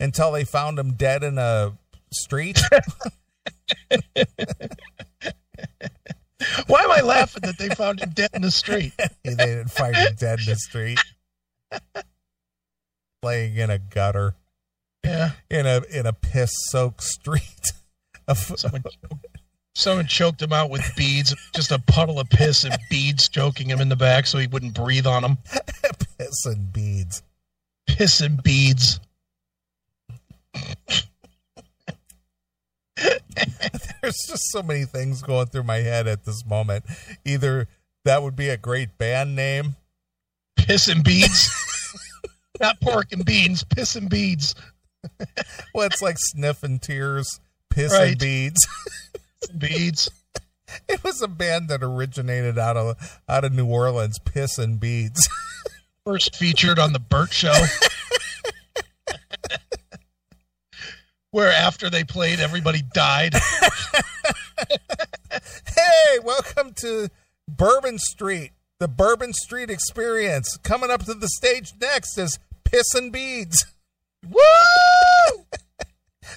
until 0.00 0.32
they 0.32 0.44
found 0.44 0.78
him 0.78 0.94
dead 0.94 1.22
in 1.22 1.38
a 1.38 1.76
street. 2.12 2.58
Why 6.66 6.82
am 6.82 6.90
I 6.90 7.00
laughing 7.00 7.42
that 7.44 7.58
they 7.58 7.68
found 7.70 8.00
him 8.00 8.10
dead 8.10 8.30
in 8.34 8.42
the 8.42 8.50
street? 8.50 8.92
they 9.24 9.34
didn't 9.34 9.70
find 9.70 9.96
him 9.96 10.14
dead 10.18 10.38
in 10.40 10.46
the 10.46 10.56
street. 10.56 10.98
Laying 13.22 13.56
in 13.56 13.70
a 13.70 13.78
gutter 13.78 14.34
Yeah. 15.04 15.30
in 15.50 15.66
a 15.66 15.82
in 15.90 16.06
a 16.06 16.12
piss 16.12 16.52
soaked 16.70 17.02
street. 17.02 17.72
Someone, 18.56 18.82
someone 19.74 20.06
choked 20.06 20.42
him 20.42 20.52
out 20.52 20.68
with 20.70 20.82
beads, 20.96 21.34
just 21.54 21.72
a 21.72 21.78
puddle 21.78 22.20
of 22.20 22.28
piss 22.28 22.62
and 22.64 22.76
beads 22.90 23.28
choking 23.28 23.68
him 23.70 23.80
in 23.80 23.88
the 23.88 23.96
back 23.96 24.26
so 24.26 24.36
he 24.38 24.46
wouldn't 24.46 24.74
breathe 24.74 25.06
on 25.06 25.22
them. 25.22 25.38
piss 26.18 26.44
and 26.44 26.70
beads. 26.72 27.22
Piss 27.86 28.20
and 28.20 28.42
beads. 28.42 29.00
There's 34.02 34.26
just 34.28 34.50
so 34.50 34.62
many 34.62 34.84
things 34.84 35.22
going 35.22 35.46
through 35.46 35.64
my 35.64 35.76
head 35.78 36.06
at 36.06 36.24
this 36.24 36.44
moment. 36.46 36.84
Either 37.24 37.68
that 38.04 38.22
would 38.22 38.36
be 38.36 38.48
a 38.48 38.56
great 38.56 38.98
band 38.98 39.36
name. 39.36 39.76
Piss 40.56 40.88
and 40.88 41.02
beads. 41.04 41.50
Not 42.60 42.80
pork 42.80 43.12
and 43.12 43.24
beans, 43.24 43.62
piss 43.64 43.94
and 43.96 44.08
beads. 44.10 44.54
Well, 45.74 45.86
it's 45.86 46.02
like 46.02 46.16
sniffing 46.18 46.80
tears, 46.80 47.38
piss 47.70 47.92
Right. 47.92 48.08
and 48.10 48.18
beads. 48.18 48.66
Beads. 49.56 50.10
It 50.88 51.02
was 51.04 51.22
a 51.22 51.28
band 51.28 51.68
that 51.68 51.82
originated 51.84 52.58
out 52.58 52.76
of 52.76 53.20
out 53.28 53.44
of 53.44 53.52
New 53.52 53.66
Orleans, 53.66 54.18
Piss 54.18 54.58
and 54.58 54.80
Beads. 54.80 55.28
First 56.04 56.34
featured 56.34 56.78
on 56.80 56.92
the 56.92 56.98
Burt 56.98 57.32
Show. 57.32 57.54
Where 61.30 61.52
after 61.52 61.90
they 61.90 62.04
played, 62.04 62.40
everybody 62.40 62.82
died. 62.94 63.34
hey, 65.76 66.18
welcome 66.24 66.72
to 66.76 67.10
Bourbon 67.46 67.98
Street, 67.98 68.52
the 68.78 68.88
Bourbon 68.88 69.34
Street 69.34 69.68
Experience. 69.68 70.56
Coming 70.62 70.90
up 70.90 71.04
to 71.04 71.12
the 71.12 71.28
stage 71.28 71.74
next 71.78 72.16
is 72.16 72.38
Piss 72.64 72.94
and 72.94 73.12
Beads. 73.12 73.66
Woo! 74.28 74.40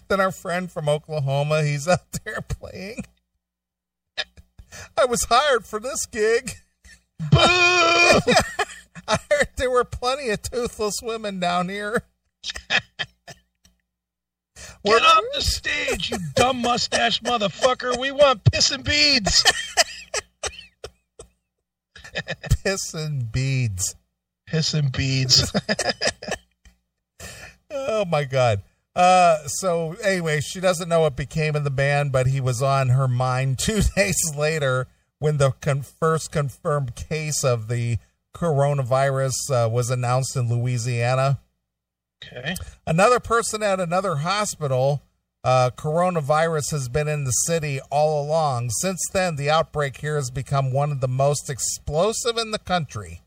Then 0.08 0.20
our 0.20 0.32
friend 0.32 0.72
from 0.72 0.90
Oklahoma, 0.90 1.64
he's 1.64 1.88
out 1.88 2.12
there 2.26 2.42
playing. 2.42 3.06
I 4.98 5.06
was 5.06 5.24
hired 5.26 5.66
for 5.66 5.80
this 5.80 6.06
gig. 6.06 6.52
Boo! 7.18 7.38
I 7.40 9.18
heard 9.30 9.48
there 9.56 9.72
were 9.72 9.86
plenty 9.86 10.30
of 10.30 10.42
toothless 10.42 10.96
women 11.02 11.40
down 11.40 11.70
here. 11.70 12.04
Get 14.84 15.02
off 15.02 15.24
the 15.36 15.42
stage, 15.42 16.12
you 16.12 16.18
dumb 16.36 16.62
mustache 16.62 17.22
motherfucker. 17.22 17.98
We 18.00 18.12
want 18.12 18.44
piss 18.52 18.72
and 18.72 18.84
beads. 18.84 19.44
Piss 22.64 22.94
and 22.94 23.32
Beads. 23.32 23.96
Piss 24.48 24.74
and 24.74 24.92
beads. 24.92 25.52
Oh 27.74 28.04
my 28.04 28.26
god. 28.26 28.64
Uh 28.94 29.38
so 29.48 29.96
anyway, 30.04 30.42
she 30.42 30.60
doesn't 30.60 30.90
know 30.90 31.00
what 31.00 31.16
became 31.16 31.56
of 31.56 31.64
the 31.64 31.70
band, 31.72 32.12
but 32.12 32.28
he 32.28 32.42
was 32.42 32.62
on 32.62 32.90
her 32.90 33.08
mind 33.08 33.60
2 33.66 33.82
days 33.96 34.36
later 34.36 34.88
when 35.20 35.38
the 35.38 35.52
con- 35.62 35.82
first 35.82 36.32
confirmed 36.32 36.96
case 36.96 37.46
of 37.46 37.70
the 37.70 37.98
coronavirus 38.36 39.32
uh, 39.52 39.70
was 39.70 39.90
announced 39.90 40.36
in 40.36 40.50
Louisiana. 40.50 41.40
Okay. 42.24 42.56
Another 42.86 43.20
person 43.20 43.64
at 43.64 43.80
another 43.80 44.18
hospital, 44.18 45.02
uh, 45.44 45.72
coronavirus 45.76 46.72
has 46.72 46.90
been 46.90 47.08
in 47.08 47.24
the 47.24 47.32
city 47.32 47.80
all 47.90 48.24
along. 48.24 48.70
Since 48.70 49.02
then, 49.12 49.36
the 49.36 49.50
outbreak 49.50 49.98
here 49.98 50.16
has 50.16 50.30
become 50.30 50.72
one 50.72 50.92
of 50.92 51.02
the 51.02 51.08
most 51.08 51.50
explosive 51.50 52.38
in 52.38 52.52
the 52.52 52.60
country. 52.60 53.22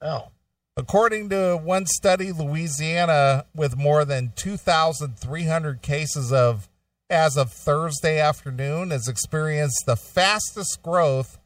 Oh. 0.00 0.28
According 0.76 1.28
to 1.30 1.56
one 1.56 1.84
study, 1.84 2.32
Louisiana, 2.32 3.44
with 3.54 3.76
more 3.76 4.04
than 4.04 4.32
2,300 4.36 5.82
cases 5.82 6.32
of 6.32 6.68
as 7.10 7.36
of 7.36 7.52
Thursday 7.52 8.20
afternoon, 8.20 8.90
has 8.90 9.08
experienced 9.08 9.84
the 9.84 9.96
fastest 9.96 10.80
growth 10.82 11.38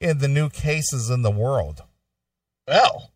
in 0.00 0.18
the 0.18 0.28
new 0.28 0.48
cases 0.48 1.10
in 1.10 1.22
the 1.22 1.30
world. 1.30 1.82
Well, 2.68 3.10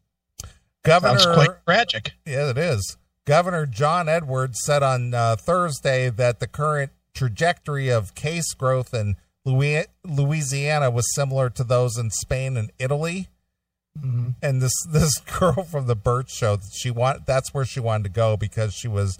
Governor, 0.84 1.18
sounds 1.18 1.34
quite 1.36 1.64
tragic. 1.66 2.12
yeah, 2.26 2.50
it 2.50 2.58
is. 2.58 2.96
Governor 3.24 3.66
John 3.66 4.08
Edwards 4.08 4.58
said 4.64 4.82
on 4.82 5.14
uh, 5.14 5.36
Thursday 5.36 6.10
that 6.10 6.40
the 6.40 6.48
current 6.48 6.90
trajectory 7.14 7.88
of 7.88 8.14
case 8.14 8.52
growth 8.54 8.92
in 8.92 9.16
Louisiana 9.44 10.90
was 10.90 11.14
similar 11.14 11.50
to 11.50 11.64
those 11.64 11.96
in 11.96 12.10
Spain 12.10 12.56
and 12.56 12.72
Italy. 12.78 13.28
And 14.02 14.62
this 14.62 14.72
this 14.90 15.18
girl 15.18 15.64
from 15.64 15.86
the 15.86 15.94
Burt 15.94 16.30
Show, 16.30 16.58
she 16.72 16.90
want 16.90 17.26
that's 17.26 17.52
where 17.52 17.64
she 17.64 17.78
wanted 17.78 18.04
to 18.04 18.10
go 18.10 18.36
because 18.36 18.72
she 18.74 18.88
was 18.88 19.18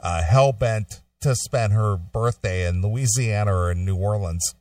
uh, 0.00 0.22
hell 0.22 0.52
bent 0.52 1.02
to 1.20 1.34
spend 1.34 1.72
her 1.72 1.96
birthday 1.96 2.66
in 2.66 2.82
Louisiana 2.82 3.54
or 3.54 3.70
in 3.70 3.84
New 3.84 3.96
Orleans. 3.96 4.54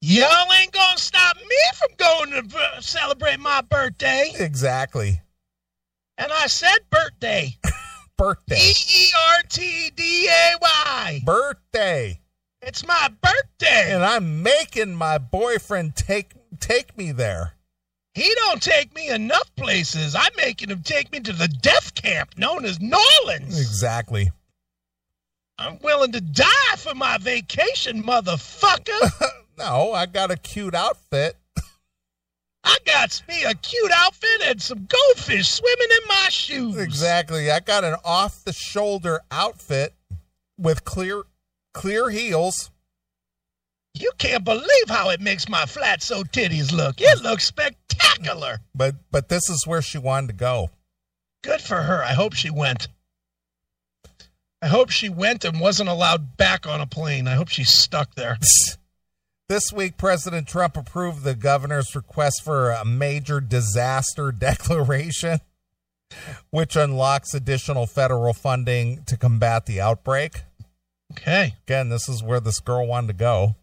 Y'all 0.00 0.52
ain't 0.60 0.72
gonna 0.72 0.98
stop 0.98 1.36
me 1.36 1.56
from 1.74 1.90
going 1.96 2.30
to 2.32 2.42
b- 2.42 2.80
celebrate 2.80 3.40
my 3.40 3.62
birthday. 3.62 4.32
Exactly, 4.34 5.20
And 6.18 6.30
I 6.32 6.46
said 6.46 6.78
birthday. 6.90 7.56
birthday, 8.16 8.56
E 8.56 8.72
E 8.96 9.06
R 9.16 9.42
T 9.48 9.90
D 9.96 10.28
A 10.28 10.52
Y. 10.60 11.20
birthday, 11.24 12.20
It's 12.62 12.86
my 12.86 13.08
birthday. 13.20 13.92
and 13.92 14.04
I'm 14.04 14.42
making 14.42 14.94
my 14.94 15.18
boyfriend 15.18 15.96
take 15.96 16.32
take 16.60 16.96
me 16.96 17.12
there. 17.12 17.54
He 18.14 18.32
don't 18.36 18.62
take 18.62 18.94
me 18.94 19.08
enough 19.08 19.52
places. 19.56 20.14
I'm 20.14 20.30
making 20.36 20.70
him 20.70 20.82
take 20.84 21.10
me 21.10 21.18
to 21.20 21.32
the 21.32 21.48
death 21.48 21.94
camp 21.96 22.38
known 22.38 22.64
as 22.64 22.78
Norlands. 22.78 23.58
Exactly. 23.58 24.30
I'm 25.58 25.78
willing 25.82 26.12
to 26.12 26.20
die 26.20 26.76
for 26.76 26.94
my 26.94 27.18
vacation, 27.18 28.02
motherfucker. 28.02 29.10
No, 29.56 29.92
I 29.92 30.06
got 30.06 30.32
a 30.32 30.36
cute 30.36 30.74
outfit. 30.74 31.36
Got 33.04 33.22
me 33.28 33.44
a 33.44 33.52
cute 33.52 33.90
outfit 33.94 34.40
and 34.44 34.62
some 34.62 34.86
goldfish 34.86 35.50
swimming 35.50 35.88
in 35.90 36.08
my 36.08 36.28
shoes. 36.30 36.78
Exactly. 36.78 37.50
I 37.50 37.60
got 37.60 37.84
an 37.84 37.96
off 38.02 38.42
the 38.44 38.52
shoulder 38.54 39.20
outfit 39.30 39.92
with 40.56 40.86
clear 40.86 41.24
clear 41.74 42.08
heels. 42.08 42.70
You 43.92 44.10
can't 44.16 44.42
believe 44.42 44.88
how 44.88 45.10
it 45.10 45.20
makes 45.20 45.50
my 45.50 45.66
flat 45.66 46.02
so 46.02 46.24
titties 46.24 46.72
look. 46.72 46.94
It 46.98 47.20
looks 47.20 47.44
spectacular. 47.44 48.60
But 48.74 48.94
but 49.10 49.28
this 49.28 49.50
is 49.50 49.66
where 49.66 49.82
she 49.82 49.98
wanted 49.98 50.28
to 50.28 50.34
go. 50.34 50.70
Good 51.42 51.60
for 51.60 51.82
her. 51.82 52.02
I 52.02 52.14
hope 52.14 52.32
she 52.32 52.48
went. 52.48 52.88
I 54.62 54.68
hope 54.68 54.88
she 54.88 55.10
went 55.10 55.44
and 55.44 55.60
wasn't 55.60 55.90
allowed 55.90 56.38
back 56.38 56.66
on 56.66 56.80
a 56.80 56.86
plane. 56.86 57.28
I 57.28 57.34
hope 57.34 57.48
she's 57.48 57.74
stuck 57.74 58.14
there. 58.14 58.38
This 59.46 59.70
week, 59.74 59.98
President 59.98 60.48
Trump 60.48 60.74
approved 60.74 61.22
the 61.22 61.34
governor's 61.34 61.94
request 61.94 62.42
for 62.42 62.70
a 62.70 62.82
major 62.84 63.40
disaster 63.42 64.32
declaration, 64.38 65.40
which 66.50 66.76
unlocks 66.76 67.34
additional 67.34 67.86
federal 67.86 68.32
funding 68.32 69.04
to 69.04 69.18
combat 69.18 69.66
the 69.66 69.82
outbreak. 69.82 70.44
Okay. 71.12 71.56
Again, 71.66 71.90
this 71.90 72.08
is 72.08 72.22
where 72.22 72.40
this 72.40 72.58
girl 72.58 72.86
wanted 72.86 73.08
to 73.08 73.12
go. 73.12 73.56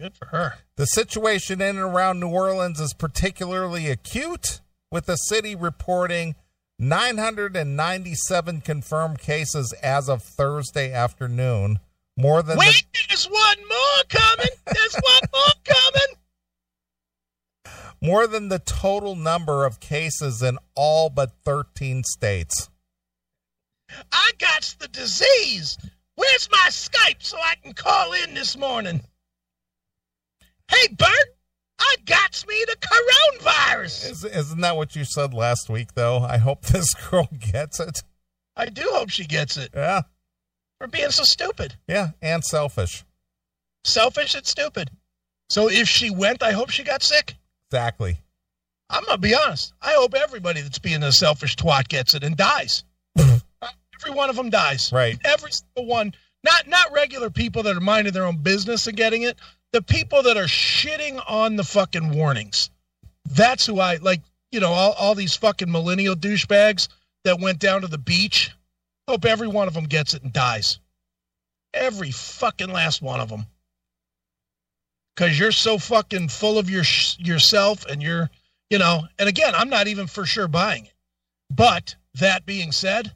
Good 0.00 0.16
for 0.16 0.26
her. 0.26 0.54
The 0.76 0.86
situation 0.86 1.60
in 1.60 1.76
and 1.76 1.78
around 1.78 2.18
New 2.18 2.28
Orleans 2.28 2.80
is 2.80 2.92
particularly 2.92 3.88
acute, 3.88 4.60
with 4.90 5.06
the 5.06 5.16
city 5.16 5.54
reporting 5.54 6.34
997 6.80 8.60
confirmed 8.60 9.18
cases 9.20 9.72
as 9.82 10.08
of 10.08 10.22
Thursday 10.22 10.92
afternoon. 10.92 11.78
More 12.16 12.42
than 12.42 12.56
the, 12.56 12.60
Wait, 12.60 12.86
there's 13.08 13.26
one 13.26 13.58
more 13.68 14.02
coming. 14.08 14.52
There's 14.72 14.94
one 14.94 15.22
more 15.32 15.54
coming. 15.64 16.16
more 18.00 18.26
than 18.26 18.48
the 18.48 18.58
total 18.58 19.14
number 19.14 19.66
of 19.66 19.80
cases 19.80 20.42
in 20.42 20.58
all 20.74 21.10
but 21.10 21.32
13 21.44 22.04
states. 22.04 22.70
I 24.10 24.30
got 24.38 24.74
the 24.78 24.88
disease. 24.88 25.76
Where's 26.14 26.48
my 26.50 26.68
Skype 26.70 27.22
so 27.22 27.36
I 27.36 27.54
can 27.62 27.74
call 27.74 28.12
in 28.14 28.32
this 28.34 28.56
morning? 28.56 29.02
Hey, 30.68 30.88
Burt, 30.88 31.36
I 31.78 31.96
got 32.06 32.44
me 32.48 32.64
the 32.66 32.76
coronavirus. 32.76 34.10
Is, 34.10 34.24
isn't 34.24 34.60
that 34.62 34.76
what 34.76 34.96
you 34.96 35.04
said 35.04 35.34
last 35.34 35.68
week, 35.68 35.94
though? 35.94 36.20
I 36.20 36.38
hope 36.38 36.62
this 36.62 36.92
girl 37.10 37.28
gets 37.38 37.78
it. 37.78 38.02
I 38.56 38.66
do 38.66 38.82
hope 38.92 39.10
she 39.10 39.26
gets 39.26 39.58
it 39.58 39.70
Yeah, 39.74 40.02
for 40.78 40.86
being 40.86 41.10
so 41.10 41.24
stupid. 41.24 41.74
yeah, 41.88 42.08
and 42.22 42.44
selfish. 42.44 43.04
Selfish 43.84 44.34
and 44.34 44.46
stupid. 44.46 44.90
So 45.48 45.68
if 45.70 45.88
she 45.88 46.10
went, 46.10 46.42
I 46.42 46.52
hope 46.52 46.70
she 46.70 46.82
got 46.82 47.02
sick. 47.02 47.34
Exactly. 47.70 48.18
I'm 48.90 49.04
gonna 49.04 49.18
be 49.18 49.34
honest. 49.34 49.72
I 49.82 49.92
hope 49.92 50.14
everybody 50.14 50.60
that's 50.60 50.78
being 50.78 51.02
a 51.02 51.12
selfish 51.12 51.56
twat 51.56 51.88
gets 51.88 52.14
it 52.14 52.22
and 52.22 52.36
dies. 52.36 52.84
Every 53.18 54.12
one 54.12 54.30
of 54.30 54.36
them 54.36 54.50
dies. 54.50 54.92
Right. 54.92 55.18
Every 55.24 55.50
single 55.50 55.86
one. 55.86 56.14
Not 56.44 56.68
not 56.68 56.92
regular 56.92 57.30
people 57.30 57.62
that 57.64 57.76
are 57.76 57.80
minding 57.80 58.12
their 58.12 58.24
own 58.26 58.36
business 58.38 58.86
and 58.86 58.96
getting 58.96 59.22
it. 59.22 59.38
The 59.72 59.82
people 59.82 60.22
that 60.22 60.36
are 60.36 60.44
shitting 60.44 61.20
on 61.28 61.56
the 61.56 61.64
fucking 61.64 62.10
warnings. 62.10 62.70
That's 63.24 63.66
who 63.66 63.80
I 63.80 63.96
like. 63.96 64.20
You 64.52 64.60
know, 64.60 64.70
all, 64.72 64.92
all 64.92 65.14
these 65.16 65.34
fucking 65.34 65.70
millennial 65.70 66.14
douchebags 66.14 66.88
that 67.24 67.40
went 67.40 67.58
down 67.58 67.80
to 67.80 67.88
the 67.88 67.98
beach. 67.98 68.52
Hope 69.08 69.24
every 69.24 69.48
one 69.48 69.68
of 69.68 69.74
them 69.74 69.84
gets 69.84 70.14
it 70.14 70.22
and 70.22 70.32
dies. 70.32 70.80
Every 71.72 72.10
fucking 72.10 72.70
last 72.72 73.02
one 73.02 73.20
of 73.20 73.28
them. 73.28 73.46
Because 75.14 75.38
you're 75.38 75.52
so 75.52 75.78
fucking 75.78 76.28
full 76.28 76.58
of 76.58 76.68
your 76.68 76.84
yourself 77.18 77.86
and 77.86 78.02
you're, 78.02 78.28
you 78.68 78.78
know, 78.78 79.06
and 79.18 79.28
again, 79.28 79.54
I'm 79.54 79.70
not 79.70 79.86
even 79.88 80.06
for 80.06 80.26
sure 80.26 80.48
buying 80.48 80.86
it. 80.86 80.94
But 81.50 81.94
that 82.14 82.44
being 82.44 82.72
said, 82.72 83.14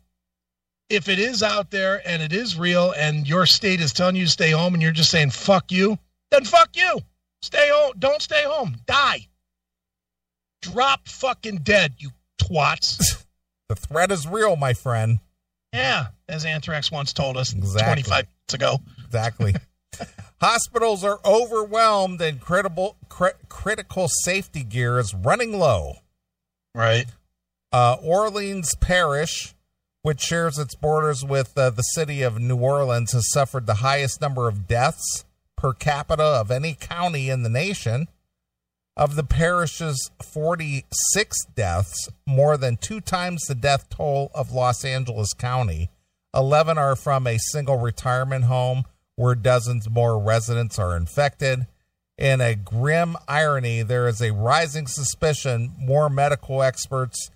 if 0.88 1.08
it 1.08 1.18
is 1.18 1.42
out 1.42 1.70
there 1.70 2.06
and 2.06 2.22
it 2.22 2.32
is 2.32 2.58
real 2.58 2.92
and 2.92 3.28
your 3.28 3.46
state 3.46 3.80
is 3.80 3.92
telling 3.92 4.16
you 4.16 4.24
to 4.24 4.30
stay 4.30 4.50
home 4.50 4.74
and 4.74 4.82
you're 4.82 4.92
just 4.92 5.10
saying 5.10 5.30
fuck 5.30 5.70
you, 5.72 5.98
then 6.30 6.44
fuck 6.44 6.76
you. 6.76 7.00
Stay 7.42 7.68
home. 7.72 7.94
Don't 7.98 8.22
stay 8.22 8.44
home. 8.44 8.76
Die. 8.86 9.26
Drop 10.62 11.08
fucking 11.08 11.58
dead, 11.58 11.94
you 11.98 12.10
twats. 12.40 13.24
The 13.68 13.76
threat 13.76 14.10
is 14.10 14.26
real, 14.26 14.56
my 14.56 14.72
friend. 14.74 15.20
Yeah, 15.72 16.06
as 16.28 16.44
Anthrax 16.44 16.90
once 16.90 17.12
told 17.12 17.36
us 17.36 17.52
Exactly. 17.52 18.02
25 18.02 18.26
minutes 18.26 18.54
ago. 18.54 18.78
Exactly. 19.06 19.54
Hospitals 20.40 21.04
are 21.04 21.20
overwhelmed 21.24 22.20
and 22.22 22.40
critical 22.40 22.96
cri- 23.08 23.32
critical 23.48 24.08
safety 24.08 24.62
gear 24.62 24.98
is 24.98 25.14
running 25.14 25.58
low. 25.58 25.96
Right. 26.74 27.06
Uh, 27.72 27.96
Orleans 28.02 28.74
Parish, 28.76 29.54
which 30.02 30.20
shares 30.20 30.58
its 30.58 30.74
borders 30.74 31.24
with 31.24 31.56
uh, 31.58 31.70
the 31.70 31.82
city 31.82 32.22
of 32.22 32.40
New 32.40 32.56
Orleans, 32.56 33.12
has 33.12 33.30
suffered 33.30 33.66
the 33.66 33.74
highest 33.74 34.20
number 34.20 34.48
of 34.48 34.66
deaths 34.66 35.24
per 35.56 35.72
capita 35.74 36.22
of 36.24 36.50
any 36.50 36.74
county 36.74 37.28
in 37.28 37.42
the 37.42 37.50
nation. 37.50 38.08
Of 39.00 39.16
the 39.16 39.24
parish's 39.24 40.10
46 40.22 41.46
deaths, 41.56 42.10
more 42.26 42.58
than 42.58 42.76
two 42.76 43.00
times 43.00 43.46
the 43.46 43.54
death 43.54 43.88
toll 43.88 44.30
of 44.34 44.52
Los 44.52 44.84
Angeles 44.84 45.32
County. 45.32 45.88
11 46.34 46.76
are 46.76 46.94
from 46.94 47.26
a 47.26 47.38
single 47.38 47.78
retirement 47.78 48.44
home 48.44 48.84
where 49.16 49.34
dozens 49.34 49.88
more 49.88 50.18
residents 50.18 50.78
are 50.78 50.94
infected. 50.94 51.66
In 52.18 52.42
a 52.42 52.54
grim 52.54 53.16
irony, 53.26 53.82
there 53.82 54.06
is 54.06 54.20
a 54.20 54.34
rising 54.34 54.86
suspicion 54.86 55.72
more 55.78 56.10
medical 56.10 56.62
experts, 56.62 57.30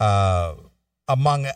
uh, 0.00 0.54
among 1.06 1.46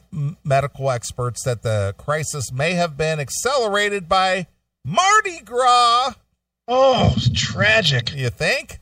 medical 0.45 0.89
experts, 0.89 1.43
that 1.43 1.63
the 1.63 1.97
crisis 1.99 2.53
may 2.53 2.75
have 2.75 2.97
been 2.97 3.19
accelerated 3.19 4.09
by 4.09 4.47
Mardi 4.85 5.41
Gras. 5.41 6.15
Oh, 6.69 7.15
it's 7.17 7.29
tragic. 7.33 8.15
You 8.15 8.31
think? 8.31 8.79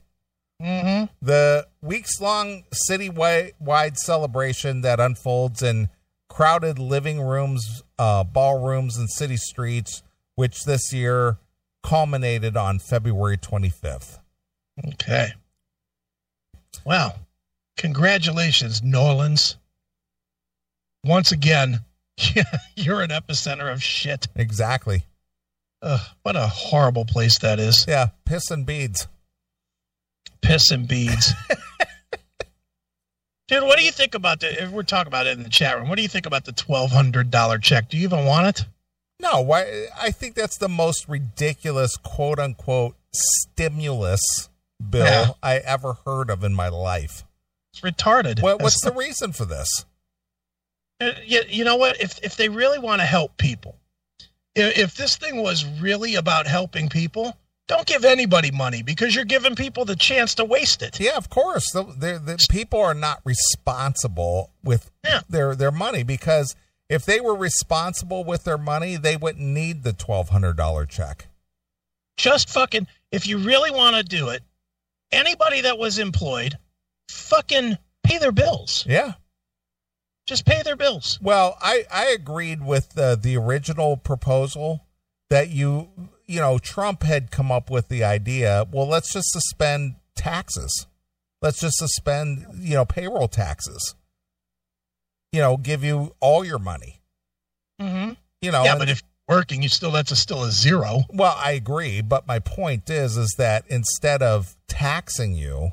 Mm-hmm. 0.63 1.13
The 1.21 1.67
weeks 1.83 2.21
long 2.21 2.65
city-wide 2.73 3.99
celebration 3.99 4.81
that 4.81 5.01
unfolds 5.01 5.63
in 5.63 5.89
crowded 6.29 6.79
living 6.79 7.21
rooms, 7.21 7.83
uh, 7.99 8.25
ballrooms, 8.25 8.97
and 8.97 9.11
city 9.11 9.37
streets, 9.37 10.03
which 10.35 10.65
this 10.65 10.93
year 10.93 11.39
culminated 11.83 12.57
on 12.57 12.79
February 12.79 13.37
25th. 13.37 14.19
Okay. 14.95 15.29
Wow. 16.85 17.15
Congratulations, 17.77 18.81
Norlands. 18.81 19.57
Once 21.05 21.33
again, 21.33 21.81
you're 22.77 23.03
an 23.03 23.11
epicenter 23.11 23.73
of 23.73 23.83
shit. 23.83 24.29
Exactly. 24.35 25.05
Ugh, 25.83 26.01
what 26.23 26.37
a 26.37 26.47
horrible 26.47 27.05
place 27.05 27.39
that 27.39 27.61
is. 27.61 27.85
Yeah, 27.87 28.09
piss 28.25 28.51
and 28.51 28.65
beads. 28.65 29.07
Piss 30.41 30.71
and 30.71 30.87
beads. 30.89 31.33
Dude, 33.49 33.63
what 33.63 33.79
do 33.79 33.85
you 33.85 33.93
think 33.93 34.15
about 34.15 34.41
the? 34.41 34.65
If 34.65 34.71
we're 34.71 34.83
talking 34.83 35.07
about 35.07 35.27
it 35.27 35.37
in 35.39 35.45
the 35.45 35.49
chat 35.49 35.77
room, 35.79 35.89
what 35.89 35.97
do 35.97 36.03
you 36.03 36.09
think 36.09 36.27
about 36.27 36.45
the 36.45 36.53
twelve 36.53 36.91
hundred 36.91 37.31
dollar 37.31 37.59
check? 37.59 37.89
Do 37.89 37.97
you 37.97 38.03
even 38.03 38.25
want 38.25 38.49
it? 38.49 38.67
No, 39.21 39.41
why? 39.41 39.87
I 39.99 40.11
think 40.11 40.35
that's 40.35 40.59
the 40.59 40.69
most 40.69 41.09
ridiculous 41.09 41.97
"quote 41.97 42.41
unquote" 42.41 42.97
stimulus 43.13 44.49
bill 44.91 45.05
Yeah. 45.05 45.27
I 45.43 45.57
ever 45.59 45.95
heard 46.05 46.29
of 46.29 46.43
in 46.43 46.55
my 46.55 46.69
life. 46.69 47.25
It's 47.73 47.81
retarded. 47.83 48.43
What, 48.43 48.61
what's 48.61 48.83
the 48.83 48.93
reason 48.97 49.33
for 49.33 49.45
this? 49.45 49.85
Uh, 51.01 51.13
you, 51.25 51.43
you 51.49 51.65
know 51.65 51.77
what? 51.77 52.01
If 52.01 52.19
if 52.25 52.37
they 52.37 52.49
really 52.49 52.81
want 52.81 53.01
to 53.01 53.07
help 53.07 53.37
people, 53.37 53.77
if, 54.57 54.77
if 54.77 54.95
this 54.97 55.17
thing 55.17 55.41
was 55.41 55.65
really 55.81 56.17
about 56.17 56.49
helping 56.49 56.89
people, 56.89 57.37
don't 57.69 57.87
give 57.87 58.05
anybody 58.05 58.51
money 58.51 58.83
because 58.83 59.15
you're 59.15 59.25
giving 59.25 59.55
people 59.57 59.85
the 59.85 59.97
chance 59.97 60.35
to 60.37 60.45
waste 60.45 60.83
it. 60.83 61.01
Yeah, 61.01 61.17
of 61.17 61.29
course. 61.31 61.71
The, 61.73 61.83
the, 61.83 62.21
the 62.25 62.47
people 62.51 62.81
are 62.81 62.95
not 62.95 63.21
responsible 63.25 64.53
with 64.63 64.91
Yeah. 65.05 65.21
their 65.29 65.55
their 65.57 65.73
money 65.73 66.03
because 66.03 66.55
if 66.89 67.05
they 67.05 67.21
were 67.21 67.35
responsible 67.35 68.23
with 68.25 68.45
their 68.45 68.59
money, 68.59 68.97
they 68.97 69.17
wouldn't 69.17 69.45
need 69.45 69.83
the 69.83 69.93
twelve 69.93 70.29
hundred 70.29 70.57
dollar 70.57 70.87
check. 70.87 71.27
Just 72.17 72.49
fucking. 72.49 72.87
If 73.13 73.27
you 73.27 73.39
really 73.39 73.71
want 73.71 73.97
to 73.97 74.03
do 74.03 74.29
it, 74.29 74.43
anybody 75.13 75.63
that 75.63 75.79
was 75.79 75.99
employed, 75.99 76.57
fucking 77.11 77.79
pay 78.05 78.19
their 78.19 78.33
bills. 78.33 78.85
Yeah. 78.89 79.15
Just 80.27 80.45
pay 80.47 80.63
their 80.63 80.77
bills. 80.77 81.19
Well, 81.23 81.57
I 81.61 81.85
I 81.93 82.07
agreed 82.07 82.65
with 82.65 82.97
uh, 82.99 83.17
the 83.17 83.37
original 83.37 83.97
proposal 83.97 84.85
that 85.31 85.51
you 85.51 85.89
you 86.27 86.41
know 86.41 86.59
Trump 86.59 87.03
had 87.03 87.31
come 87.31 87.51
up 87.53 87.71
with 87.71 87.89
the 87.89 88.05
idea. 88.05 88.67
Well, 88.71 88.89
let's 88.89 89.13
just 89.13 89.31
suspend 89.33 89.97
taxes. 90.15 90.87
Let's 91.43 91.61
just 91.61 91.79
suspend 91.79 92.47
you 92.59 92.75
know 92.75 92.85
payroll 92.85 93.29
taxes. 93.29 93.95
You 95.33 95.41
know, 95.41 95.57
give 95.57 95.85
you 95.85 96.15
all 96.21 96.45
your 96.45 96.59
money. 96.59 97.01
Mm-hmm. 97.81 98.13
You 98.41 98.53
know, 98.53 98.65
yeah, 98.65 98.73
and- 98.73 98.79
but 98.79 98.89
if 98.89 99.03
you're 99.29 99.37
working, 99.37 99.63
you 99.63 99.69
still 99.69 99.91
that's 99.91 100.11
a, 100.13 100.17
still 100.17 100.45
a 100.45 100.51
zero. 100.51 101.01
Well, 101.11 101.37
I 101.39 101.53
agree, 101.53 102.01
but 102.01 102.27
my 102.27 102.39
point 102.39 102.89
is, 102.89 103.17
is 103.17 103.35
that 103.39 103.65
instead 103.69 104.23
of 104.23 104.57
taxing 104.69 105.35
you, 105.35 105.71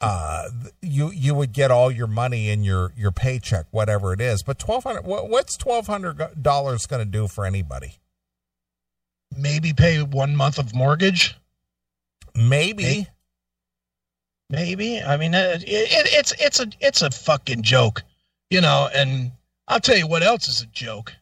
uh, 0.00 0.48
you 0.82 1.10
you 1.12 1.34
would 1.34 1.52
get 1.52 1.70
all 1.70 1.90
your 1.90 2.08
money 2.08 2.50
in 2.50 2.64
your 2.64 2.92
your 2.96 3.12
paycheck, 3.12 3.66
whatever 3.70 4.12
it 4.12 4.20
is. 4.20 4.42
But 4.42 4.58
twelve 4.58 4.84
hundred, 4.84 5.06
what, 5.06 5.30
what's 5.30 5.56
twelve 5.56 5.86
hundred 5.86 6.42
dollars 6.42 6.86
going 6.86 7.00
to 7.04 7.10
do 7.10 7.28
for 7.28 7.46
anybody? 7.46 7.98
Maybe 9.36 9.72
pay 9.72 10.02
one 10.02 10.36
month 10.36 10.58
of 10.58 10.74
mortgage. 10.74 11.36
Maybe. 12.34 13.06
Maybe. 14.50 15.00
I 15.00 15.16
mean, 15.16 15.34
it, 15.34 15.62
it, 15.62 15.66
it's 16.12 16.32
it's 16.38 16.60
a 16.60 16.66
it's 16.80 17.02
a 17.02 17.10
fucking 17.10 17.62
joke, 17.62 18.02
you 18.50 18.60
know. 18.60 18.88
And 18.94 19.32
I'll 19.66 19.80
tell 19.80 19.96
you 19.96 20.06
what 20.06 20.22
else 20.22 20.48
is 20.48 20.60
a 20.62 20.66
joke: 20.66 21.12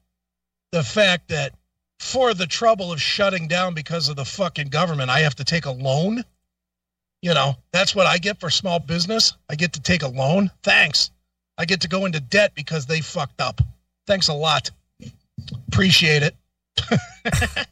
the 0.73 0.83
fact 0.83 1.29
that 1.29 1.55
for 2.01 2.35
the 2.35 2.47
trouble 2.47 2.93
of 2.93 3.01
shutting 3.01 3.47
down 3.47 3.75
because 3.75 4.09
of 4.09 4.17
the 4.17 4.25
fucking 4.25 4.69
government, 4.69 5.11
I 5.11 5.21
have 5.21 5.37
to 5.37 5.45
take 5.45 5.67
a 5.67 5.71
loan. 5.71 6.25
You 7.23 7.35
know, 7.35 7.57
that's 7.73 7.95
what 7.95 8.07
I 8.07 8.19
get 8.19 8.41
for 8.41 8.51
small 8.51 8.79
business. 8.79 9.35
I 9.49 9.55
get 9.55 9.75
to 9.75 9.81
take 9.81 10.03
a 10.03 10.09
loan. 10.09 10.51
Thanks. 10.63 11.11
I 11.59 11.67
get 11.67 11.83
to 11.83 11.89
go 11.89 12.07
into 12.07 12.21
debt 12.21 12.53
because 12.55 12.87
they 12.87 13.03
fucked 13.03 13.41
up. 13.41 13.61
Thanks 14.07 14.29
a 14.29 14.33
lot. 14.35 14.71
Appreciate 15.69 16.23
it. 16.23 16.35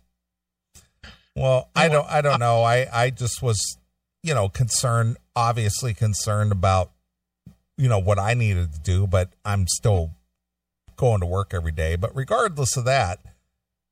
Well, 1.39 1.71
I 1.75 1.89
don't. 1.89 2.07
I 2.09 2.21
don't 2.21 2.35
uh, 2.35 2.39
know. 2.39 2.63
I 2.63 2.87
I 2.93 3.11
just 3.11 3.43
was, 3.43 3.79
you 4.23 4.35
know, 4.35 4.49
concerned. 4.49 5.17
Obviously 5.37 5.95
concerned 5.95 6.51
about, 6.51 6.91
you 7.77 7.89
know, 7.89 7.99
what 7.99 8.19
I 8.19 8.35
needed 8.35 8.73
to 8.73 8.81
do, 8.81 9.07
but 9.07 9.33
I'm 9.45 9.67
still 9.69 10.11
going 10.97 11.21
to 11.21 11.27
work 11.27 11.55
every 11.55 11.73
day. 11.73 11.95
But 11.95 12.15
regardless 12.15 12.77
of 12.77 12.85
that, 12.87 13.21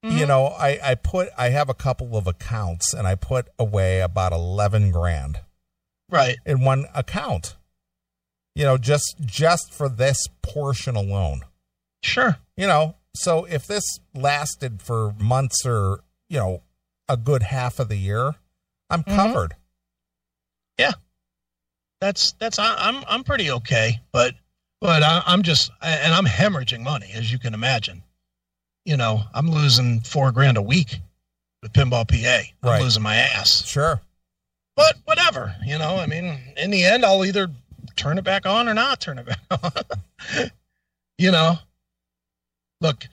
you 0.02 0.10
mm-hmm. 0.10 0.28
know, 0.28 0.46
I 0.46 0.78
I 0.82 0.94
put 0.96 1.28
I 1.38 1.50
have 1.50 1.68
a 1.68 1.74
couple 1.74 2.16
of 2.16 2.26
accounts, 2.26 2.92
and 2.92 3.06
I 3.06 3.14
put 3.14 3.48
away 3.58 4.00
about 4.00 4.32
eleven 4.32 4.90
grand 4.90 5.40
Right. 6.10 6.36
in 6.44 6.64
one 6.64 6.86
account. 6.94 7.56
You 8.54 8.64
know, 8.64 8.78
just 8.78 9.16
just 9.24 9.72
for 9.72 9.88
this 9.88 10.26
portion 10.42 10.96
alone. 10.96 11.42
Sure. 12.02 12.38
You 12.56 12.66
know, 12.66 12.96
so 13.14 13.44
if 13.44 13.66
this 13.66 13.84
lasted 14.14 14.82
for 14.82 15.14
months 15.18 15.66
or 15.66 16.00
you 16.28 16.38
know 16.38 16.62
a 17.08 17.16
good 17.16 17.42
half 17.44 17.78
of 17.78 17.88
the 17.88 17.96
year, 17.96 18.34
I'm 18.90 19.02
mm-hmm. 19.02 19.14
covered. 19.16 19.54
Yeah, 20.78 20.92
that's 22.00 22.32
that's 22.32 22.58
I, 22.58 22.74
I'm 22.78 23.04
I'm 23.08 23.24
pretty 23.24 23.50
okay, 23.50 24.00
but 24.12 24.34
but 24.80 25.02
I, 25.02 25.22
I'm 25.26 25.42
just 25.42 25.70
and 25.82 26.12
I'm 26.14 26.26
hemorrhaging 26.26 26.82
money 26.82 27.10
as 27.14 27.30
you 27.32 27.38
can 27.38 27.54
imagine. 27.54 28.02
You 28.84 28.96
know, 28.96 29.22
I'm 29.34 29.50
losing 29.50 30.00
four 30.00 30.30
grand 30.32 30.56
a 30.58 30.62
week 30.62 30.98
with 31.62 31.72
Pinball 31.72 32.06
PA. 32.06 32.48
I'm 32.62 32.70
Right. 32.70 32.82
losing 32.82 33.02
my 33.02 33.16
ass, 33.16 33.66
Sure. 33.66 34.00
but 34.76 34.96
whatever. 35.06 35.56
You 35.64 35.78
know, 35.78 35.96
I 35.96 36.06
mean, 36.06 36.38
in 36.56 36.70
the 36.70 36.84
end, 36.84 37.04
I'll 37.04 37.24
either 37.24 37.48
turn 37.96 38.18
it 38.18 38.22
back 38.24 38.46
on 38.46 38.68
or 38.68 38.74
not 38.74 39.00
turn 39.00 39.18
it 39.18 39.26
back 39.26 39.40
on. 39.50 40.50
you 41.18 41.32
know, 41.32 41.58
look, 42.80 43.06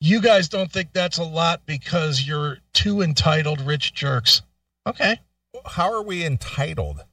you 0.00 0.20
guys 0.20 0.48
don't 0.48 0.70
think 0.72 0.92
that's 0.92 1.18
a 1.18 1.24
lot 1.24 1.62
because 1.66 2.26
you're 2.26 2.58
two 2.72 3.02
entitled 3.02 3.60
rich 3.60 3.92
jerks. 3.94 4.42
Okay. 4.86 5.18
How 5.66 5.92
are 5.92 6.02
we 6.02 6.24
entitled? 6.24 7.04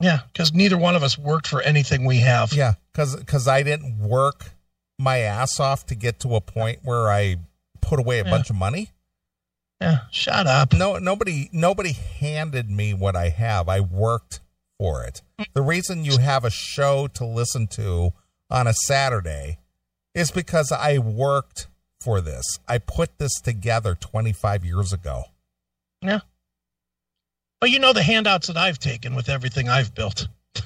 Yeah, 0.00 0.20
because 0.32 0.52
neither 0.52 0.76
one 0.76 0.96
of 0.96 1.02
us 1.02 1.16
worked 1.16 1.46
for 1.46 1.62
anything 1.62 2.04
we 2.04 2.18
have. 2.18 2.52
Yeah, 2.52 2.74
because 2.92 3.16
because 3.16 3.48
I 3.48 3.62
didn't 3.62 3.98
work 4.00 4.50
my 4.98 5.18
ass 5.18 5.58
off 5.60 5.86
to 5.86 5.94
get 5.94 6.20
to 6.20 6.34
a 6.36 6.40
point 6.40 6.80
where 6.82 7.08
I 7.10 7.36
put 7.80 7.98
away 7.98 8.20
a 8.20 8.24
Yeah. 8.24 8.30
bunch 8.30 8.50
of 8.50 8.56
money. 8.56 8.90
Yeah, 9.80 10.00
shut 10.10 10.46
up. 10.46 10.72
No, 10.72 10.98
nobody, 10.98 11.48
nobody 11.52 11.92
handed 11.92 12.70
me 12.70 12.94
what 12.94 13.16
I 13.16 13.28
have. 13.30 13.68
I 13.68 13.80
worked 13.80 14.40
for 14.78 15.04
it. 15.04 15.20
The 15.52 15.62
reason 15.62 16.04
you 16.04 16.18
have 16.18 16.44
a 16.44 16.50
show 16.50 17.06
to 17.08 17.24
listen 17.24 17.66
to 17.68 18.12
on 18.50 18.66
a 18.66 18.72
Saturday 18.72 19.58
is 20.14 20.30
because 20.30 20.72
I 20.72 20.98
worked 20.98 21.68
for 22.00 22.20
this. 22.20 22.44
I 22.68 22.78
put 22.78 23.18
this 23.18 23.40
together 23.40 23.94
25 23.94 24.64
years 24.64 24.92
ago. 24.92 25.24
Yeah. 26.02 26.20
Well, 27.60 27.70
you 27.70 27.78
know 27.78 27.92
the 27.92 28.02
handouts 28.02 28.48
that 28.48 28.56
I've 28.56 28.78
taken 28.78 29.14
with 29.14 29.28
everything 29.28 29.68
I've 29.68 29.94
built. 29.94 30.28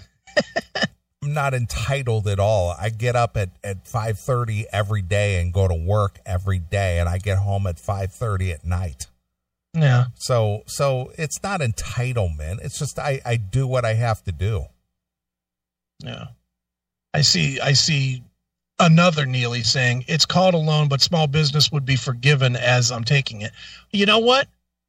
I'm 1.22 1.32
not 1.32 1.54
entitled 1.54 2.26
at 2.26 2.40
all. 2.40 2.74
I 2.78 2.90
get 2.90 3.14
up 3.14 3.36
at, 3.36 3.50
at 3.62 3.84
5:30 3.84 4.64
every 4.72 5.02
day 5.02 5.40
and 5.40 5.52
go 5.52 5.68
to 5.68 5.74
work 5.74 6.18
every 6.26 6.58
day 6.58 6.98
and 6.98 7.08
I 7.08 7.18
get 7.18 7.38
home 7.38 7.66
at 7.66 7.76
5:30 7.76 8.52
at 8.52 8.64
night. 8.64 9.06
Yeah. 9.74 10.06
So 10.16 10.62
so 10.66 11.12
it's 11.16 11.42
not 11.42 11.60
entitlement. 11.60 12.64
It's 12.64 12.78
just 12.78 12.98
I 12.98 13.20
I 13.24 13.36
do 13.36 13.66
what 13.66 13.84
I 13.84 13.94
have 13.94 14.24
to 14.24 14.32
do. 14.32 14.66
Yeah. 16.00 16.28
I 17.14 17.20
see 17.20 17.60
I 17.60 17.74
see 17.74 18.22
another 18.78 19.26
Neeley 19.26 19.64
saying 19.64 20.04
it's 20.08 20.26
called 20.26 20.54
a 20.54 20.58
loan, 20.58 20.88
but 20.88 21.00
small 21.00 21.26
business 21.26 21.72
would 21.72 21.84
be 21.84 21.96
forgiven 21.96 22.56
as 22.56 22.90
I'm 22.90 23.04
taking 23.04 23.42
it. 23.42 23.52
You 23.92 24.06
know 24.06 24.18
what? 24.18 24.48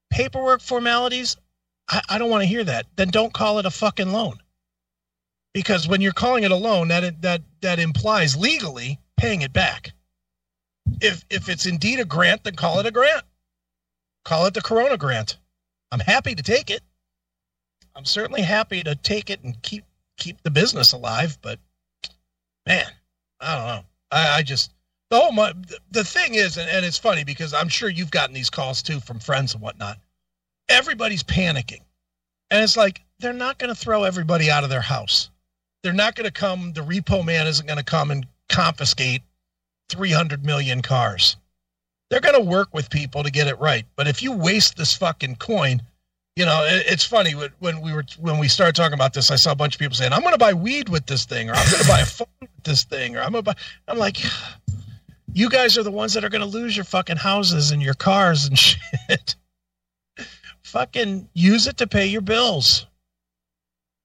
Paperwork 0.10 0.62
formalities, 0.62 1.38
I, 1.90 2.02
I 2.10 2.18
don't 2.18 2.30
want 2.30 2.44
to 2.44 2.48
hear 2.48 2.64
that. 2.64 2.86
Then 2.96 3.10
don't 3.10 3.34
call 3.34 3.60
it 3.60 3.66
a 3.66 3.72
fucking 3.72 4.12
loan. 4.12 4.40
Because 5.54 5.88
when 5.88 6.02
you're 6.02 6.14
calling 6.14 6.44
it 6.44 6.52
a 6.52 6.56
loan, 6.56 6.90
that 6.90 7.22
that 7.22 7.42
that 7.62 7.80
implies 7.80 8.38
legally 8.38 9.00
paying 9.18 9.42
it 9.42 9.52
back. 9.52 9.92
If 11.02 11.26
if 11.30 11.50
it's 11.50 11.66
indeed 11.66 12.00
a 12.00 12.06
grant, 12.06 12.44
then 12.44 12.56
call 12.56 12.80
it 12.80 12.86
a 12.86 12.92
grant. 12.92 13.24
Call 14.26 14.46
it 14.46 14.54
the 14.54 14.62
Corona 14.62 14.98
grant. 14.98 15.38
I'm 15.92 16.00
happy 16.00 16.36
to 16.36 16.44
take 16.44 16.70
it. 16.70 16.82
I'm 17.96 18.06
certainly 18.06 18.44
happy 18.44 18.84
to 18.84 18.94
take 18.96 19.32
it 19.32 19.44
and 19.44 19.60
keep 19.64 19.86
keep 20.18 20.42
the 20.44 20.52
business 20.52 20.94
alive, 20.94 21.40
but 21.42 21.60
man, 22.68 22.86
I 23.40 23.56
don't 23.56 23.68
know. 23.68 23.84
I, 24.12 24.38
I 24.38 24.42
just 24.44 24.72
the 25.10 25.20
whole 25.20 25.32
my, 25.32 25.54
the 25.92 26.04
thing 26.04 26.36
is, 26.36 26.58
and, 26.58 26.70
and 26.70 26.86
it's 26.86 26.98
funny 26.98 27.24
because 27.24 27.54
I'm 27.54 27.70
sure 27.70 27.90
you've 27.90 28.12
gotten 28.12 28.34
these 28.34 28.50
calls 28.50 28.84
too 28.84 29.00
from 29.00 29.20
friends 29.20 29.54
and 29.54 29.62
whatnot. 29.62 29.98
Everybody's 30.70 31.24
panicking, 31.24 31.82
and 32.52 32.64
it's 32.64 32.78
like 32.78 33.02
they're 33.20 33.34
not 33.34 33.58
going 33.58 33.74
to 33.74 33.80
throw 33.80 34.04
everybody 34.04 34.52
out 34.52 34.64
of 34.64 34.70
their 34.70 34.82
house. 34.82 35.30
They're 35.82 35.94
not 35.94 36.16
going 36.16 36.26
to 36.26 36.32
come. 36.32 36.74
The 36.74 36.82
repo 36.82 37.26
man 37.26 37.48
isn't 37.48 37.66
going 37.66 37.80
to 37.80 37.84
come 37.84 38.12
and 38.12 38.28
confiscate 38.50 39.24
300 39.90 40.46
million 40.46 40.82
cars. 40.82 41.38
They're 42.10 42.20
going 42.20 42.36
to 42.36 42.42
work 42.42 42.74
with 42.74 42.90
people 42.90 43.24
to 43.24 43.32
get 43.32 43.48
it 43.48 43.60
right. 43.60 43.86
But 43.96 44.08
if 44.08 44.22
you 44.22 44.32
waste 44.32 44.78
this 44.78 44.96
fucking 44.96 45.38
coin, 45.38 45.82
you 46.40 46.46
know, 46.46 46.64
it, 46.64 46.86
it's 46.88 47.04
funny 47.04 47.36
when, 47.36 47.50
when 47.60 47.82
we 47.82 47.92
were 47.92 48.06
when 48.18 48.38
we 48.38 48.48
started 48.48 48.74
talking 48.74 48.94
about 48.94 49.14
this. 49.14 49.30
I 49.30 49.36
saw 49.36 49.52
a 49.52 49.56
bunch 49.56 49.76
of 49.76 49.80
people 49.80 49.96
saying, 49.96 50.14
"I'm 50.14 50.22
going 50.22 50.34
to 50.34 50.38
buy 50.38 50.54
weed 50.54 50.88
with 50.88 51.06
this 51.06 51.26
thing," 51.26 51.50
or 51.50 51.54
"I'm 51.54 51.70
going 51.70 51.84
to 51.84 51.90
buy 51.90 52.00
a 52.00 52.06
phone 52.18 52.28
with 52.40 52.64
this 52.64 52.86
thing," 52.86 53.18
or 53.18 53.22
"I'm 53.22 53.34
going 53.34 53.44
to 53.44 53.52
buy." 53.52 53.56
I'm 53.90 53.98
like, 53.98 54.24
you 55.34 55.50
guys 55.50 55.78
are 55.78 55.84
the 55.84 55.92
ones 55.92 56.14
that 56.14 56.24
are 56.24 56.30
going 56.30 56.40
to 56.40 56.48
lose 56.48 56.78
your 56.78 56.86
fucking 56.86 57.18
houses 57.18 57.72
and 57.72 57.82
your 57.82 57.94
cars 57.94 58.46
and 58.46 58.58
shit. 59.10 59.36
fucking 60.62 61.28
use 61.34 61.68
it 61.68 61.76
to 61.78 61.88
pay 61.88 62.06
your 62.06 62.22
bills. 62.22 62.88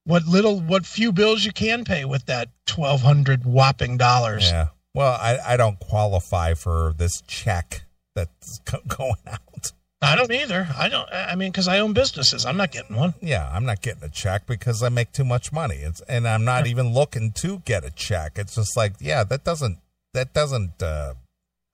What 0.02 0.26
little, 0.26 0.58
what 0.58 0.84
few 0.84 1.12
bills 1.12 1.44
you 1.44 1.52
can 1.52 1.84
pay 1.84 2.04
with 2.04 2.26
that 2.26 2.48
twelve 2.66 3.02
hundred 3.02 3.44
whopping 3.44 3.96
dollars. 3.96 4.50
Yeah. 4.50 4.68
Well, 4.92 5.16
I, 5.20 5.38
I 5.46 5.56
don't 5.56 5.78
qualify 5.78 6.54
for 6.54 6.94
this 6.98 7.22
check 7.28 7.84
that's 8.16 8.58
go- 8.64 8.82
going 8.88 9.22
out. 9.24 9.70
I 10.04 10.16
don't 10.16 10.32
either. 10.32 10.68
I 10.76 10.88
don't. 10.88 11.08
I 11.12 11.34
mean, 11.34 11.50
because 11.50 11.68
I 11.68 11.78
own 11.80 11.92
businesses, 11.92 12.44
I'm 12.46 12.56
not 12.56 12.70
getting 12.70 12.96
one. 12.96 13.14
Yeah, 13.20 13.50
I'm 13.52 13.64
not 13.64 13.82
getting 13.82 14.02
a 14.02 14.08
check 14.08 14.46
because 14.46 14.82
I 14.82 14.88
make 14.88 15.12
too 15.12 15.24
much 15.24 15.52
money. 15.52 15.76
It's 15.76 16.00
and 16.02 16.26
I'm 16.26 16.44
not 16.44 16.66
even 16.66 16.92
looking 16.92 17.32
to 17.32 17.58
get 17.64 17.84
a 17.84 17.90
check. 17.90 18.32
It's 18.36 18.54
just 18.54 18.76
like, 18.76 18.94
yeah, 19.00 19.24
that 19.24 19.44
doesn't 19.44 19.78
that 20.12 20.32
doesn't 20.32 20.82
uh 20.82 21.14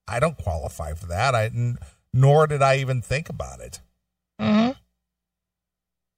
I 0.09 0.21
don't 0.21 0.37
qualify 0.37 0.95
for 0.95 1.07
that. 1.07 1.35
I 1.35 1.47
n- 1.47 1.79
nor 2.13 2.47
did 2.47 2.63
I 2.63 2.79
even 2.79 3.01
think 3.03 3.29
about 3.29 3.61
it. 3.61 3.81
Mm-hmm. 4.41 4.73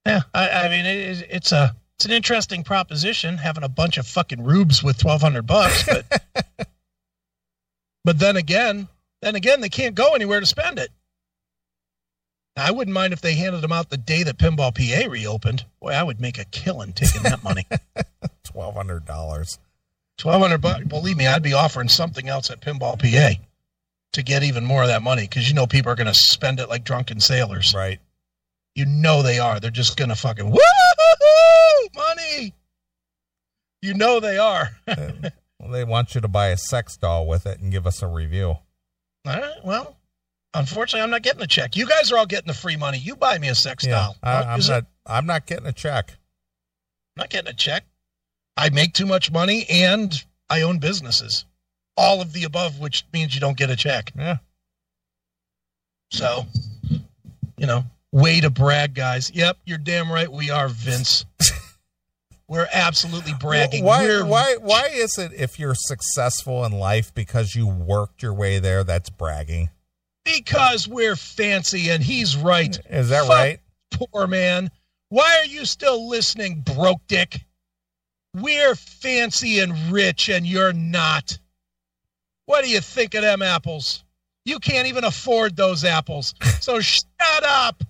Yeah, 0.05 0.21
I, 0.33 0.49
I 0.49 0.69
mean, 0.69 0.85
it, 0.85 1.27
it's 1.29 1.51
a 1.51 1.75
it's 1.97 2.05
an 2.05 2.11
interesting 2.11 2.63
proposition 2.63 3.37
having 3.37 3.63
a 3.63 3.69
bunch 3.69 3.97
of 3.97 4.07
fucking 4.07 4.43
rubes 4.43 4.83
with 4.83 4.97
twelve 4.97 5.21
hundred 5.21 5.45
bucks, 5.45 5.83
but 5.85 6.05
but 8.03 8.19
then 8.19 8.35
again, 8.35 8.87
then 9.21 9.35
again, 9.35 9.61
they 9.61 9.69
can't 9.69 9.95
go 9.95 10.13
anywhere 10.13 10.39
to 10.39 10.45
spend 10.45 10.79
it. 10.79 10.89
I 12.55 12.71
wouldn't 12.71 12.93
mind 12.93 13.13
if 13.13 13.21
they 13.21 13.33
handed 13.33 13.61
them 13.61 13.71
out 13.71 13.89
the 13.89 13.97
day 13.97 14.23
that 14.23 14.37
Pinball 14.37 14.73
PA 14.75 15.09
reopened. 15.09 15.65
Boy, 15.81 15.89
I 15.91 16.03
would 16.03 16.21
make 16.21 16.37
a 16.37 16.45
killing 16.45 16.93
taking 16.93 17.23
that 17.23 17.43
money. 17.43 17.65
Twelve 18.43 18.75
hundred 18.75 19.05
dollars. 19.05 19.57
Twelve 20.17 20.41
hundred 20.41 20.59
bucks. 20.59 20.85
Believe 20.85 21.17
me, 21.17 21.25
I'd 21.25 21.41
be 21.41 21.53
offering 21.53 21.89
something 21.89 22.29
else 22.29 22.51
at 22.51 22.61
Pinball 22.61 22.99
PA 22.99 23.41
to 24.13 24.23
get 24.23 24.43
even 24.43 24.63
more 24.63 24.83
of 24.83 24.89
that 24.89 25.01
money 25.01 25.23
because 25.23 25.47
you 25.49 25.55
know 25.55 25.65
people 25.65 25.91
are 25.91 25.95
going 25.95 26.07
to 26.07 26.13
spend 26.13 26.59
it 26.59 26.69
like 26.69 26.83
drunken 26.83 27.19
sailors. 27.19 27.73
Right. 27.73 27.99
You 28.75 28.85
know 28.85 29.21
they 29.21 29.39
are. 29.39 29.59
They're 29.59 29.71
just 29.71 29.97
going 29.97 30.09
to 30.09 30.15
fucking 30.15 30.49
woo 30.49 30.59
money. 31.95 32.53
You 33.81 33.93
know 33.93 34.19
they 34.19 34.37
are. 34.37 34.69
Uh, 34.87 35.69
well, 35.69 35.71
they 35.71 35.83
want 35.85 36.13
you 36.13 36.19
to 36.19 36.27
buy 36.27 36.47
a 36.49 36.57
sex 36.57 36.97
doll 36.97 37.25
with 37.25 37.45
it 37.45 37.59
and 37.61 37.71
give 37.71 37.87
us 37.87 38.01
a 38.01 38.07
review. 38.07 38.47
All 38.47 38.61
right. 39.25 39.53
Well, 39.63 39.95
unfortunately, 40.53 41.01
I'm 41.01 41.09
not 41.09 41.21
getting 41.21 41.41
a 41.41 41.47
check. 41.47 41.75
You 41.75 41.87
guys 41.87 42.11
are 42.11 42.17
all 42.17 42.25
getting 42.25 42.47
the 42.47 42.53
free 42.53 42.75
money. 42.77 42.97
You 42.97 43.15
buy 43.15 43.37
me 43.37 43.49
a 43.49 43.55
sex 43.55 43.85
Yeah, 43.85 43.91
doll. 43.91 44.15
I, 44.23 44.55
it- 44.57 44.67
not. 44.67 44.85
I'm 45.05 45.25
not 45.25 45.45
getting 45.45 45.65
a 45.65 45.73
check. 45.73 46.11
I'm 46.11 47.21
not 47.21 47.29
getting 47.29 47.49
a 47.49 47.53
check. 47.55 47.83
I 48.55 48.69
make 48.69 48.93
too 48.93 49.05
much 49.05 49.31
money 49.31 49.65
and 49.69 50.13
I 50.49 50.61
own 50.61 50.79
businesses. 50.79 51.45
All 51.97 52.21
of 52.21 52.33
the 52.33 52.43
above, 52.43 52.79
which 52.79 53.05
means 53.13 53.35
you 53.35 53.41
don't 53.41 53.57
get 53.57 53.69
a 53.69 53.75
check. 53.75 54.11
Yeah. 54.17 54.37
So, 56.11 56.45
you 57.57 57.67
know, 57.67 57.83
way 58.11 58.39
to 58.39 58.49
brag, 58.49 58.93
guys. 58.93 59.31
Yep, 59.33 59.57
you're 59.65 59.77
damn 59.77 60.11
right. 60.11 60.31
We 60.31 60.49
are 60.49 60.67
Vince. 60.69 61.25
We're 62.47 62.67
absolutely 62.71 63.33
bragging. 63.39 63.83
Why? 63.83 64.03
We're, 64.03 64.25
Why? 64.25 64.57
Why 64.59 64.89
is 64.93 65.17
it 65.17 65.31
if 65.33 65.57
you're 65.57 65.75
successful 65.75 66.63
in 66.65 66.71
life 66.73 67.13
because 67.13 67.55
you 67.55 67.67
worked 67.67 68.21
your 68.21 68.33
way 68.33 68.59
there? 68.59 68.83
That's 68.83 69.09
bragging. 69.09 69.69
Because 70.25 70.87
we're 70.87 71.15
fancy, 71.15 71.89
and 71.89 72.01
he's 72.03 72.37
right. 72.37 72.77
Is 72.89 73.09
that 73.09 73.27
Fuck 73.27 73.29
right? 73.29 73.59
Poor 73.91 74.27
man. 74.27 74.71
Why 75.09 75.39
are 75.39 75.45
you 75.45 75.65
still 75.65 76.09
listening, 76.09 76.61
broke 76.61 77.01
dick? 77.07 77.43
We're 78.35 78.75
fancy 78.75 79.59
and 79.59 79.91
rich, 79.91 80.29
and 80.29 80.45
you're 80.45 80.73
not. 80.73 81.37
What 82.45 82.63
do 82.63 82.69
you 82.69 82.81
think 82.81 83.13
of 83.13 83.21
them 83.21 83.41
apples? 83.41 84.03
You 84.45 84.59
can't 84.59 84.87
even 84.87 85.03
afford 85.03 85.55
those 85.55 85.83
apples. 85.83 86.33
So 86.59 86.79
shut 86.81 87.05
up. 87.43 87.83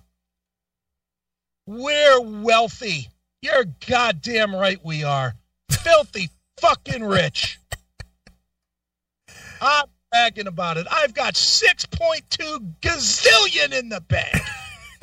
We're 1.66 2.20
wealthy. 2.20 3.08
You're 3.42 3.64
goddamn 3.86 4.54
right 4.54 4.78
we 4.84 5.02
are. 5.04 5.34
Filthy 5.70 6.30
fucking 6.60 7.04
rich. 7.04 7.58
I'm 9.60 9.86
bragging 10.14 10.46
about 10.46 10.76
it. 10.76 10.86
I've 10.90 11.12
got 11.12 11.34
6.2 11.34 12.74
gazillion 12.80 13.76
in 13.76 13.88
the 13.88 14.00
bank. 14.00 14.32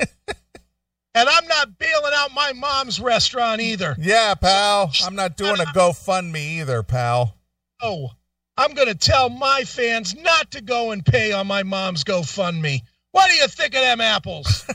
and 1.14 1.28
I'm 1.28 1.46
not 1.46 1.78
bailing 1.78 2.12
out 2.14 2.32
my 2.32 2.54
mom's 2.54 2.98
restaurant 2.98 3.60
either. 3.60 3.94
Yeah, 3.98 4.34
pal. 4.34 4.90
I'm 5.04 5.14
not 5.14 5.36
doing 5.36 5.60
a 5.60 5.64
GoFundMe 5.74 6.60
either, 6.60 6.82
pal. 6.82 7.36
Oh, 7.82 8.08
I'm 8.56 8.72
going 8.72 8.88
to 8.88 8.94
tell 8.94 9.28
my 9.28 9.64
fans 9.64 10.14
not 10.14 10.52
to 10.52 10.62
go 10.62 10.92
and 10.92 11.04
pay 11.04 11.32
on 11.32 11.46
my 11.46 11.62
mom's 11.62 12.04
GoFundMe. 12.04 12.80
What 13.10 13.30
do 13.30 13.36
you 13.36 13.48
think 13.48 13.74
of 13.74 13.82
them 13.82 14.00
apples? 14.00 14.66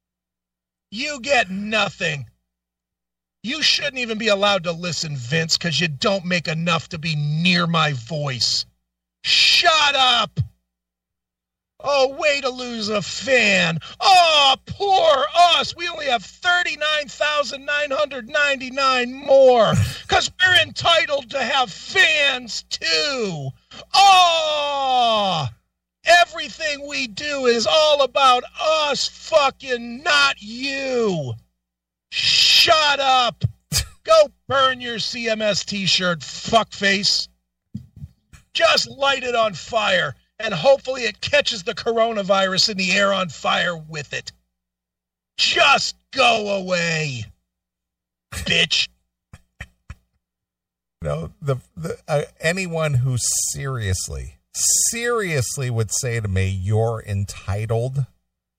you 0.90 1.20
get 1.20 1.50
nothing. 1.50 2.24
You 3.42 3.60
shouldn't 3.60 3.98
even 3.98 4.16
be 4.16 4.28
allowed 4.28 4.64
to 4.64 4.72
listen, 4.72 5.14
Vince, 5.14 5.58
because 5.58 5.78
you 5.78 5.88
don't 5.88 6.24
make 6.24 6.48
enough 6.48 6.88
to 6.90 6.98
be 6.98 7.16
near 7.16 7.66
my 7.66 7.92
voice. 7.92 8.64
Shut 9.22 9.94
up! 9.94 10.40
Oh, 11.84 12.16
way 12.16 12.40
to 12.40 12.48
lose 12.48 12.88
a 12.88 13.02
fan. 13.02 13.80
Oh, 14.00 14.54
poor 14.66 15.24
us. 15.58 15.74
We 15.74 15.88
only 15.88 16.06
have 16.06 16.24
39,999 16.24 19.14
more 19.14 19.72
because 20.02 20.30
we're 20.40 20.62
entitled 20.62 21.28
to 21.30 21.42
have 21.42 21.72
fans 21.72 22.62
too. 22.70 23.48
Oh, 23.92 25.48
everything 26.04 26.86
we 26.86 27.08
do 27.08 27.46
is 27.46 27.66
all 27.66 28.02
about 28.02 28.44
us 28.60 29.08
fucking, 29.08 30.04
not 30.04 30.40
you. 30.40 31.34
Shut 32.10 33.00
up. 33.00 33.42
Go 34.04 34.28
burn 34.46 34.80
your 34.80 34.98
CMS 34.98 35.64
t 35.64 35.86
shirt, 35.86 36.20
fuckface. 36.20 37.26
Just 38.54 38.88
light 38.88 39.22
it 39.22 39.34
on 39.34 39.54
fire, 39.54 40.14
and 40.38 40.52
hopefully 40.52 41.02
it 41.02 41.20
catches 41.20 41.62
the 41.62 41.74
coronavirus 41.74 42.70
in 42.70 42.76
the 42.76 42.92
air 42.92 43.12
on 43.12 43.28
fire 43.28 43.76
with 43.76 44.12
it. 44.12 44.32
Just 45.38 45.96
go 46.12 46.56
away, 46.56 47.24
bitch. 48.32 48.88
You 51.00 51.08
know, 51.08 51.32
the, 51.40 51.56
the 51.76 51.96
uh, 52.06 52.22
anyone 52.40 52.94
who 52.94 53.16
seriously, 53.18 54.36
seriously 54.52 55.70
would 55.70 55.90
say 55.90 56.20
to 56.20 56.28
me, 56.28 56.48
"You're 56.48 57.02
entitled," 57.06 58.06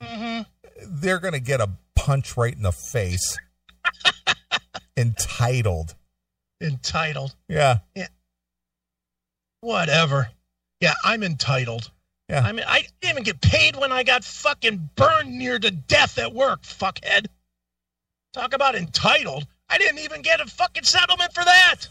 hmm 0.02 0.42
they're 0.86 1.20
gonna 1.20 1.40
get 1.40 1.62
a 1.62 1.70
punch 1.96 2.36
right 2.36 2.54
in 2.54 2.64
the 2.64 2.72
face. 2.72 3.38
entitled. 4.98 5.96
Entitled. 6.62 7.36
Yeah. 7.48 7.80
Whatever. 9.64 10.30
Yeah, 10.82 10.94
I'm 11.06 11.24
entitled. 11.24 11.90
Yeah. 12.28 12.42
I 12.42 12.52
mean, 12.52 12.66
I 12.68 12.82
didn't 13.00 13.12
even 13.12 13.24
get 13.24 13.40
paid 13.40 13.78
when 13.78 13.94
I 13.94 14.04
got 14.04 14.26
fucking 14.26 14.90
burned 14.96 15.38
near 15.38 15.58
to 15.58 15.72
death 15.72 16.18
at 16.18 16.34
work, 16.34 16.64
fuckhead. 16.64 17.28
Talk 18.34 18.54
about 18.54 18.76
entitled. 18.76 19.48
I 19.70 19.78
didn't 19.78 20.00
even 20.00 20.22
get 20.22 20.42
a 20.42 20.48
fucking 20.48 20.84
settlement 20.84 21.32
for 21.34 21.46
that. 21.46 21.88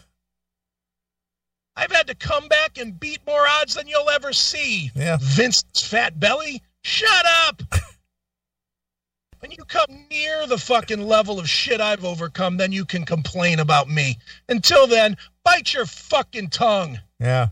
I've 1.75 1.91
had 1.91 2.05
to 2.07 2.15
come 2.15 2.47
back 2.47 2.77
and 2.77 2.99
beat 2.99 3.25
more 3.25 3.47
odds 3.47 3.73
than 3.73 3.87
you'll 3.87 4.11
ever 4.11 4.33
see. 4.33 4.91
Yeah. 4.93 5.17
Vince's 5.19 5.81
fat 5.81 6.19
belly? 6.19 6.61
Shut 6.83 7.25
up! 7.47 7.63
when 9.39 9.49
you 9.49 9.65
come 9.67 10.05
near 10.11 10.45
the 10.45 10.59
fucking 10.59 11.07
level 11.07 11.39
of 11.39 11.49
shit 11.49 11.81
I've 11.81 12.05
overcome, 12.05 12.57
then 12.57 12.71
you 12.71 12.85
can 12.85 13.03
complain 13.03 13.59
about 13.59 13.89
me. 13.89 14.19
Until 14.47 14.85
then, 14.85 15.17
bite 15.43 15.73
your 15.73 15.87
fucking 15.87 16.51
tongue. 16.51 16.99
Yeah. 17.19 17.47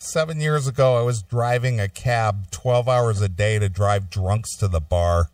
Seven 0.00 0.40
years 0.40 0.66
ago, 0.68 0.96
I 0.96 1.02
was 1.02 1.22
driving 1.22 1.80
a 1.80 1.88
cab 1.88 2.50
12 2.52 2.88
hours 2.88 3.20
a 3.20 3.28
day 3.28 3.58
to 3.58 3.68
drive 3.68 4.10
drunks 4.10 4.56
to 4.58 4.68
the 4.68 4.80
bar. 4.80 5.30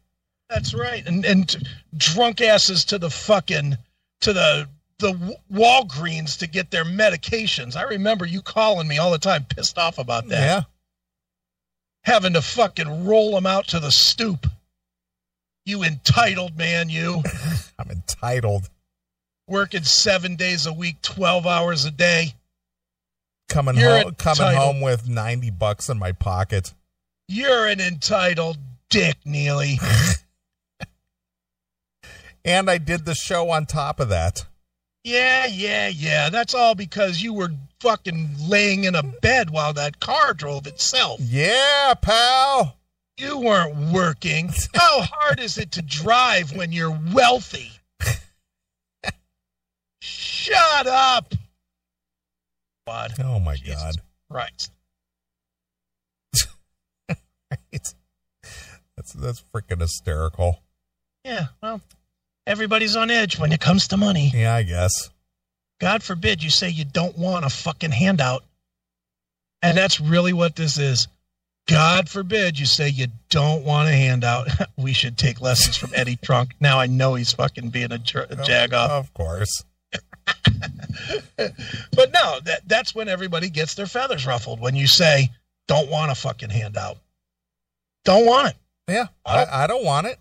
That's 0.49 0.73
right. 0.75 1.07
And 1.07 1.25
and 1.25 1.55
drunk 1.97 2.41
asses 2.41 2.85
to 2.87 2.99
the 2.99 3.11
fucking 3.11 3.77
to 4.21 4.33
the 4.33 4.69
the 4.99 5.37
Walgreens 5.53 6.39
to 6.39 6.47
get 6.47 6.71
their 6.71 6.85
medications. 6.85 7.77
I 7.77 7.83
remember 7.83 8.25
you 8.25 8.41
calling 8.41 8.87
me 8.89 8.99
all 8.99 9.11
the 9.11 9.19
time, 9.19 9.45
pissed 9.45 9.77
off 9.77 9.99
about 9.99 10.29
that. 10.29 10.41
Yeah. 10.41 10.63
Having 12.05 12.35
to 12.35 12.43
fucking 12.43 13.05
roll 13.07 13.33
them 13.35 13.47
out 13.47 13.67
to 13.69 13.81
the 13.81 13.91
stoop. 13.91 14.47
You 15.67 15.83
entitled 15.83 16.57
man, 16.57 16.89
you 16.89 17.23
I'm 17.79 17.91
entitled. 17.91 18.69
working 19.47 19.83
seven 19.85 20.37
days 20.37 20.67
a 20.67 20.73
week, 20.73 21.03
twelve 21.03 21.47
hours 21.47 21.85
a 21.85 21.91
day. 21.91 22.35
Coming 23.49 23.77
You're 23.77 24.03
home, 24.03 24.15
coming 24.15 24.43
entitled. 24.47 24.75
home 24.75 24.81
with 24.81 25.09
90 25.09 25.51
bucks 25.51 25.89
in 25.89 25.99
my 25.99 26.13
pocket. 26.13 26.73
You're 27.29 27.67
an 27.67 27.81
entitled 27.81 28.59
dick, 28.91 29.17
Neeley. 29.27 29.79
And 32.45 32.69
I 32.69 32.77
did 32.77 33.07
the 33.07 33.15
show 33.15 33.49
on 33.51 33.65
top 33.65 33.99
of 34.01 34.11
that. 34.11 34.45
Yeah, 35.03 35.47
yeah, 35.47 35.89
yeah. 35.89 36.29
That's 36.29 36.55
all 36.55 36.75
because 36.75 37.23
you 37.23 37.33
were 37.33 37.49
fucking 37.81 38.35
laying 38.39 38.85
in 38.85 38.95
a 38.95 39.03
bed 39.03 39.49
while 39.51 39.73
that 39.73 39.99
car 40.01 40.35
drove 40.35 40.67
itself. 40.67 41.21
Yeah, 41.23 41.95
pal. 41.95 42.77
You 43.17 43.39
weren't 43.39 43.93
working. 43.93 44.53
How 44.75 45.03
hard 45.03 45.41
is 45.41 45.57
it 45.57 45.73
to 45.73 45.83
drive 45.83 46.55
when 46.55 46.73
you're 46.73 46.99
wealthy? 47.15 47.71
Shut 50.01 50.87
up. 50.87 51.33
God. 52.87 53.13
Oh 53.19 53.41
my 53.41 53.57
Jesus 53.57 53.83
God. 53.83 53.95
Right. 54.29 54.69
That's 58.97 59.13
that's 59.13 59.43
freaking 59.53 59.81
hysterical. 59.81 60.61
Yeah, 61.25 61.47
well, 61.63 61.81
everybody's 62.47 62.97
on 62.97 63.11
edge 63.11 63.39
when 63.39 63.53
it 63.53 63.61
comes 63.61 63.89
to 63.89 63.97
money. 63.97 64.31
Yeah, 64.33 64.55
I 64.55 64.63
guess. 64.63 65.11
God 65.81 66.03
forbid 66.03 66.43
you 66.43 66.51
say 66.51 66.69
you 66.69 66.85
don't 66.85 67.19
want 67.19 67.45
a 67.45 67.51
fucking 67.51 67.91
handout. 67.91 68.45
And 69.63 69.77
that's 69.77 70.01
really 70.01 70.33
what 70.33 70.57
this 70.57 70.79
is. 70.79 71.09
God 71.67 72.09
forbid 72.09 72.59
you 72.59 72.67
say 72.67 72.91
you 72.91 73.07
don't 73.31 73.65
want 73.65 73.89
a 73.89 73.93
handout. 73.93 74.49
we 74.77 74.93
should 74.93 75.17
take 75.17 75.41
lessons 75.41 75.77
from 75.77 75.91
Eddie 75.95 76.17
Trunk. 76.17 76.55
Now 76.61 76.79
I 76.79 76.87
know 76.87 77.15
he's 77.15 77.33
fucking 77.33 77.71
being 77.71 77.91
a, 77.91 77.99
jer- 77.99 78.27
a 78.29 78.37
jag 78.45 78.75
off. 78.75 78.91
Of 78.91 79.15
course. 79.15 79.65
But 81.95 82.13
no, 82.13 82.41
that 82.45 82.63
that's 82.67 82.95
when 82.95 83.09
everybody 83.09 83.49
gets 83.51 83.75
their 83.75 83.87
feathers 83.87 84.27
ruffled 84.27 84.61
when 84.61 84.75
you 84.77 84.87
say 84.87 85.31
don't 85.69 85.91
want 85.91 86.11
a 86.11 86.15
fucking 86.15 86.51
handout. 86.51 86.99
Don't 88.05 88.27
want 88.27 88.49
it. 88.49 88.57
Yeah, 88.89 89.07
I, 89.25 89.65
I 89.65 89.67
don't 89.67 89.85
want 89.85 90.07
it. 90.07 90.19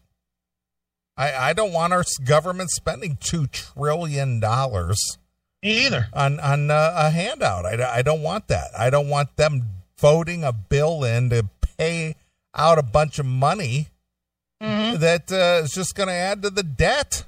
I, 1.17 1.49
I 1.49 1.53
don't 1.53 1.73
want 1.73 1.93
our 1.93 2.03
government 2.25 2.69
spending 2.71 3.17
two 3.19 3.47
trillion 3.47 4.39
dollars 4.39 5.17
Me 5.61 5.85
either. 5.85 6.07
on 6.13 6.39
on 6.39 6.71
uh, 6.71 6.93
a 6.95 7.09
handout. 7.09 7.65
I, 7.65 7.97
I 7.97 8.01
don't 8.01 8.21
want 8.21 8.47
that. 8.47 8.71
I 8.77 8.89
don't 8.89 9.09
want 9.09 9.35
them 9.35 9.63
voting 9.99 10.43
a 10.43 10.51
bill 10.53 11.03
in 11.03 11.29
to 11.29 11.49
pay 11.77 12.15
out 12.55 12.77
a 12.77 12.83
bunch 12.83 13.19
of 13.19 13.25
money 13.25 13.87
Mhm. 14.61 14.99
that 14.99 15.29
uh, 15.31 15.63
is 15.65 15.71
just 15.71 15.93
going 15.93 16.07
to 16.07 16.13
add 16.13 16.41
to 16.43 16.49
the 16.49 16.63
debt. 16.63 17.25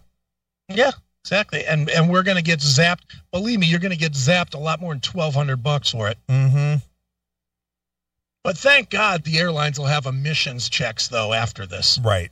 Yeah, 0.70 0.92
exactly. 1.26 1.66
And 1.66 1.90
and 1.90 2.08
we're 2.08 2.22
gonna 2.22 2.44
get 2.44 2.60
zapped. 2.60 3.02
Believe 3.32 3.60
me, 3.60 3.66
you're 3.66 3.80
gonna 3.80 3.96
get 3.96 4.14
zapped 4.14 4.54
a 4.54 4.60
lot 4.60 4.80
more 4.80 4.94
than 4.94 5.02
twelve 5.02 5.34
hundred 5.34 5.64
bucks 5.64 5.90
for 5.90 6.08
it. 6.08 6.20
Mm-hmm. 6.30 6.76
But 8.44 8.58
thank 8.60 8.92
God 8.92 9.24
the 9.24 9.40
airlines 9.40 9.80
will 9.80 9.88
have 9.88 10.06
emissions 10.06 10.70
checks 10.70 11.08
though 11.08 11.34
after 11.34 11.66
this. 11.66 12.00
Right. 12.04 12.30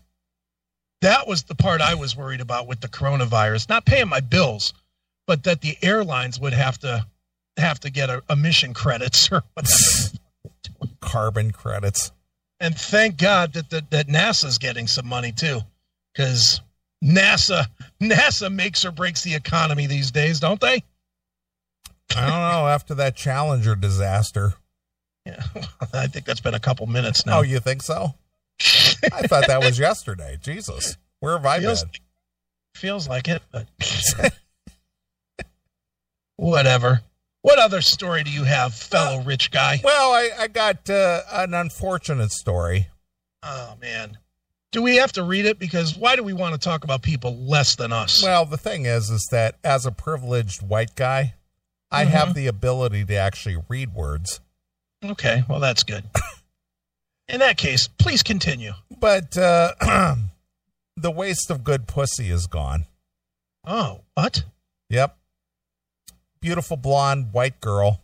That 1.02 1.28
was 1.28 1.44
the 1.44 1.56
part 1.56 1.82
I 1.82 1.96
was 1.96 2.16
worried 2.16 2.40
about 2.40 2.68
with 2.68 2.82
the 2.82 2.88
coronavirus. 2.88 3.68
Not 3.68 3.86
paying 3.86 4.08
my 4.08 4.20
bills, 4.20 4.74
but 5.26 5.44
that 5.44 5.62
the 5.62 5.76
airlines 5.82 6.40
would 6.40 6.54
have 6.54 6.78
to 6.80 7.06
have 7.58 7.80
to 7.80 7.90
get 7.90 8.12
a, 8.12 8.22
emission 8.30 8.76
credits 8.76 9.32
or 9.32 9.44
whatever. 9.56 10.20
Carbon 11.02 11.52
credits. 11.52 12.12
and 12.60 12.78
thank 12.78 13.18
God 13.18 13.54
that 13.54 13.72
that, 13.72 13.90
that 13.90 14.08
NASA's 14.08 14.60
getting 14.60 14.86
some 14.86 15.08
money 15.08 15.32
too, 15.32 15.62
because 16.14 16.62
NASA 17.04 17.68
NASA 18.02 18.54
makes 18.54 18.86
or 18.86 18.92
breaks 18.92 19.24
the 19.24 19.36
economy 19.36 19.88
these 19.88 20.12
days, 20.12 20.40
don't 20.40 20.62
they? 20.62 20.84
I 22.16 22.22
don't 22.22 22.30
know. 22.30 22.68
After 22.68 22.94
that 22.96 23.16
Challenger 23.16 23.76
disaster. 23.76 24.54
Yeah, 25.26 25.44
I 25.94 26.08
think 26.08 26.26
that's 26.26 26.42
been 26.42 26.54
a 26.54 26.60
couple 26.60 26.86
minutes 26.88 27.26
now. 27.26 27.40
Oh, 27.40 27.42
you 27.42 27.60
think 27.60 27.82
so? 27.82 28.14
I 28.60 29.28
thought 29.28 29.48
that 29.48 29.62
was 29.62 29.80
yesterday. 29.80 30.38
Jesus. 30.42 30.98
Where 31.20 31.34
have 31.34 31.46
I 31.46 31.60
feels, 31.60 31.84
been? 31.84 31.92
feels 32.76 33.08
like 33.08 33.28
it, 33.28 33.42
but 33.52 33.68
whatever. 36.36 37.02
What 37.42 37.60
other 37.60 37.82
story 37.82 38.24
do 38.24 38.32
you 38.32 38.44
have, 38.46 38.74
fellow 38.74 39.22
rich 39.22 39.52
guy? 39.52 39.82
Well, 39.84 40.14
I, 40.14 40.30
I 40.40 40.48
got 40.48 40.90
uh, 40.90 41.22
an 41.32 41.54
unfortunate 41.54 42.32
story. 42.32 42.88
Oh 43.42 43.76
man, 43.82 44.18
do 44.74 44.82
we 44.82 44.98
have 44.98 45.14
to 45.14 45.24
read 45.24 45.46
it? 45.46 45.60
Because 45.60 45.96
why 45.96 46.18
do 46.18 46.24
we 46.24 46.34
want 46.34 46.54
to 46.54 46.60
talk 46.60 46.84
about 46.84 47.04
people 47.04 47.38
less 47.38 47.76
than 47.76 47.94
us? 47.94 48.22
Well, 48.22 48.46
the 48.46 48.58
thing 48.58 48.86
is, 48.86 49.10
is 49.10 49.28
that 49.32 49.56
as 49.64 49.86
a 49.86 49.92
privileged 49.92 50.62
white 50.62 50.96
guy, 50.96 51.36
I 51.92 52.06
have 52.06 52.34
the 52.34 52.48
ability 52.48 53.06
to 53.06 53.16
actually 53.16 53.58
read 53.70 53.94
words. 53.94 54.42
okay, 55.06 55.44
well 55.48 55.60
that's 55.60 55.84
good. 55.84 56.04
In 57.30 57.40
that 57.40 57.56
case, 57.56 57.88
please 57.88 58.24
continue. 58.24 58.74
But 59.00 59.38
uh, 59.38 59.74
the 60.98 61.12
waste 61.12 61.52
of 61.52 61.64
good 61.64 61.88
pussy 61.88 62.30
is 62.30 62.48
gone. 62.48 62.86
Oh, 63.66 64.02
what? 64.16 64.44
Yep. 64.90 65.16
Beautiful 66.42 66.78
blonde 66.78 67.32
white 67.32 67.62
girl. 67.62 68.02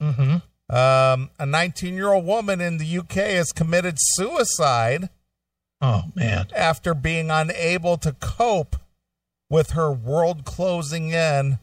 Mm-hmm. 0.00 0.36
Um, 0.74 1.30
a 1.38 1.44
19 1.44 1.94
year 1.94 2.12
old 2.12 2.24
woman 2.24 2.60
in 2.60 2.78
the 2.78 2.98
UK 2.98 3.14
has 3.14 3.50
committed 3.52 3.96
suicide 3.98 5.08
Oh 5.80 6.04
man. 6.14 6.46
after 6.56 6.92
being 6.94 7.30
unable 7.30 7.96
to 7.98 8.12
cope 8.12 8.76
with 9.50 9.70
her 9.70 9.90
world 9.92 10.44
closing 10.44 11.10
in 11.10 11.58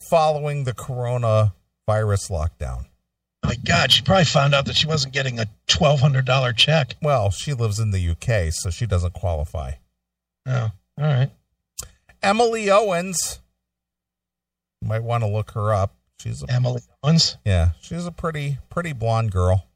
following 0.00 0.64
the 0.64 0.72
coronavirus 0.74 1.50
lockdown. 2.30 2.86
My 3.44 3.54
God, 3.64 3.92
she 3.92 4.02
probably 4.02 4.24
found 4.24 4.54
out 4.54 4.66
that 4.66 4.76
she 4.76 4.86
wasn't 4.86 5.14
getting 5.14 5.38
a 5.38 5.46
twelve 5.66 6.00
hundred 6.00 6.24
dollar 6.26 6.52
check. 6.52 6.94
Well, 7.00 7.30
she 7.30 7.54
lives 7.54 7.78
in 7.78 7.90
the 7.92 8.10
UK, 8.10 8.52
so 8.52 8.68
she 8.70 8.84
doesn't 8.86 9.14
qualify. 9.14 9.72
Oh, 10.46 10.70
all 10.98 11.04
right. 11.04 11.30
Emily 12.22 12.68
Owens, 12.70 13.38
you 14.82 14.88
might 14.88 15.02
want 15.04 15.22
to 15.22 15.28
look 15.28 15.52
her 15.52 15.72
up. 15.72 15.94
She's 16.20 16.42
a 16.42 16.50
Emily 16.52 16.82
Owens. 17.02 17.36
yeah, 17.44 17.70
she's 17.80 18.06
a 18.06 18.12
pretty 18.12 18.58
pretty 18.70 18.92
blonde 18.92 19.30
girl. 19.30 19.67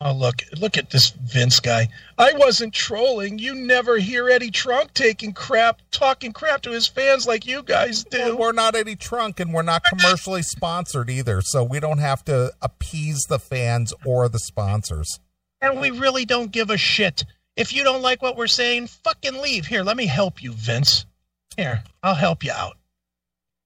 Oh 0.00 0.12
look, 0.12 0.42
look 0.58 0.76
at 0.76 0.90
this 0.90 1.10
Vince 1.10 1.60
guy. 1.60 1.88
I 2.18 2.32
wasn't 2.34 2.74
trolling. 2.74 3.38
You 3.38 3.54
never 3.54 3.96
hear 3.96 4.28
Eddie 4.28 4.50
Trunk 4.50 4.92
taking 4.92 5.32
crap, 5.32 5.80
talking 5.92 6.32
crap 6.32 6.62
to 6.62 6.72
his 6.72 6.86
fans 6.86 7.26
like 7.26 7.46
you 7.46 7.62
guys 7.62 8.04
Well, 8.12 8.30
do. 8.32 8.36
we're 8.36 8.52
not 8.52 8.74
Eddie 8.74 8.96
Trunk, 8.96 9.40
and 9.40 9.54
we're 9.54 9.62
not 9.62 9.84
commercially 9.84 10.42
sponsored 10.42 11.08
either, 11.08 11.40
so 11.42 11.62
we 11.64 11.80
don't 11.80 11.98
have 11.98 12.24
to 12.26 12.52
appease 12.60 13.22
the 13.28 13.38
fans 13.38 13.94
or 14.04 14.28
the 14.28 14.40
sponsors. 14.40 15.20
And 15.62 15.80
we 15.80 15.90
really 15.90 16.24
don't 16.26 16.52
give 16.52 16.68
a 16.70 16.76
shit. 16.76 17.24
If 17.56 17.72
you 17.72 17.84
don't 17.84 18.02
like 18.02 18.20
what 18.20 18.36
we're 18.36 18.48
saying, 18.48 18.88
fucking 18.88 19.40
leave. 19.40 19.64
Here, 19.66 19.84
let 19.84 19.96
me 19.96 20.06
help 20.06 20.42
you, 20.42 20.52
Vince. 20.52 21.06
Here, 21.56 21.82
I'll 22.02 22.14
help 22.16 22.44
you 22.44 22.50
out. 22.52 22.76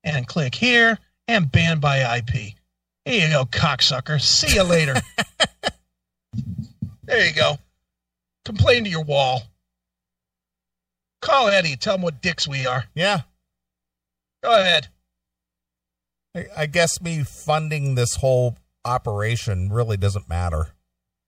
And 0.04 0.26
click 0.28 0.54
here 0.54 0.98
and 1.26 1.50
ban 1.50 1.80
by 1.80 2.18
IP. 2.18 2.52
Here 3.04 3.26
you 3.26 3.32
go, 3.32 3.44
cocksucker. 3.46 4.20
See 4.20 4.54
you 4.54 4.62
later. 4.62 4.94
there 7.04 7.26
you 7.26 7.34
go. 7.34 7.58
Complain 8.44 8.84
to 8.84 8.90
your 8.90 9.04
wall. 9.04 9.42
Call 11.20 11.48
Eddie. 11.48 11.76
Tell 11.76 11.96
him 11.96 12.02
what 12.02 12.22
dicks 12.22 12.46
we 12.46 12.66
are. 12.66 12.84
Yeah, 12.94 13.22
Go 14.42 14.58
ahead. 14.58 14.88
I, 16.34 16.46
I 16.56 16.66
guess 16.66 17.00
me 17.00 17.24
funding 17.24 17.94
this 17.94 18.16
whole 18.16 18.56
operation 18.84 19.70
really 19.70 19.96
doesn't 19.96 20.28
matter. 20.28 20.68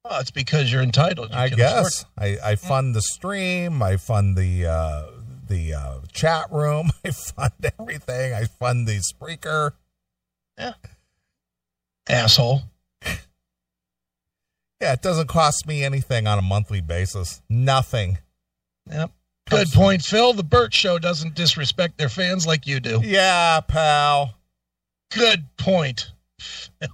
Oh, 0.05 0.21
it's 0.21 0.31
because 0.31 0.73
you're 0.73 0.83
entitled. 0.83 1.31
You 1.31 1.37
I 1.37 1.49
guess 1.49 2.05
I, 2.17 2.39
I 2.43 2.55
fund 2.57 2.95
the 2.95 3.03
stream. 3.03 3.83
I 3.83 3.97
fund 3.97 4.37
the 4.37 4.67
uh, 4.67 5.07
the 5.49 5.75
uh, 5.75 6.01
chat 6.13 6.47
room. 6.51 6.91
I 7.05 7.11
fund 7.11 7.53
everything. 7.79 8.33
I 8.33 8.45
fund 8.45 8.87
the 8.87 9.01
Spreaker. 9.01 9.73
Yeah. 10.59 10.75
Asshole. 12.09 12.63
Yeah, 14.81 14.93
it 14.95 15.03
doesn't 15.03 15.29
cost 15.29 15.67
me 15.67 15.85
anything 15.85 16.27
on 16.27 16.39
a 16.39 16.43
monthly 16.43 16.81
basis. 16.81 17.43
Nothing. 17.49 18.19
Yep. 18.91 19.11
Good 19.49 19.69
point, 19.73 20.03
Phil. 20.03 20.33
The 20.33 20.43
Burt 20.45 20.73
Show 20.73 20.99
doesn't 20.99 21.35
disrespect 21.35 21.99
their 21.99 22.09
fans 22.09 22.47
like 22.47 22.67
you 22.67 22.81
do. 22.81 23.01
Yeah, 23.05 23.61
pal. 23.61 24.35
Good 25.11 25.45
point. 25.57 26.11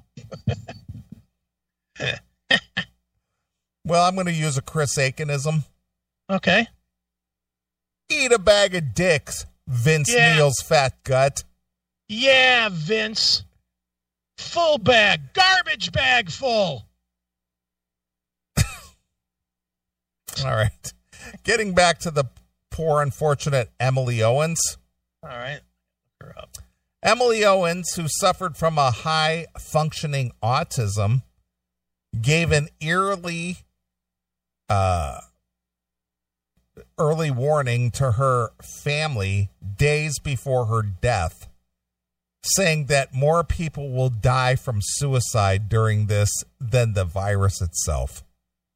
Well, 3.84 4.04
I'm 4.04 4.14
going 4.16 4.26
to 4.26 4.32
use 4.32 4.58
a 4.58 4.62
Chris 4.62 4.98
Akinism. 4.98 5.64
Okay. 6.28 6.66
Eat 8.08 8.32
a 8.32 8.38
bag 8.38 8.74
of 8.74 8.94
dicks, 8.94 9.46
Vince 9.68 10.12
Yeah. 10.12 10.34
Neil's 10.34 10.60
fat 10.60 10.94
gut. 11.04 11.44
Yeah, 12.08 12.68
Vince. 12.72 13.44
Full 14.38 14.78
bag, 14.78 15.32
garbage 15.34 15.92
bag 15.92 16.30
full. 16.30 16.85
All 20.44 20.54
right. 20.54 20.92
Getting 21.44 21.74
back 21.74 21.98
to 22.00 22.10
the 22.10 22.24
poor, 22.70 23.02
unfortunate 23.02 23.70
Emily 23.80 24.22
Owens. 24.22 24.60
All 25.22 25.30
right. 25.30 25.60
Her 26.20 26.34
up. 26.38 26.56
Emily 27.02 27.44
Owens, 27.44 27.94
who 27.94 28.06
suffered 28.08 28.56
from 28.56 28.78
a 28.78 28.90
high 28.90 29.46
functioning 29.58 30.32
autism, 30.42 31.22
gave 32.20 32.50
an 32.52 32.68
eerily 32.80 33.58
uh, 34.68 35.20
early 36.98 37.30
warning 37.30 37.90
to 37.92 38.12
her 38.12 38.50
family 38.82 39.50
days 39.76 40.18
before 40.18 40.66
her 40.66 40.82
death, 40.82 41.48
saying 42.42 42.86
that 42.86 43.14
more 43.14 43.44
people 43.44 43.90
will 43.92 44.10
die 44.10 44.56
from 44.56 44.78
suicide 44.80 45.68
during 45.68 46.06
this 46.06 46.30
than 46.60 46.94
the 46.94 47.04
virus 47.04 47.60
itself. 47.60 48.24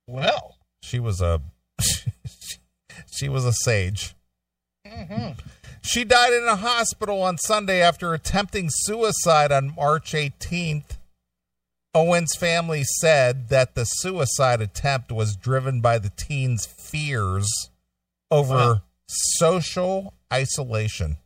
Well, 0.06 0.56
She 0.90 0.98
was 0.98 1.20
a 1.20 1.40
she 3.12 3.28
was 3.28 3.44
a 3.44 3.52
sage. 3.52 4.16
She 5.82 6.02
died 6.02 6.32
in 6.32 6.48
a 6.48 6.56
hospital 6.56 7.22
on 7.22 7.38
Sunday 7.38 7.80
after 7.80 8.12
attempting 8.12 8.66
suicide 8.70 9.52
on 9.52 9.76
March 9.76 10.12
18th 10.14 10.96
Owen's 11.94 12.34
family 12.34 12.82
said 12.84 13.50
that 13.50 13.76
the 13.76 13.84
suicide 13.84 14.60
attempt 14.60 15.12
was 15.12 15.36
driven 15.36 15.80
by 15.80 15.98
the 15.98 16.10
teen's 16.10 16.66
fears 16.66 17.48
over 18.28 18.54
Wow. 18.54 18.82
social 19.06 20.14
isolation. 20.32 21.18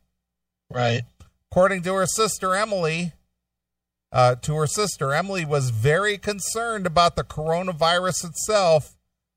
Right. 0.71 1.05
According 1.51 1.81
to 1.83 1.93
her 1.95 2.05
sister 2.05 2.53
Emily, 2.55 3.13
uh, 4.11 4.35
to 4.35 4.55
her 4.57 4.67
sister, 4.67 5.11
Emily 5.13 5.43
was 5.43 5.71
very 5.71 6.17
concerned 6.19 6.85
about 6.85 7.15
the 7.15 7.23
coronavirus 7.23 8.25
itself, 8.25 8.94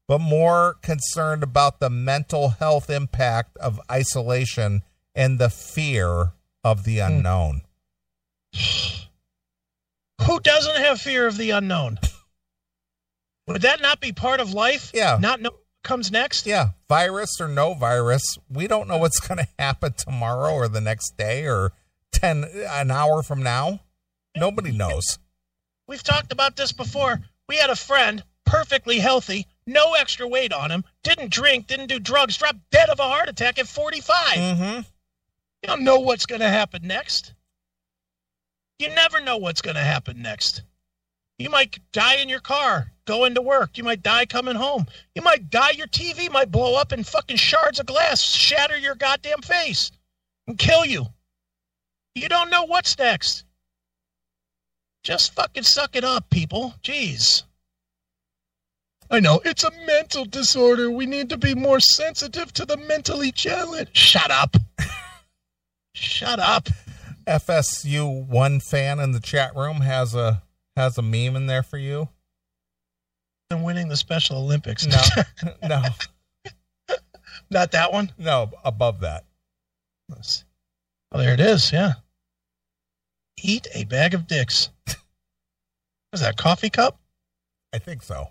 but 0.08 0.20
more 0.20 0.76
concerned 0.82 1.42
about 1.44 1.78
the 1.78 1.90
mental 1.90 2.48
health 2.48 2.90
impact 2.90 3.56
of 3.58 3.78
isolation 3.92 4.82
and 5.14 5.38
the 5.38 5.50
fear 5.50 6.32
of 6.64 6.84
the 6.84 6.96
hmm. 6.96 7.12
unknown. 7.12 7.62
Who 10.26 10.40
doesn't 10.40 10.76
have 10.76 11.00
fear 11.00 11.26
of 11.26 11.36
the 11.36 11.50
unknown? 11.50 11.98
Would 13.46 13.62
that 13.62 13.80
not 13.80 14.00
be 14.00 14.12
part 14.12 14.40
of 14.40 14.52
life? 14.52 14.90
Yeah. 14.92 15.18
Not 15.20 15.40
know 15.40 15.50
what 15.50 15.60
comes 15.82 16.10
next? 16.10 16.46
Yeah, 16.46 16.70
virus 16.88 17.40
or 17.40 17.48
no 17.48 17.74
virus, 17.74 18.22
we 18.50 18.66
don't 18.66 18.88
know 18.88 18.98
what's 18.98 19.20
going 19.20 19.38
to 19.38 19.48
happen 19.58 19.92
tomorrow 19.92 20.52
or 20.52 20.68
the 20.68 20.80
next 20.80 21.16
day 21.16 21.46
or 21.46 21.72
10 22.12 22.44
an 22.44 22.90
hour 22.90 23.22
from 23.22 23.42
now. 23.42 23.80
Nobody 24.36 24.72
knows. 24.72 25.18
We've 25.86 26.02
talked 26.02 26.32
about 26.32 26.56
this 26.56 26.72
before. 26.72 27.20
We 27.48 27.56
had 27.56 27.70
a 27.70 27.76
friend, 27.76 28.22
perfectly 28.44 28.98
healthy, 28.98 29.46
no 29.68 29.94
extra 29.94 30.26
weight 30.26 30.52
on 30.52 30.70
him, 30.70 30.84
didn't 31.02 31.30
drink, 31.30 31.66
didn't 31.66 31.88
do 31.88 32.00
drugs, 32.00 32.36
dropped 32.36 32.70
dead 32.70 32.88
of 32.88 32.98
a 32.98 33.04
heart 33.04 33.28
attack 33.28 33.58
at 33.58 33.68
45. 33.68 34.16
Mm-hmm. 34.36 34.80
You 35.62 35.66
don't 35.66 35.84
know 35.84 36.00
what's 36.00 36.26
going 36.26 36.40
to 36.40 36.48
happen 36.48 36.86
next. 36.86 37.34
You 38.78 38.88
never 38.90 39.20
know 39.20 39.36
what's 39.36 39.60
going 39.60 39.76
to 39.76 39.82
happen 39.82 40.22
next. 40.22 40.62
You 41.38 41.50
might 41.50 41.78
die 41.92 42.16
in 42.16 42.28
your 42.28 42.40
car 42.40 42.92
going 43.04 43.34
to 43.34 43.42
work. 43.42 43.78
You 43.78 43.84
might 43.84 44.02
die 44.02 44.26
coming 44.26 44.56
home. 44.56 44.86
You 45.14 45.22
might 45.22 45.50
die. 45.50 45.70
Your 45.70 45.86
TV 45.86 46.30
might 46.30 46.50
blow 46.50 46.74
up 46.74 46.92
and 46.92 47.06
fucking 47.06 47.36
shards 47.36 47.78
of 47.78 47.86
glass 47.86 48.20
shatter 48.20 48.76
your 48.76 48.94
goddamn 48.94 49.42
face 49.42 49.90
and 50.46 50.58
kill 50.58 50.84
you. 50.84 51.06
You 52.14 52.28
don't 52.28 52.50
know 52.50 52.64
what's 52.64 52.98
next. 52.98 53.44
Just 55.04 55.34
fucking 55.34 55.62
suck 55.62 55.94
it 55.94 56.04
up, 56.04 56.28
people. 56.28 56.74
Jeez. 56.82 57.44
I 59.10 59.20
know. 59.20 59.40
It's 59.44 59.64
a 59.64 59.70
mental 59.86 60.24
disorder. 60.24 60.90
We 60.90 61.06
need 61.06 61.30
to 61.30 61.38
be 61.38 61.54
more 61.54 61.80
sensitive 61.80 62.52
to 62.54 62.66
the 62.66 62.76
mentally 62.76 63.32
challenged. 63.32 63.96
Shut 63.96 64.30
up. 64.30 64.56
Shut 65.94 66.38
up. 66.38 66.68
FSU 67.26 68.26
one 68.26 68.60
fan 68.60 69.00
in 69.00 69.12
the 69.12 69.20
chat 69.20 69.54
room 69.56 69.80
has 69.80 70.14
a 70.14 70.42
has 70.76 70.96
a 70.98 71.02
meme 71.02 71.36
in 71.36 71.46
there 71.46 71.62
for 71.62 71.76
you. 71.78 72.08
I'm 73.50 73.62
winning 73.62 73.88
the 73.88 73.96
Special 73.96 74.36
Olympics. 74.38 74.86
No, 74.86 75.00
no, 75.68 75.82
Not 77.50 77.72
that 77.72 77.92
one. 77.92 78.12
no. 78.18 78.50
Above 78.64 79.00
that, 79.00 79.24
Let's 80.08 80.36
see. 80.40 80.44
Oh, 81.12 81.18
there 81.18 81.32
it 81.32 81.40
is. 81.40 81.72
Yeah. 81.72 81.94
Eat 83.42 83.66
a 83.74 83.84
bag 83.84 84.12
of 84.14 84.26
dicks. 84.26 84.68
Is 86.12 86.20
that 86.20 86.34
a 86.34 86.42
coffee 86.42 86.70
cup? 86.70 86.98
I 87.72 87.78
think 87.78 88.02
so. 88.02 88.28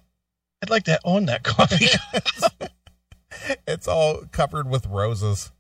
I'd 0.62 0.70
like 0.70 0.86
to 0.86 1.00
own 1.04 1.26
that 1.26 1.44
coffee. 1.44 1.88
It's 3.68 3.88
all 3.88 4.24
covered 4.32 4.68
with 4.70 4.88
roses. 4.88 5.52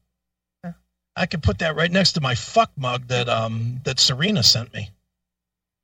I 1.15 1.25
could 1.25 1.43
put 1.43 1.59
that 1.59 1.75
right 1.75 1.91
next 1.91 2.13
to 2.13 2.21
my 2.21 2.35
fuck 2.35 2.71
mug 2.75 3.07
that 3.07 3.29
um 3.29 3.79
that 3.85 3.99
Serena 3.99 4.43
sent 4.43 4.73
me. 4.73 4.89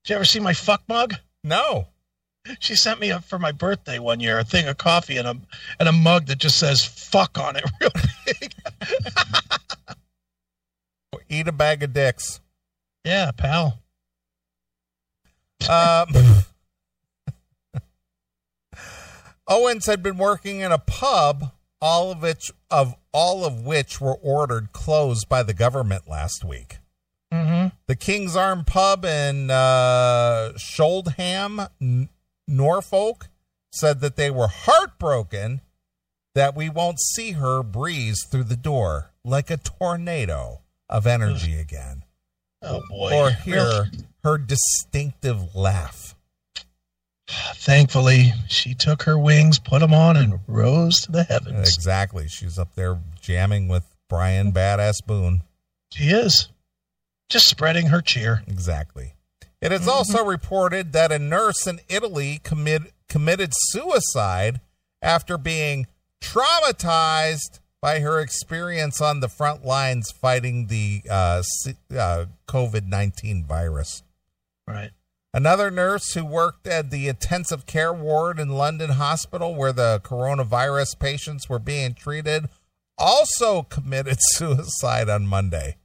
Did 0.03 0.09
you 0.09 0.15
ever 0.15 0.25
see 0.25 0.39
my 0.39 0.53
fuck 0.53 0.83
mug? 0.89 1.13
No, 1.43 1.87
She 2.59 2.75
sent 2.75 2.99
me 2.99 3.11
a, 3.11 3.21
for 3.21 3.39
my 3.39 3.51
birthday 3.51 3.99
one 3.99 4.19
year 4.19 4.39
a 4.39 4.43
thing 4.43 4.67
of 4.67 4.77
coffee 4.77 5.17
and 5.17 5.27
a 5.27 5.37
and 5.79 5.87
a 5.87 5.93
mug 5.93 6.25
that 6.27 6.39
just 6.39 6.57
says 6.57 6.83
"fuck" 6.83 7.37
on 7.37 7.55
it, 7.55 7.63
real 7.81 7.91
big. 8.25 8.53
eat 11.29 11.47
a 11.47 11.51
bag 11.51 11.83
of 11.83 11.93
dicks. 11.93 12.41
yeah, 13.05 13.31
pal. 13.31 13.79
Um, 15.69 16.07
Owens 19.47 19.85
had 19.85 20.01
been 20.01 20.17
working 20.17 20.61
in 20.61 20.71
a 20.71 20.77
pub, 20.77 21.51
all 21.81 22.11
of 22.11 22.21
which 22.21 22.51
of 22.71 22.95
all 23.11 23.45
of 23.45 23.65
which 23.65 23.99
were 24.01 24.15
ordered 24.15 24.71
closed 24.71 25.27
by 25.29 25.43
the 25.43 25.53
government 25.53 26.09
last 26.09 26.43
week. 26.43 26.77
Mm-hmm. 27.31 27.75
The 27.87 27.95
King's 27.95 28.35
Arm 28.35 28.63
Pub 28.63 29.03
in 29.05 29.49
uh, 29.49 30.53
Shouldham, 30.57 31.61
N- 31.81 32.09
Norfolk, 32.47 33.27
said 33.71 34.01
that 34.01 34.15
they 34.15 34.29
were 34.31 34.47
heartbroken 34.47 35.61
that 36.35 36.55
we 36.55 36.69
won't 36.69 36.99
see 36.99 37.31
her 37.33 37.63
breeze 37.63 38.23
through 38.29 38.43
the 38.45 38.55
door 38.55 39.11
like 39.25 39.49
a 39.49 39.57
tornado 39.57 40.61
of 40.89 41.05
energy 41.07 41.55
again, 41.59 42.03
Oh 42.61 42.81
boy. 42.89 43.11
or 43.13 43.31
hear 43.31 43.89
her 44.23 44.37
distinctive 44.37 45.55
laugh. 45.55 46.15
Thankfully, 47.27 48.33
she 48.47 48.73
took 48.73 49.03
her 49.03 49.17
wings, 49.17 49.57
put 49.59 49.79
them 49.79 49.93
on, 49.93 50.17
and 50.17 50.39
rose 50.47 51.01
to 51.01 51.11
the 51.11 51.23
heavens. 51.23 51.75
Exactly. 51.75 52.27
She's 52.27 52.59
up 52.59 52.75
there 52.75 52.99
jamming 53.21 53.67
with 53.67 53.95
Brian 54.09 54.51
Badass 54.51 55.05
Boone. 55.05 55.43
She 55.93 56.09
is 56.09 56.49
just 57.29 57.47
spreading 57.47 57.87
her 57.87 58.01
cheer. 58.01 58.43
Exactly. 58.47 59.13
It 59.61 59.71
is 59.71 59.87
also 59.87 60.25
reported 60.25 60.91
that 60.91 61.13
a 61.13 61.19
nurse 61.19 61.65
in 61.65 61.79
Italy 61.87 62.41
commit, 62.43 62.91
committed 63.07 63.51
suicide 63.53 64.59
after 65.01 65.37
being 65.37 65.87
traumatized 66.21 67.59
by 67.81 67.99
her 67.99 68.19
experience 68.19 68.99
on 68.99 69.21
the 69.21 69.29
front 69.29 69.65
lines 69.65 70.11
fighting 70.11 70.67
the 70.67 71.01
uh, 71.09 71.43
uh, 71.97 72.25
COVID 72.47 72.87
19 72.87 73.45
virus. 73.45 74.03
Right. 74.67 74.91
Another 75.33 75.71
nurse 75.71 76.13
who 76.13 76.23
worked 76.23 76.67
at 76.67 76.91
the 76.91 77.07
intensive 77.07 77.65
care 77.65 77.91
ward 77.91 78.39
in 78.39 78.49
London 78.49 78.91
Hospital 78.91 79.55
where 79.55 79.73
the 79.73 79.99
coronavirus 80.03 80.99
patients 80.99 81.49
were 81.49 81.59
being 81.59 81.95
treated 81.95 82.45
also 82.97 83.63
committed 83.63 84.17
suicide 84.21 85.09
on 85.09 85.25
Monday. 85.25 85.77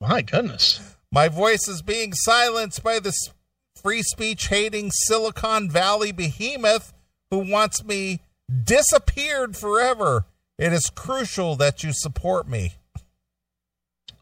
My 0.00 0.20
goodness. 0.20 0.96
My 1.10 1.28
voice 1.28 1.68
is 1.68 1.80
being 1.80 2.12
silenced 2.12 2.82
by 2.82 2.98
this 2.98 3.30
free 3.74 4.02
speech 4.02 4.48
hating 4.48 4.90
Silicon 4.90 5.70
Valley 5.70 6.12
behemoth 6.12 6.92
who 7.30 7.38
wants 7.38 7.82
me 7.84 8.20
disappeared 8.64 9.56
forever. 9.56 10.26
It 10.58 10.72
is 10.72 10.90
crucial 10.90 11.56
that 11.56 11.82
you 11.82 11.92
support 11.92 12.46
me, 12.46 12.74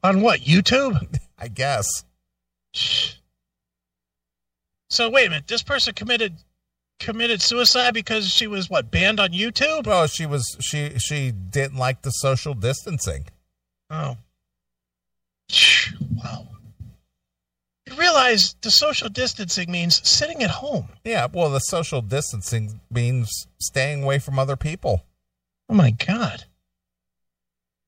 On 0.02 0.20
what? 0.22 0.40
YouTube? 0.40 1.18
I 1.38 1.48
guess. 1.48 1.86
So 4.92 5.08
wait 5.08 5.26
a 5.26 5.30
minute. 5.30 5.46
This 5.46 5.62
person 5.62 5.94
committed 5.94 6.34
committed 7.00 7.40
suicide 7.40 7.94
because 7.94 8.28
she 8.28 8.46
was 8.46 8.68
what 8.68 8.90
banned 8.90 9.20
on 9.20 9.30
YouTube? 9.30 9.86
Oh, 9.86 10.06
she 10.06 10.26
was 10.26 10.44
she 10.60 10.98
she 10.98 11.32
didn't 11.32 11.78
like 11.78 12.02
the 12.02 12.10
social 12.10 12.52
distancing. 12.52 13.24
Oh. 13.88 14.18
Wow. 16.14 16.46
You 17.86 17.96
realize 17.96 18.54
the 18.60 18.70
social 18.70 19.08
distancing 19.08 19.70
means 19.70 20.06
sitting 20.06 20.42
at 20.42 20.50
home. 20.50 20.90
Yeah, 21.04 21.26
well, 21.32 21.48
the 21.48 21.60
social 21.60 22.02
distancing 22.02 22.80
means 22.90 23.46
staying 23.58 24.02
away 24.02 24.18
from 24.18 24.38
other 24.38 24.56
people. 24.56 25.06
Oh 25.70 25.74
my 25.74 25.92
god. 25.92 26.44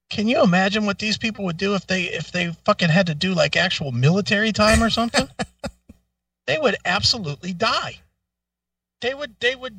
Can 0.09 0.27
you 0.27 0.43
imagine 0.43 0.87
what 0.87 0.99
these 0.99 1.19
people 1.19 1.45
would 1.45 1.59
do 1.59 1.75
if 1.75 1.87
they 1.87 2.05
if 2.05 2.33
they 2.33 2.53
fucking 2.65 2.89
had 2.89 3.09
to 3.09 3.15
do 3.15 3.35
like 3.35 3.57
actual 3.57 3.93
military 3.93 4.53
time 4.53 4.83
or 4.83 4.89
something? 4.89 5.29
They 6.47 6.59
would 6.59 6.77
absolutely 6.85 7.53
die. 7.53 8.01
They 9.01 9.15
would 9.15 9.39
they 9.41 9.55
would 9.55 9.79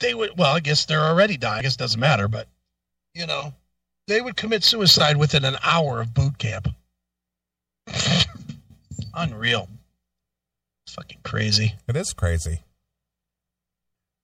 they 0.00 0.14
would 0.14 0.36
well, 0.36 0.54
I 0.54 0.60
guess 0.60 0.84
they're 0.84 1.04
already 1.04 1.36
dying. 1.36 1.60
I 1.60 1.62
guess 1.62 1.74
it 1.74 1.78
doesn't 1.78 2.00
matter, 2.00 2.28
but 2.28 2.48
you 3.14 3.26
know, 3.26 3.52
they 4.06 4.20
would 4.20 4.36
commit 4.36 4.64
suicide 4.64 5.16
within 5.16 5.44
an 5.44 5.56
hour 5.62 6.00
of 6.00 6.14
boot 6.14 6.38
camp. 6.38 6.68
Unreal. 9.14 9.68
Fucking 10.88 11.20
crazy. 11.22 11.74
It 11.86 11.96
is 11.96 12.12
crazy. 12.12 12.62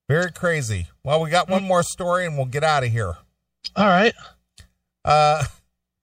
Very 0.09 0.33
crazy. 0.33 0.89
Well, 1.03 1.23
we 1.23 1.31
got 1.31 1.49
one 1.49 1.65
more 1.65 1.83
story 1.83 2.27
and 2.27 2.37
we'll 2.37 2.47
get 2.47 2.65
out 2.65 2.85
of 2.85 2.91
here. 2.91 3.15
All 3.75 3.87
right. 3.87 4.15
Uh, 5.05 5.45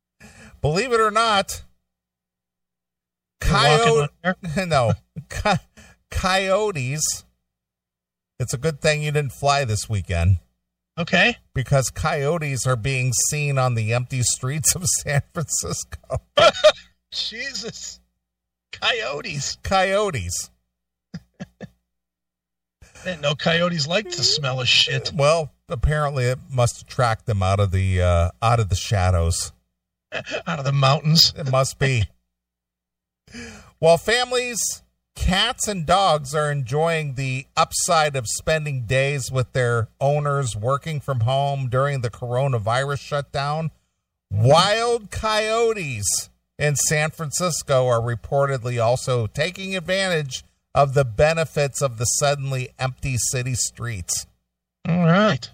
believe 0.61 0.91
it 0.91 0.99
or 0.99 1.11
not, 1.11 1.63
coyote, 3.41 4.09
no, 4.67 4.93
co- 5.29 5.55
coyotes. 6.09 7.25
It's 8.39 8.53
a 8.53 8.57
good 8.57 8.81
thing 8.81 9.03
you 9.03 9.11
didn't 9.11 9.33
fly 9.33 9.65
this 9.65 9.89
weekend 9.89 10.37
Okay. 10.97 11.35
because 11.53 11.89
coyotes 11.91 12.65
are 12.65 12.75
being 12.75 13.11
seen 13.29 13.57
on 13.57 13.75
the 13.75 13.93
empty 13.93 14.21
streets 14.23 14.73
of 14.75 14.83
San 14.85 15.21
Francisco. 15.33 16.21
Jesus. 17.11 17.99
Coyotes. 18.71 19.57
Coyotes. 19.63 20.49
Didn't 23.03 23.21
know 23.21 23.35
coyotes 23.35 23.87
like 23.87 24.09
to 24.11 24.23
smell 24.23 24.61
of 24.61 24.67
shit. 24.67 25.11
Well, 25.13 25.51
apparently 25.67 26.25
it 26.25 26.37
must 26.51 26.81
attract 26.83 27.25
them 27.25 27.41
out 27.41 27.59
of 27.59 27.71
the 27.71 28.01
uh, 28.01 28.29
out 28.41 28.59
of 28.59 28.69
the 28.69 28.75
shadows. 28.75 29.51
Out 30.13 30.59
of 30.59 30.65
the 30.65 30.71
mountains. 30.71 31.33
It 31.35 31.49
must 31.51 31.79
be. 31.79 32.03
While 33.79 33.97
families, 33.97 34.81
cats, 35.15 35.67
and 35.67 35.85
dogs 35.85 36.33
are 36.35 36.51
enjoying 36.51 37.15
the 37.15 37.47
upside 37.55 38.15
of 38.15 38.27
spending 38.27 38.85
days 38.85 39.31
with 39.31 39.53
their 39.53 39.87
owners 39.99 40.55
working 40.55 40.99
from 40.99 41.21
home 41.21 41.69
during 41.69 42.01
the 42.01 42.09
coronavirus 42.09 42.99
shutdown, 42.99 43.71
wild 44.29 45.11
coyotes 45.11 46.29
in 46.57 46.75
San 46.75 47.09
Francisco 47.11 47.87
are 47.87 48.01
reportedly 48.01 48.83
also 48.83 49.27
taking 49.27 49.75
advantage 49.75 50.43
of 50.73 50.93
the 50.93 51.05
benefits 51.05 51.81
of 51.81 51.97
the 51.97 52.05
suddenly 52.05 52.69
empty 52.79 53.17
city 53.17 53.55
streets. 53.55 54.25
All 54.87 55.05
right. 55.05 55.49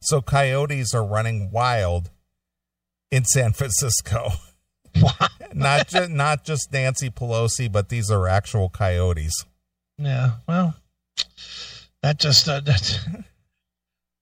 So 0.00 0.20
coyotes 0.20 0.94
are 0.94 1.04
running 1.04 1.50
wild 1.50 2.10
in 3.10 3.24
San 3.24 3.52
Francisco. 3.52 4.32
not 5.54 5.88
just 5.88 6.10
not 6.10 6.44
just 6.44 6.72
Nancy 6.72 7.10
Pelosi, 7.10 7.70
but 7.70 7.88
these 7.88 8.10
are 8.10 8.28
actual 8.28 8.68
coyotes. 8.68 9.44
Yeah. 9.98 10.32
Well, 10.48 10.74
that 12.02 12.18
just 12.18 12.48
uh, 12.48 12.60
that. 12.60 13.00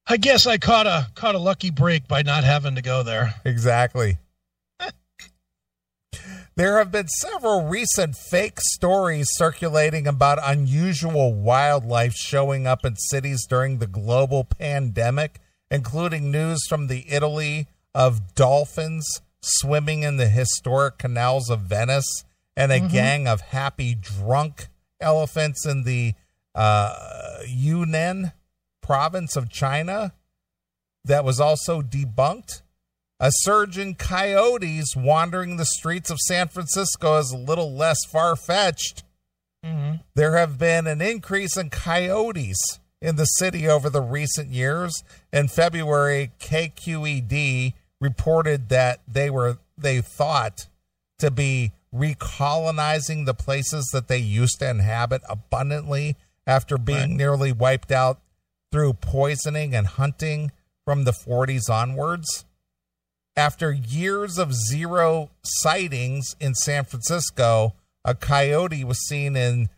I 0.06 0.16
guess 0.16 0.46
I 0.46 0.58
caught 0.58 0.86
a 0.86 1.08
caught 1.14 1.34
a 1.34 1.38
lucky 1.38 1.70
break 1.70 2.08
by 2.08 2.22
not 2.22 2.44
having 2.44 2.74
to 2.74 2.82
go 2.82 3.02
there. 3.02 3.34
Exactly. 3.44 4.18
There 6.54 6.76
have 6.76 6.92
been 6.92 7.08
several 7.08 7.66
recent 7.66 8.14
fake 8.14 8.60
stories 8.60 9.26
circulating 9.30 10.06
about 10.06 10.38
unusual 10.42 11.32
wildlife 11.32 12.12
showing 12.12 12.66
up 12.66 12.84
in 12.84 12.96
cities 12.96 13.46
during 13.46 13.78
the 13.78 13.86
global 13.86 14.44
pandemic, 14.44 15.40
including 15.70 16.30
news 16.30 16.60
from 16.68 16.88
the 16.88 17.10
Italy 17.10 17.68
of 17.94 18.34
dolphins 18.34 19.22
swimming 19.43 20.03
in 20.03 20.16
the 20.16 20.28
historic 20.28 20.99
canals 20.99 21.51
of 21.51 21.61
Venice 21.61 22.24
and 22.57 22.70
a 22.70 22.80
gang 22.80 23.26
of 23.26 23.40
happy 23.40 23.95
drunk 23.95 24.68
elephants 25.01 25.66
in 25.66 25.84
the 25.84 26.14
uh, 26.55 27.38
Yunnan 27.47 28.32
province 28.82 29.36
of 29.36 29.49
China 29.49 30.12
that 31.05 31.24
was 31.24 31.40
also 31.40 31.82
debunked. 31.82 32.62
A 33.18 33.30
surge 33.32 33.78
in 33.78 33.95
coyotes 33.95 34.95
wandering 34.97 35.57
the 35.57 35.64
streets 35.64 36.11
of 36.11 36.18
San 36.20 36.49
Francisco 36.49 37.18
is 37.18 37.30
a 37.30 37.36
little 37.36 37.72
less 37.72 38.05
far 38.05 38.36
fetched. 38.36 39.05
There 40.14 40.36
have 40.36 40.59
been 40.59 40.86
an 40.88 41.01
increase 41.01 41.57
in 41.57 41.70
coyotes 41.70 42.80
in 43.01 43.16
the 43.16 43.24
city 43.24 43.68
over 43.68 43.88
the 43.88 44.03
recent 44.03 44.49
years. 44.49 45.05
In 45.32 45.47
February, 45.49 46.32
KQED 46.40 47.74
reported 48.03 48.68
that 48.68 49.00
they 49.07 49.30
were 49.30 49.59
they 49.78 50.00
thought 50.00 50.66
to 51.20 51.30
be 51.30 51.72
recolonizing 51.94 53.26
the 53.26 53.34
places 53.34 53.88
that 53.92 54.09
they 54.09 54.18
used 54.18 54.59
to 54.59 54.68
inhabit 54.68 55.22
abundantly 55.28 56.16
after 56.46 56.76
being 56.76 57.16
nearly 57.16 57.53
wiped 57.53 57.92
out 57.92 58.20
through 58.72 58.94
poisoning 58.94 59.74
and 59.74 59.86
hunting 59.86 60.50
from 60.84 61.05
the 61.05 61.12
40s 61.12 61.70
onwards. 61.70 62.44
After 63.36 63.70
years 63.72 64.36
of 64.36 64.53
zero 64.53 65.30
sightings 65.44 66.34
in 66.40 66.55
San 66.55 66.84
Francisco, 66.84 67.74
a 68.05 68.14
coyote 68.16 68.82
was 68.82 69.07
seen 69.07 69.36
in 69.36 69.68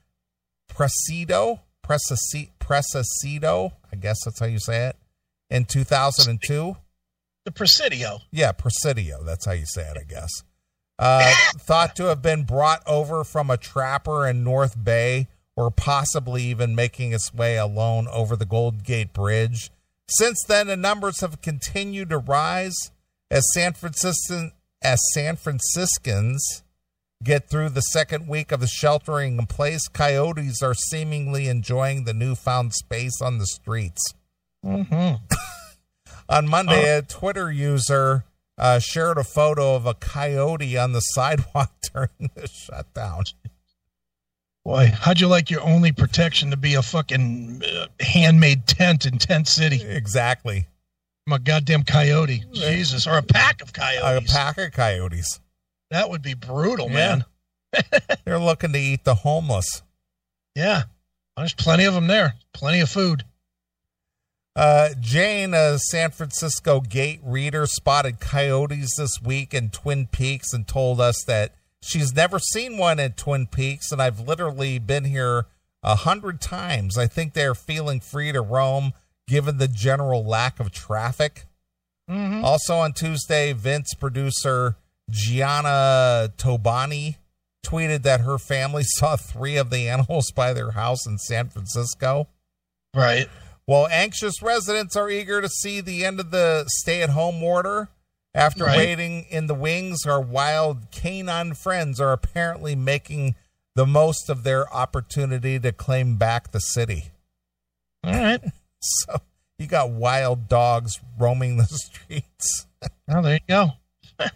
Presidio, 0.69 1.61
Presi- 1.87 2.51
Presidio, 2.59 3.73
I 3.93 3.97
guess 3.97 4.25
that's 4.25 4.41
how 4.41 4.47
you 4.47 4.59
say 4.59 4.87
it, 4.87 4.97
in 5.51 5.67
2002. 5.67 6.77
The 7.45 7.53
Presidio. 7.53 8.21
Yeah, 8.31 8.53
Presidio. 8.53 9.23
That's 9.23 9.47
how 9.47 9.53
you 9.53 9.67
say 9.67 9.83
it, 9.83 9.99
I 10.01 10.05
guess. 10.05 10.31
Uh, 10.99 11.33
thought 11.59 11.97
to 11.97 12.05
have 12.05 12.23
been 12.23 12.45
brought 12.45 12.83
over 12.87 13.25
from 13.25 13.51
a 13.51 13.57
trapper 13.57 14.27
in 14.27 14.45
North 14.45 14.83
Bay 14.83 15.29
or 15.57 15.71
possibly 15.71 16.43
even 16.45 16.75
making 16.75 17.13
its 17.13 17.33
way 17.33 17.57
alone 17.57 18.09
over 18.11 18.35
the 18.35 18.47
Gold 18.47 18.83
Gate 18.83 19.13
Bridge. 19.13 19.71
Since 20.09 20.43
then, 20.49 20.67
the 20.67 20.77
numbers 20.77 21.21
have 21.21 21.41
continued 21.41 22.11
to 22.11 22.19
rise 22.19 22.91
as 23.31 23.47
San 23.55 23.73
Franciscan 23.73 24.53
as 24.83 25.01
San 25.15 25.37
Franciscans 25.37 26.63
get 27.23 27.49
through 27.49 27.71
the 27.71 27.81
second 27.81 28.29
week 28.29 28.53
of 28.53 28.61
the 28.61 28.67
sheltering 28.67 29.39
in 29.39 29.47
place. 29.47 29.89
Coyotes 29.89 30.63
are 30.63 30.75
seemingly 30.75 31.49
enjoying 31.49 32.05
the 32.05 32.13
newfound 32.13 32.75
space 32.75 33.23
on 33.23 33.39
the 33.39 33.47
streets. 33.47 34.03
On 36.29 36.49
Monday, 36.49 36.97
a 36.97 37.03
Twitter 37.03 37.51
user 37.53 38.25
uh, 38.57 38.79
shared 38.79 39.19
a 39.19 39.25
photo 39.25 39.75
of 39.75 39.87
a 39.87 39.95
coyote 39.95 40.77
on 40.79 40.93
the 40.93 41.01
sidewalk 41.15 41.73
during 41.93 42.31
the 42.35 42.47
shutdown. 42.49 43.25
Boy, 44.65 44.91
how'd 44.99 45.21
you 45.21 45.27
like 45.29 45.51
your 45.51 45.61
only 45.61 45.93
protection 45.93 46.51
to 46.51 46.57
be 46.57 46.75
a 46.75 46.83
fucking 46.83 47.63
uh, 47.63 47.87
handmade 48.01 48.67
tent 48.67 49.05
in 49.05 49.19
Tent 49.19 49.47
City? 49.47 49.83
Exactly. 49.83 50.67
I'm 51.27 51.35
a 51.35 51.39
goddamn 51.39 51.83
coyote. 51.85 52.45
Jesus. 52.53 53.07
Or 53.07 53.19
a 53.19 53.23
pack 53.23 53.61
of 53.61 53.73
coyotes. 53.75 54.31
A 54.31 54.33
pack 54.35 54.57
of 54.59 54.73
coyotes. 54.73 55.41
that 55.91 56.09
would 56.09 56.23
be 56.23 56.35
brutal, 56.35 56.87
Yeah. 56.89 56.95
man. 56.95 57.25
They're 58.25 58.39
looking 58.39 58.73
to 58.73 58.79
eat 58.79 59.05
the 59.05 59.15
homeless. 59.17 59.83
Yeah. 60.55 60.83
There's 61.37 61.53
plenty 61.55 61.85
of 61.85 61.93
them 61.95 62.07
there. 62.07 62.35
Plenty 62.55 62.81
of 62.81 62.89
food. 62.89 63.25
Uh, 64.57 64.91
Jane, 65.01 65.53
a 65.53 65.79
San 65.79 66.11
Francisco 66.13 66.81
Gate 66.81 67.21
reader, 67.25 67.67
spotted 67.67 68.21
coyotes 68.21 68.95
this 68.97 69.21
week 69.23 69.53
in 69.53 69.71
Twin 69.71 70.07
Peaks 70.07 70.53
and 70.53 70.67
told 70.67 71.01
us 71.01 71.25
that 71.27 71.55
she's 71.83 72.15
never 72.15 72.39
seen 72.39 72.77
one 72.79 73.01
in 73.01 73.13
Twin 73.13 73.47
Peaks, 73.47 73.91
and 73.91 74.01
I've 74.01 74.21
literally 74.21 74.79
been 74.79 75.05
here 75.05 75.47
a 75.83 75.97
hundred 75.97 76.41
times. 76.41 76.97
I 76.97 77.07
think 77.09 77.33
they're 77.33 77.55
feeling 77.55 78.01
free 78.01 78.31
to 78.33 78.41
roam 78.41 78.93
given 79.27 79.59
the 79.59 79.69
general 79.69 80.25
lack 80.25 80.61
of 80.61 80.71
traffic. 80.71 81.47
Also 82.45 82.77
on 82.77 82.93
Tuesday, 82.93 83.53
Vince 83.55 83.95
producer 83.95 84.77
Gianna 85.11 86.31
Toboni 86.37 87.17
tweeted 87.65 88.03
that 88.03 88.21
her 88.21 88.39
family 88.39 88.83
saw 88.99 89.17
three 89.17 89.57
of 89.57 89.71
the 89.71 89.89
animals 89.89 90.31
by 90.31 90.53
their 90.53 90.73
house 90.73 91.07
in 91.07 91.19
San 91.19 91.49
Francisco. 91.49 92.29
Right. 92.95 93.29
While 93.67 93.89
anxious 93.89 94.43
residents 94.43 94.95
are 94.97 95.09
eager 95.09 95.41
to 95.41 95.49
see 95.49 95.81
the 95.81 96.05
end 96.05 96.21
of 96.21 96.31
the 96.31 96.65
stay 96.69 97.03
at 97.03 97.11
home 97.11 97.43
order, 97.43 97.89
after 98.35 98.65
Right. 98.65 98.77
waiting 98.77 99.25
in 99.31 99.47
the 99.47 99.55
wings, 99.55 100.05
our 100.07 100.21
wild 100.21 100.91
canine 100.91 101.55
friends 101.55 102.01
are 102.01 102.13
apparently 102.13 102.75
making 102.75 103.37
the 103.75 103.87
most 103.87 104.29
of 104.29 104.43
their 104.45 104.73
opportunity 104.73 105.59
to 105.59 105.73
claim 105.73 106.17
back 106.17 106.51
the 106.53 106.59
city. 106.61 107.11
All 108.03 108.13
right. 108.13 108.41
So 108.87 109.17
you 109.59 109.67
got 109.67 109.89
wild 109.93 110.47
dogs 110.47 111.01
roaming 111.19 111.57
the 111.57 111.65
streets. 111.67 112.67
Well, 113.09 113.23
there 113.23 113.35
you 113.35 113.41
go. 113.49 113.71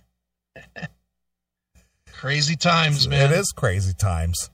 Crazy 2.12 2.56
times, 2.56 3.06
man. 3.06 3.30
It 3.30 3.36
is 3.38 3.52
crazy 3.54 3.92
times. 3.92 4.48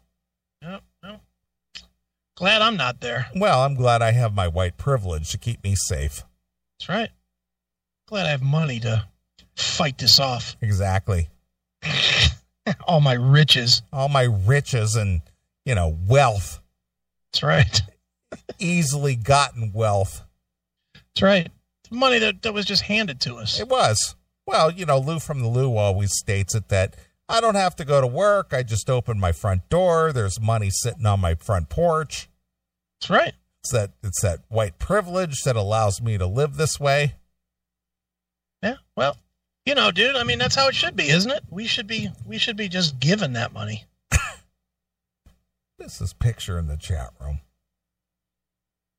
Glad 2.36 2.62
I'm 2.62 2.76
not 2.76 3.00
there. 3.00 3.28
Well, 3.36 3.62
I'm 3.62 3.74
glad 3.74 4.02
I 4.02 4.10
have 4.12 4.34
my 4.34 4.48
white 4.48 4.76
privilege 4.76 5.30
to 5.30 5.38
keep 5.38 5.62
me 5.62 5.76
safe. 5.76 6.24
That's 6.78 6.88
right. 6.88 7.10
Glad 8.08 8.26
I 8.26 8.30
have 8.30 8.42
money 8.42 8.80
to 8.80 9.06
fight 9.56 9.98
this 9.98 10.18
off. 10.18 10.56
Exactly. 10.60 11.28
All 12.86 13.00
my 13.00 13.12
riches. 13.12 13.82
All 13.92 14.08
my 14.08 14.24
riches 14.24 14.96
and, 14.96 15.20
you 15.64 15.74
know, 15.74 15.96
wealth, 16.08 16.60
That's 17.32 17.42
right. 17.42 17.82
easily 18.58 19.14
gotten 19.14 19.72
wealth. 19.72 20.22
That's 20.94 21.22
right. 21.22 21.48
Money 21.90 22.18
that, 22.18 22.42
that 22.42 22.52
was 22.54 22.64
just 22.64 22.82
handed 22.82 23.20
to 23.20 23.36
us. 23.36 23.60
It 23.60 23.68
was. 23.68 24.16
Well, 24.46 24.72
you 24.72 24.86
know, 24.86 24.98
Lou 24.98 25.20
from 25.20 25.40
the 25.40 25.48
Lou 25.48 25.76
always 25.76 26.10
states 26.18 26.54
it 26.54 26.68
that 26.68 26.96
I 27.28 27.40
don't 27.40 27.54
have 27.54 27.76
to 27.76 27.84
go 27.84 28.00
to 28.00 28.06
work. 28.06 28.52
I 28.52 28.62
just 28.62 28.90
open 28.90 29.18
my 29.18 29.32
front 29.32 29.68
door. 29.68 30.12
There's 30.12 30.40
money 30.40 30.70
sitting 30.70 31.06
on 31.06 31.20
my 31.20 31.34
front 31.34 31.68
porch. 31.68 32.28
That's 33.00 33.10
right. 33.10 33.34
It's 33.62 33.72
that 33.72 33.92
it's 34.02 34.20
that 34.20 34.40
white 34.48 34.78
privilege 34.78 35.40
that 35.44 35.56
allows 35.56 36.02
me 36.02 36.18
to 36.18 36.26
live 36.26 36.56
this 36.56 36.78
way. 36.78 37.14
Yeah. 38.62 38.76
Well, 38.94 39.16
you 39.64 39.74
know, 39.74 39.90
dude, 39.90 40.16
I 40.16 40.24
mean 40.24 40.38
that's 40.38 40.54
how 40.54 40.68
it 40.68 40.74
should 40.74 40.96
be, 40.96 41.08
isn't 41.08 41.30
it? 41.30 41.44
We 41.50 41.66
should 41.66 41.86
be 41.86 42.10
we 42.26 42.36
should 42.36 42.56
be 42.56 42.68
just 42.68 43.00
given 43.00 43.32
that 43.34 43.52
money. 43.52 43.84
This 45.76 46.00
is 46.00 46.12
picture 46.14 46.58
in 46.58 46.66
the 46.66 46.76
chat 46.76 47.10
room. 47.20 47.40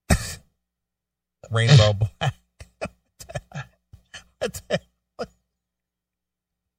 Rainbow 1.49 1.93
black. 2.19 2.35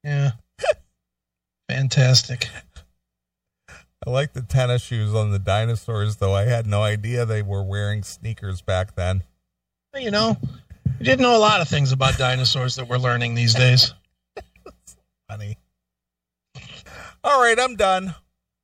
Yeah. 0.04 0.32
Fantastic. 1.76 2.48
I 3.68 4.08
like 4.08 4.32
the 4.32 4.40
tennis 4.40 4.80
shoes 4.80 5.14
on 5.14 5.30
the 5.30 5.38
dinosaurs, 5.38 6.16
though. 6.16 6.34
I 6.34 6.44
had 6.44 6.66
no 6.66 6.82
idea 6.82 7.26
they 7.26 7.42
were 7.42 7.62
wearing 7.62 8.02
sneakers 8.02 8.62
back 8.62 8.94
then. 8.94 9.24
You 9.94 10.10
know, 10.10 10.38
we 10.98 11.04
didn't 11.04 11.20
know 11.20 11.36
a 11.36 11.38
lot 11.38 11.60
of 11.60 11.68
things 11.68 11.92
about 11.92 12.16
dinosaurs 12.16 12.76
that 12.76 12.88
we're 12.88 12.96
learning 12.96 13.34
these 13.34 13.52
days. 13.52 13.92
Funny. 15.28 15.58
All 17.22 17.42
right, 17.42 17.60
I'm 17.60 17.76
done. 17.76 18.14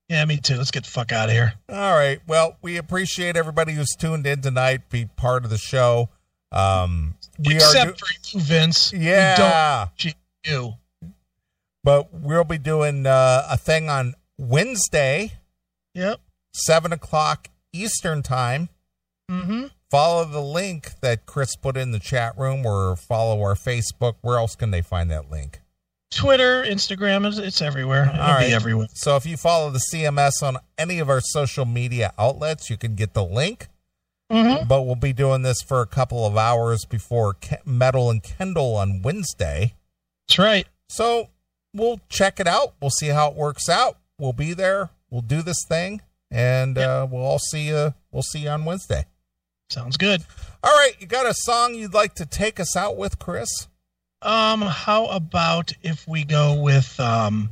Yeah, 0.08 0.24
me 0.24 0.38
too. 0.38 0.56
Let's 0.56 0.70
get 0.70 0.84
the 0.84 0.90
fuck 0.90 1.12
out 1.12 1.28
of 1.28 1.34
here. 1.34 1.52
All 1.68 1.92
right. 1.92 2.18
Well, 2.26 2.56
we 2.62 2.78
appreciate 2.78 3.36
everybody 3.36 3.74
who's 3.74 3.94
tuned 3.98 4.26
in 4.26 4.40
tonight, 4.40 4.88
be 4.88 5.04
part 5.04 5.44
of 5.44 5.50
the 5.50 5.58
show. 5.58 6.08
Um, 6.50 7.16
we 7.38 7.56
Except 7.56 7.76
are, 7.76 7.92
do- 7.92 7.98
for 7.98 8.38
you, 8.38 8.42
Vince. 8.42 8.90
We 8.90 9.00
yeah, 9.00 9.88
don't 10.00 10.14
you. 10.46 10.74
But 11.84 12.12
we'll 12.12 12.44
be 12.44 12.58
doing 12.58 13.06
uh, 13.06 13.46
a 13.50 13.56
thing 13.56 13.88
on 13.88 14.14
Wednesday, 14.38 15.32
Yep. 15.94 16.20
seven 16.54 16.92
o'clock 16.92 17.48
Eastern 17.72 18.22
time. 18.22 18.68
Mm-hmm. 19.30 19.66
Follow 19.90 20.24
the 20.24 20.40
link 20.40 21.00
that 21.00 21.26
Chris 21.26 21.54
put 21.56 21.76
in 21.76 21.90
the 21.92 21.98
chat 21.98 22.36
room, 22.38 22.64
or 22.64 22.96
follow 22.96 23.40
our 23.42 23.54
Facebook. 23.54 24.14
Where 24.22 24.38
else 24.38 24.54
can 24.56 24.70
they 24.70 24.80
find 24.82 25.10
that 25.10 25.30
link? 25.30 25.60
Twitter, 26.10 26.62
Instagram, 26.62 27.26
it's, 27.26 27.38
it's 27.38 27.62
everywhere. 27.62 28.04
It'll 28.08 28.20
All 28.20 28.34
right. 28.34 28.48
be 28.48 28.54
everywhere. 28.54 28.88
So 28.94 29.16
if 29.16 29.24
you 29.26 29.36
follow 29.36 29.70
the 29.70 29.80
CMS 29.92 30.42
on 30.42 30.56
any 30.78 30.98
of 30.98 31.08
our 31.08 31.20
social 31.22 31.64
media 31.64 32.12
outlets, 32.18 32.68
you 32.70 32.76
can 32.76 32.94
get 32.94 33.14
the 33.14 33.24
link. 33.24 33.68
Mm-hmm. 34.30 34.66
But 34.66 34.82
we'll 34.82 34.94
be 34.94 35.12
doing 35.12 35.42
this 35.42 35.60
for 35.62 35.80
a 35.82 35.86
couple 35.86 36.26
of 36.26 36.36
hours 36.38 36.84
before 36.86 37.36
Metal 37.66 38.10
and 38.10 38.22
Kendall 38.22 38.76
on 38.76 39.02
Wednesday. 39.02 39.74
That's 40.28 40.38
right. 40.38 40.66
So 40.88 41.28
we'll 41.74 42.00
check 42.08 42.40
it 42.40 42.46
out. 42.46 42.74
We'll 42.80 42.90
see 42.90 43.08
how 43.08 43.30
it 43.30 43.36
works 43.36 43.68
out. 43.68 43.98
We'll 44.18 44.32
be 44.32 44.54
there. 44.54 44.90
We'll 45.10 45.22
do 45.22 45.42
this 45.42 45.64
thing, 45.68 46.00
and 46.30 46.78
uh, 46.78 47.06
we'll 47.10 47.22
all 47.22 47.38
see 47.38 47.68
you. 47.68 47.94
We'll 48.10 48.22
see 48.22 48.40
you 48.40 48.48
on 48.48 48.64
Wednesday. 48.64 49.06
Sounds 49.68 49.96
good. 49.96 50.22
All 50.62 50.70
right, 50.70 50.92
you 51.00 51.06
got 51.06 51.26
a 51.26 51.34
song 51.34 51.74
you'd 51.74 51.94
like 51.94 52.14
to 52.16 52.26
take 52.26 52.60
us 52.60 52.76
out 52.76 52.96
with, 52.96 53.18
Chris? 53.18 53.68
Um, 54.20 54.62
how 54.62 55.06
about 55.06 55.72
if 55.82 56.06
we 56.06 56.24
go 56.24 56.60
with 56.60 56.98
um, 57.00 57.50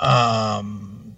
um, 0.00 1.14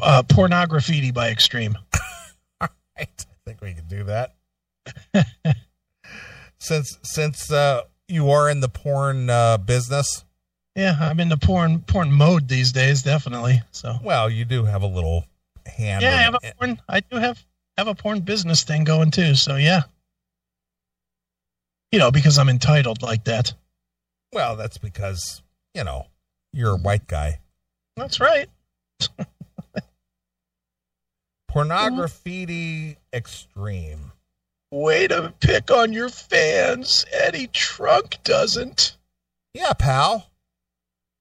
uh, 0.00 0.22
pornography 0.24 1.10
by 1.10 1.30
Extreme? 1.30 1.78
all 2.60 2.68
right, 2.98 3.26
I 3.26 3.34
think 3.46 3.60
we 3.62 3.72
can 3.72 3.86
do 3.88 4.04
that. 4.04 4.34
since 6.58 6.98
since 7.02 7.50
uh, 7.50 7.82
you 8.08 8.30
are 8.30 8.50
in 8.50 8.60
the 8.60 8.68
porn 8.68 9.30
uh, 9.30 9.56
business, 9.56 10.24
Yeah, 10.76 10.96
I'm 11.00 11.18
into 11.20 11.36
porn 11.36 11.80
porn 11.80 12.12
mode 12.12 12.48
these 12.48 12.72
days, 12.72 13.02
definitely. 13.02 13.62
So 13.72 13.96
well, 14.02 14.30
you 14.30 14.44
do 14.44 14.64
have 14.64 14.82
a 14.82 14.86
little 14.86 15.24
hand. 15.66 16.02
yeah, 16.02 16.14
I 16.14 16.22
have 16.22 16.34
a 16.34 16.40
porn. 16.58 16.80
I 16.88 17.00
do 17.00 17.16
have 17.16 17.44
have 17.76 17.88
a 17.88 17.94
porn 17.94 18.20
business 18.20 18.62
thing 18.62 18.84
going 18.84 19.10
too. 19.10 19.34
So 19.34 19.56
yeah, 19.56 19.82
you 21.90 21.98
know, 21.98 22.10
because 22.10 22.38
I'm 22.38 22.48
entitled 22.48 23.02
like 23.02 23.24
that. 23.24 23.52
Well, 24.32 24.54
that's 24.56 24.78
because 24.78 25.42
you 25.74 25.82
know 25.84 26.06
you're 26.52 26.74
a 26.74 26.78
white 26.78 27.06
guy. 27.08 27.40
That's 27.96 28.20
right. 28.20 28.48
Pornography 31.48 32.96
extreme. 33.12 34.12
Way 34.70 35.08
to 35.08 35.34
pick 35.40 35.72
on 35.72 35.92
your 35.92 36.08
fans. 36.08 37.04
Eddie 37.12 37.48
Trunk 37.48 38.18
doesn't. 38.22 38.96
Yeah, 39.52 39.72
pal. 39.72 40.29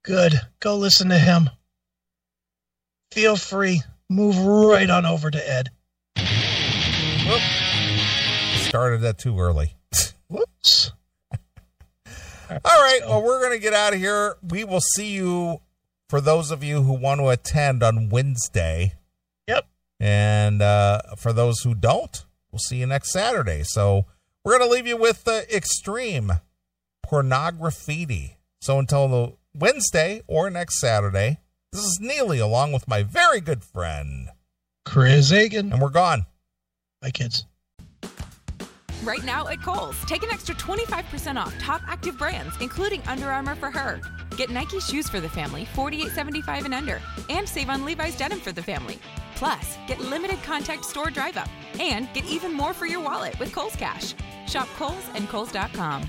Good. 0.03 0.33
Go 0.59 0.77
listen 0.77 1.09
to 1.09 1.17
him. 1.17 1.49
Feel 3.11 3.35
free. 3.35 3.81
Move 4.09 4.37
right 4.39 4.89
on 4.89 5.05
over 5.05 5.29
to 5.29 5.49
Ed. 5.49 5.69
Whoop. 7.27 7.41
Started 8.61 9.01
that 9.01 9.17
too 9.17 9.39
early. 9.39 9.75
Whoops. 10.29 10.91
All 12.49 12.81
right. 12.81 13.01
Well, 13.07 13.23
we're 13.23 13.39
going 13.39 13.53
to 13.53 13.61
get 13.61 13.73
out 13.73 13.93
of 13.93 13.99
here. 13.99 14.35
We 14.47 14.63
will 14.63 14.81
see 14.81 15.11
you 15.11 15.61
for 16.09 16.21
those 16.21 16.49
of 16.49 16.63
you 16.63 16.81
who 16.81 16.93
want 16.93 17.19
to 17.19 17.29
attend 17.29 17.83
on 17.83 18.09
Wednesday. 18.09 18.93
Yep. 19.47 19.67
And 19.99 20.61
uh, 20.61 21.01
for 21.17 21.33
those 21.33 21.61
who 21.61 21.75
don't, 21.75 22.25
we'll 22.51 22.59
see 22.59 22.77
you 22.77 22.87
next 22.87 23.11
Saturday. 23.11 23.61
So 23.63 24.05
we're 24.43 24.57
going 24.57 24.69
to 24.69 24.73
leave 24.73 24.87
you 24.87 24.97
with 24.97 25.27
uh, 25.27 25.41
Extreme 25.53 26.31
Pornography. 27.03 28.37
So 28.61 28.79
until 28.79 29.07
the 29.07 29.33
Wednesday 29.55 30.21
or 30.27 30.49
next 30.49 30.79
Saturday, 30.79 31.39
this 31.71 31.81
is 31.81 31.99
Neeley 32.01 32.41
along 32.41 32.71
with 32.71 32.87
my 32.87 33.03
very 33.03 33.41
good 33.41 33.63
friend. 33.63 34.29
Chris 34.85 35.31
Akin. 35.31 35.71
And 35.71 35.81
we're 35.81 35.89
gone. 35.89 36.25
Bye, 37.01 37.11
kids. 37.11 37.45
Right 39.03 39.23
now 39.23 39.47
at 39.47 39.61
Kohl's, 39.61 39.99
take 40.05 40.23
an 40.23 40.29
extra 40.29 40.53
25% 40.55 41.37
off 41.37 41.57
top 41.57 41.81
active 41.87 42.17
brands, 42.17 42.53
including 42.59 43.01
Under 43.07 43.31
Armour 43.31 43.55
for 43.55 43.71
her. 43.71 44.01
Get 44.35 44.49
Nike 44.49 44.79
shoes 44.79 45.09
for 45.09 45.19
the 45.19 45.29
family, 45.29 45.65
$48.75 45.73 46.65
and 46.65 46.73
under, 46.73 47.01
and 47.29 47.47
save 47.47 47.69
on 47.69 47.85
Levi's 47.85 48.17
denim 48.17 48.39
for 48.39 48.51
the 48.51 48.61
family. 48.61 48.99
Plus, 49.35 49.77
get 49.87 49.99
limited 49.99 50.41
contact 50.43 50.83
store 50.83 51.09
drive 51.09 51.37
up 51.37 51.49
and 51.79 52.11
get 52.13 52.25
even 52.25 52.53
more 52.53 52.73
for 52.73 52.85
your 52.87 52.99
wallet 52.99 53.39
with 53.39 53.53
Kohl's 53.53 53.75
Cash. 53.75 54.13
Shop 54.47 54.67
Kohl's 54.75 55.05
and 55.15 55.27
Kohl's.com. 55.29 56.03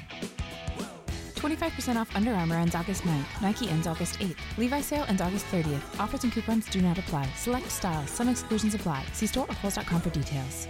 25% 1.41 1.97
off 1.97 2.15
Under 2.15 2.33
Armour 2.35 2.57
ends 2.57 2.75
August 2.75 3.03
9th. 3.03 3.41
Nike 3.43 3.69
ends 3.69 3.87
August 3.87 4.19
8th. 4.19 4.37
Levi's 4.59 4.87
sale 4.87 5.05
ends 5.09 5.23
August 5.23 5.47
30th. 5.47 5.99
Offers 5.99 6.25
and 6.25 6.33
coupons 6.33 6.69
do 6.69 6.81
not 6.81 6.99
apply. 6.99 7.27
Select 7.37 7.71
styles. 7.71 8.11
Some 8.11 8.29
exclusions 8.29 8.75
apply. 8.75 9.05
See 9.13 9.27
store 9.27 9.47
or 9.49 9.55
Kohl's.com 9.55 10.01
for 10.01 10.11
details. 10.11 10.69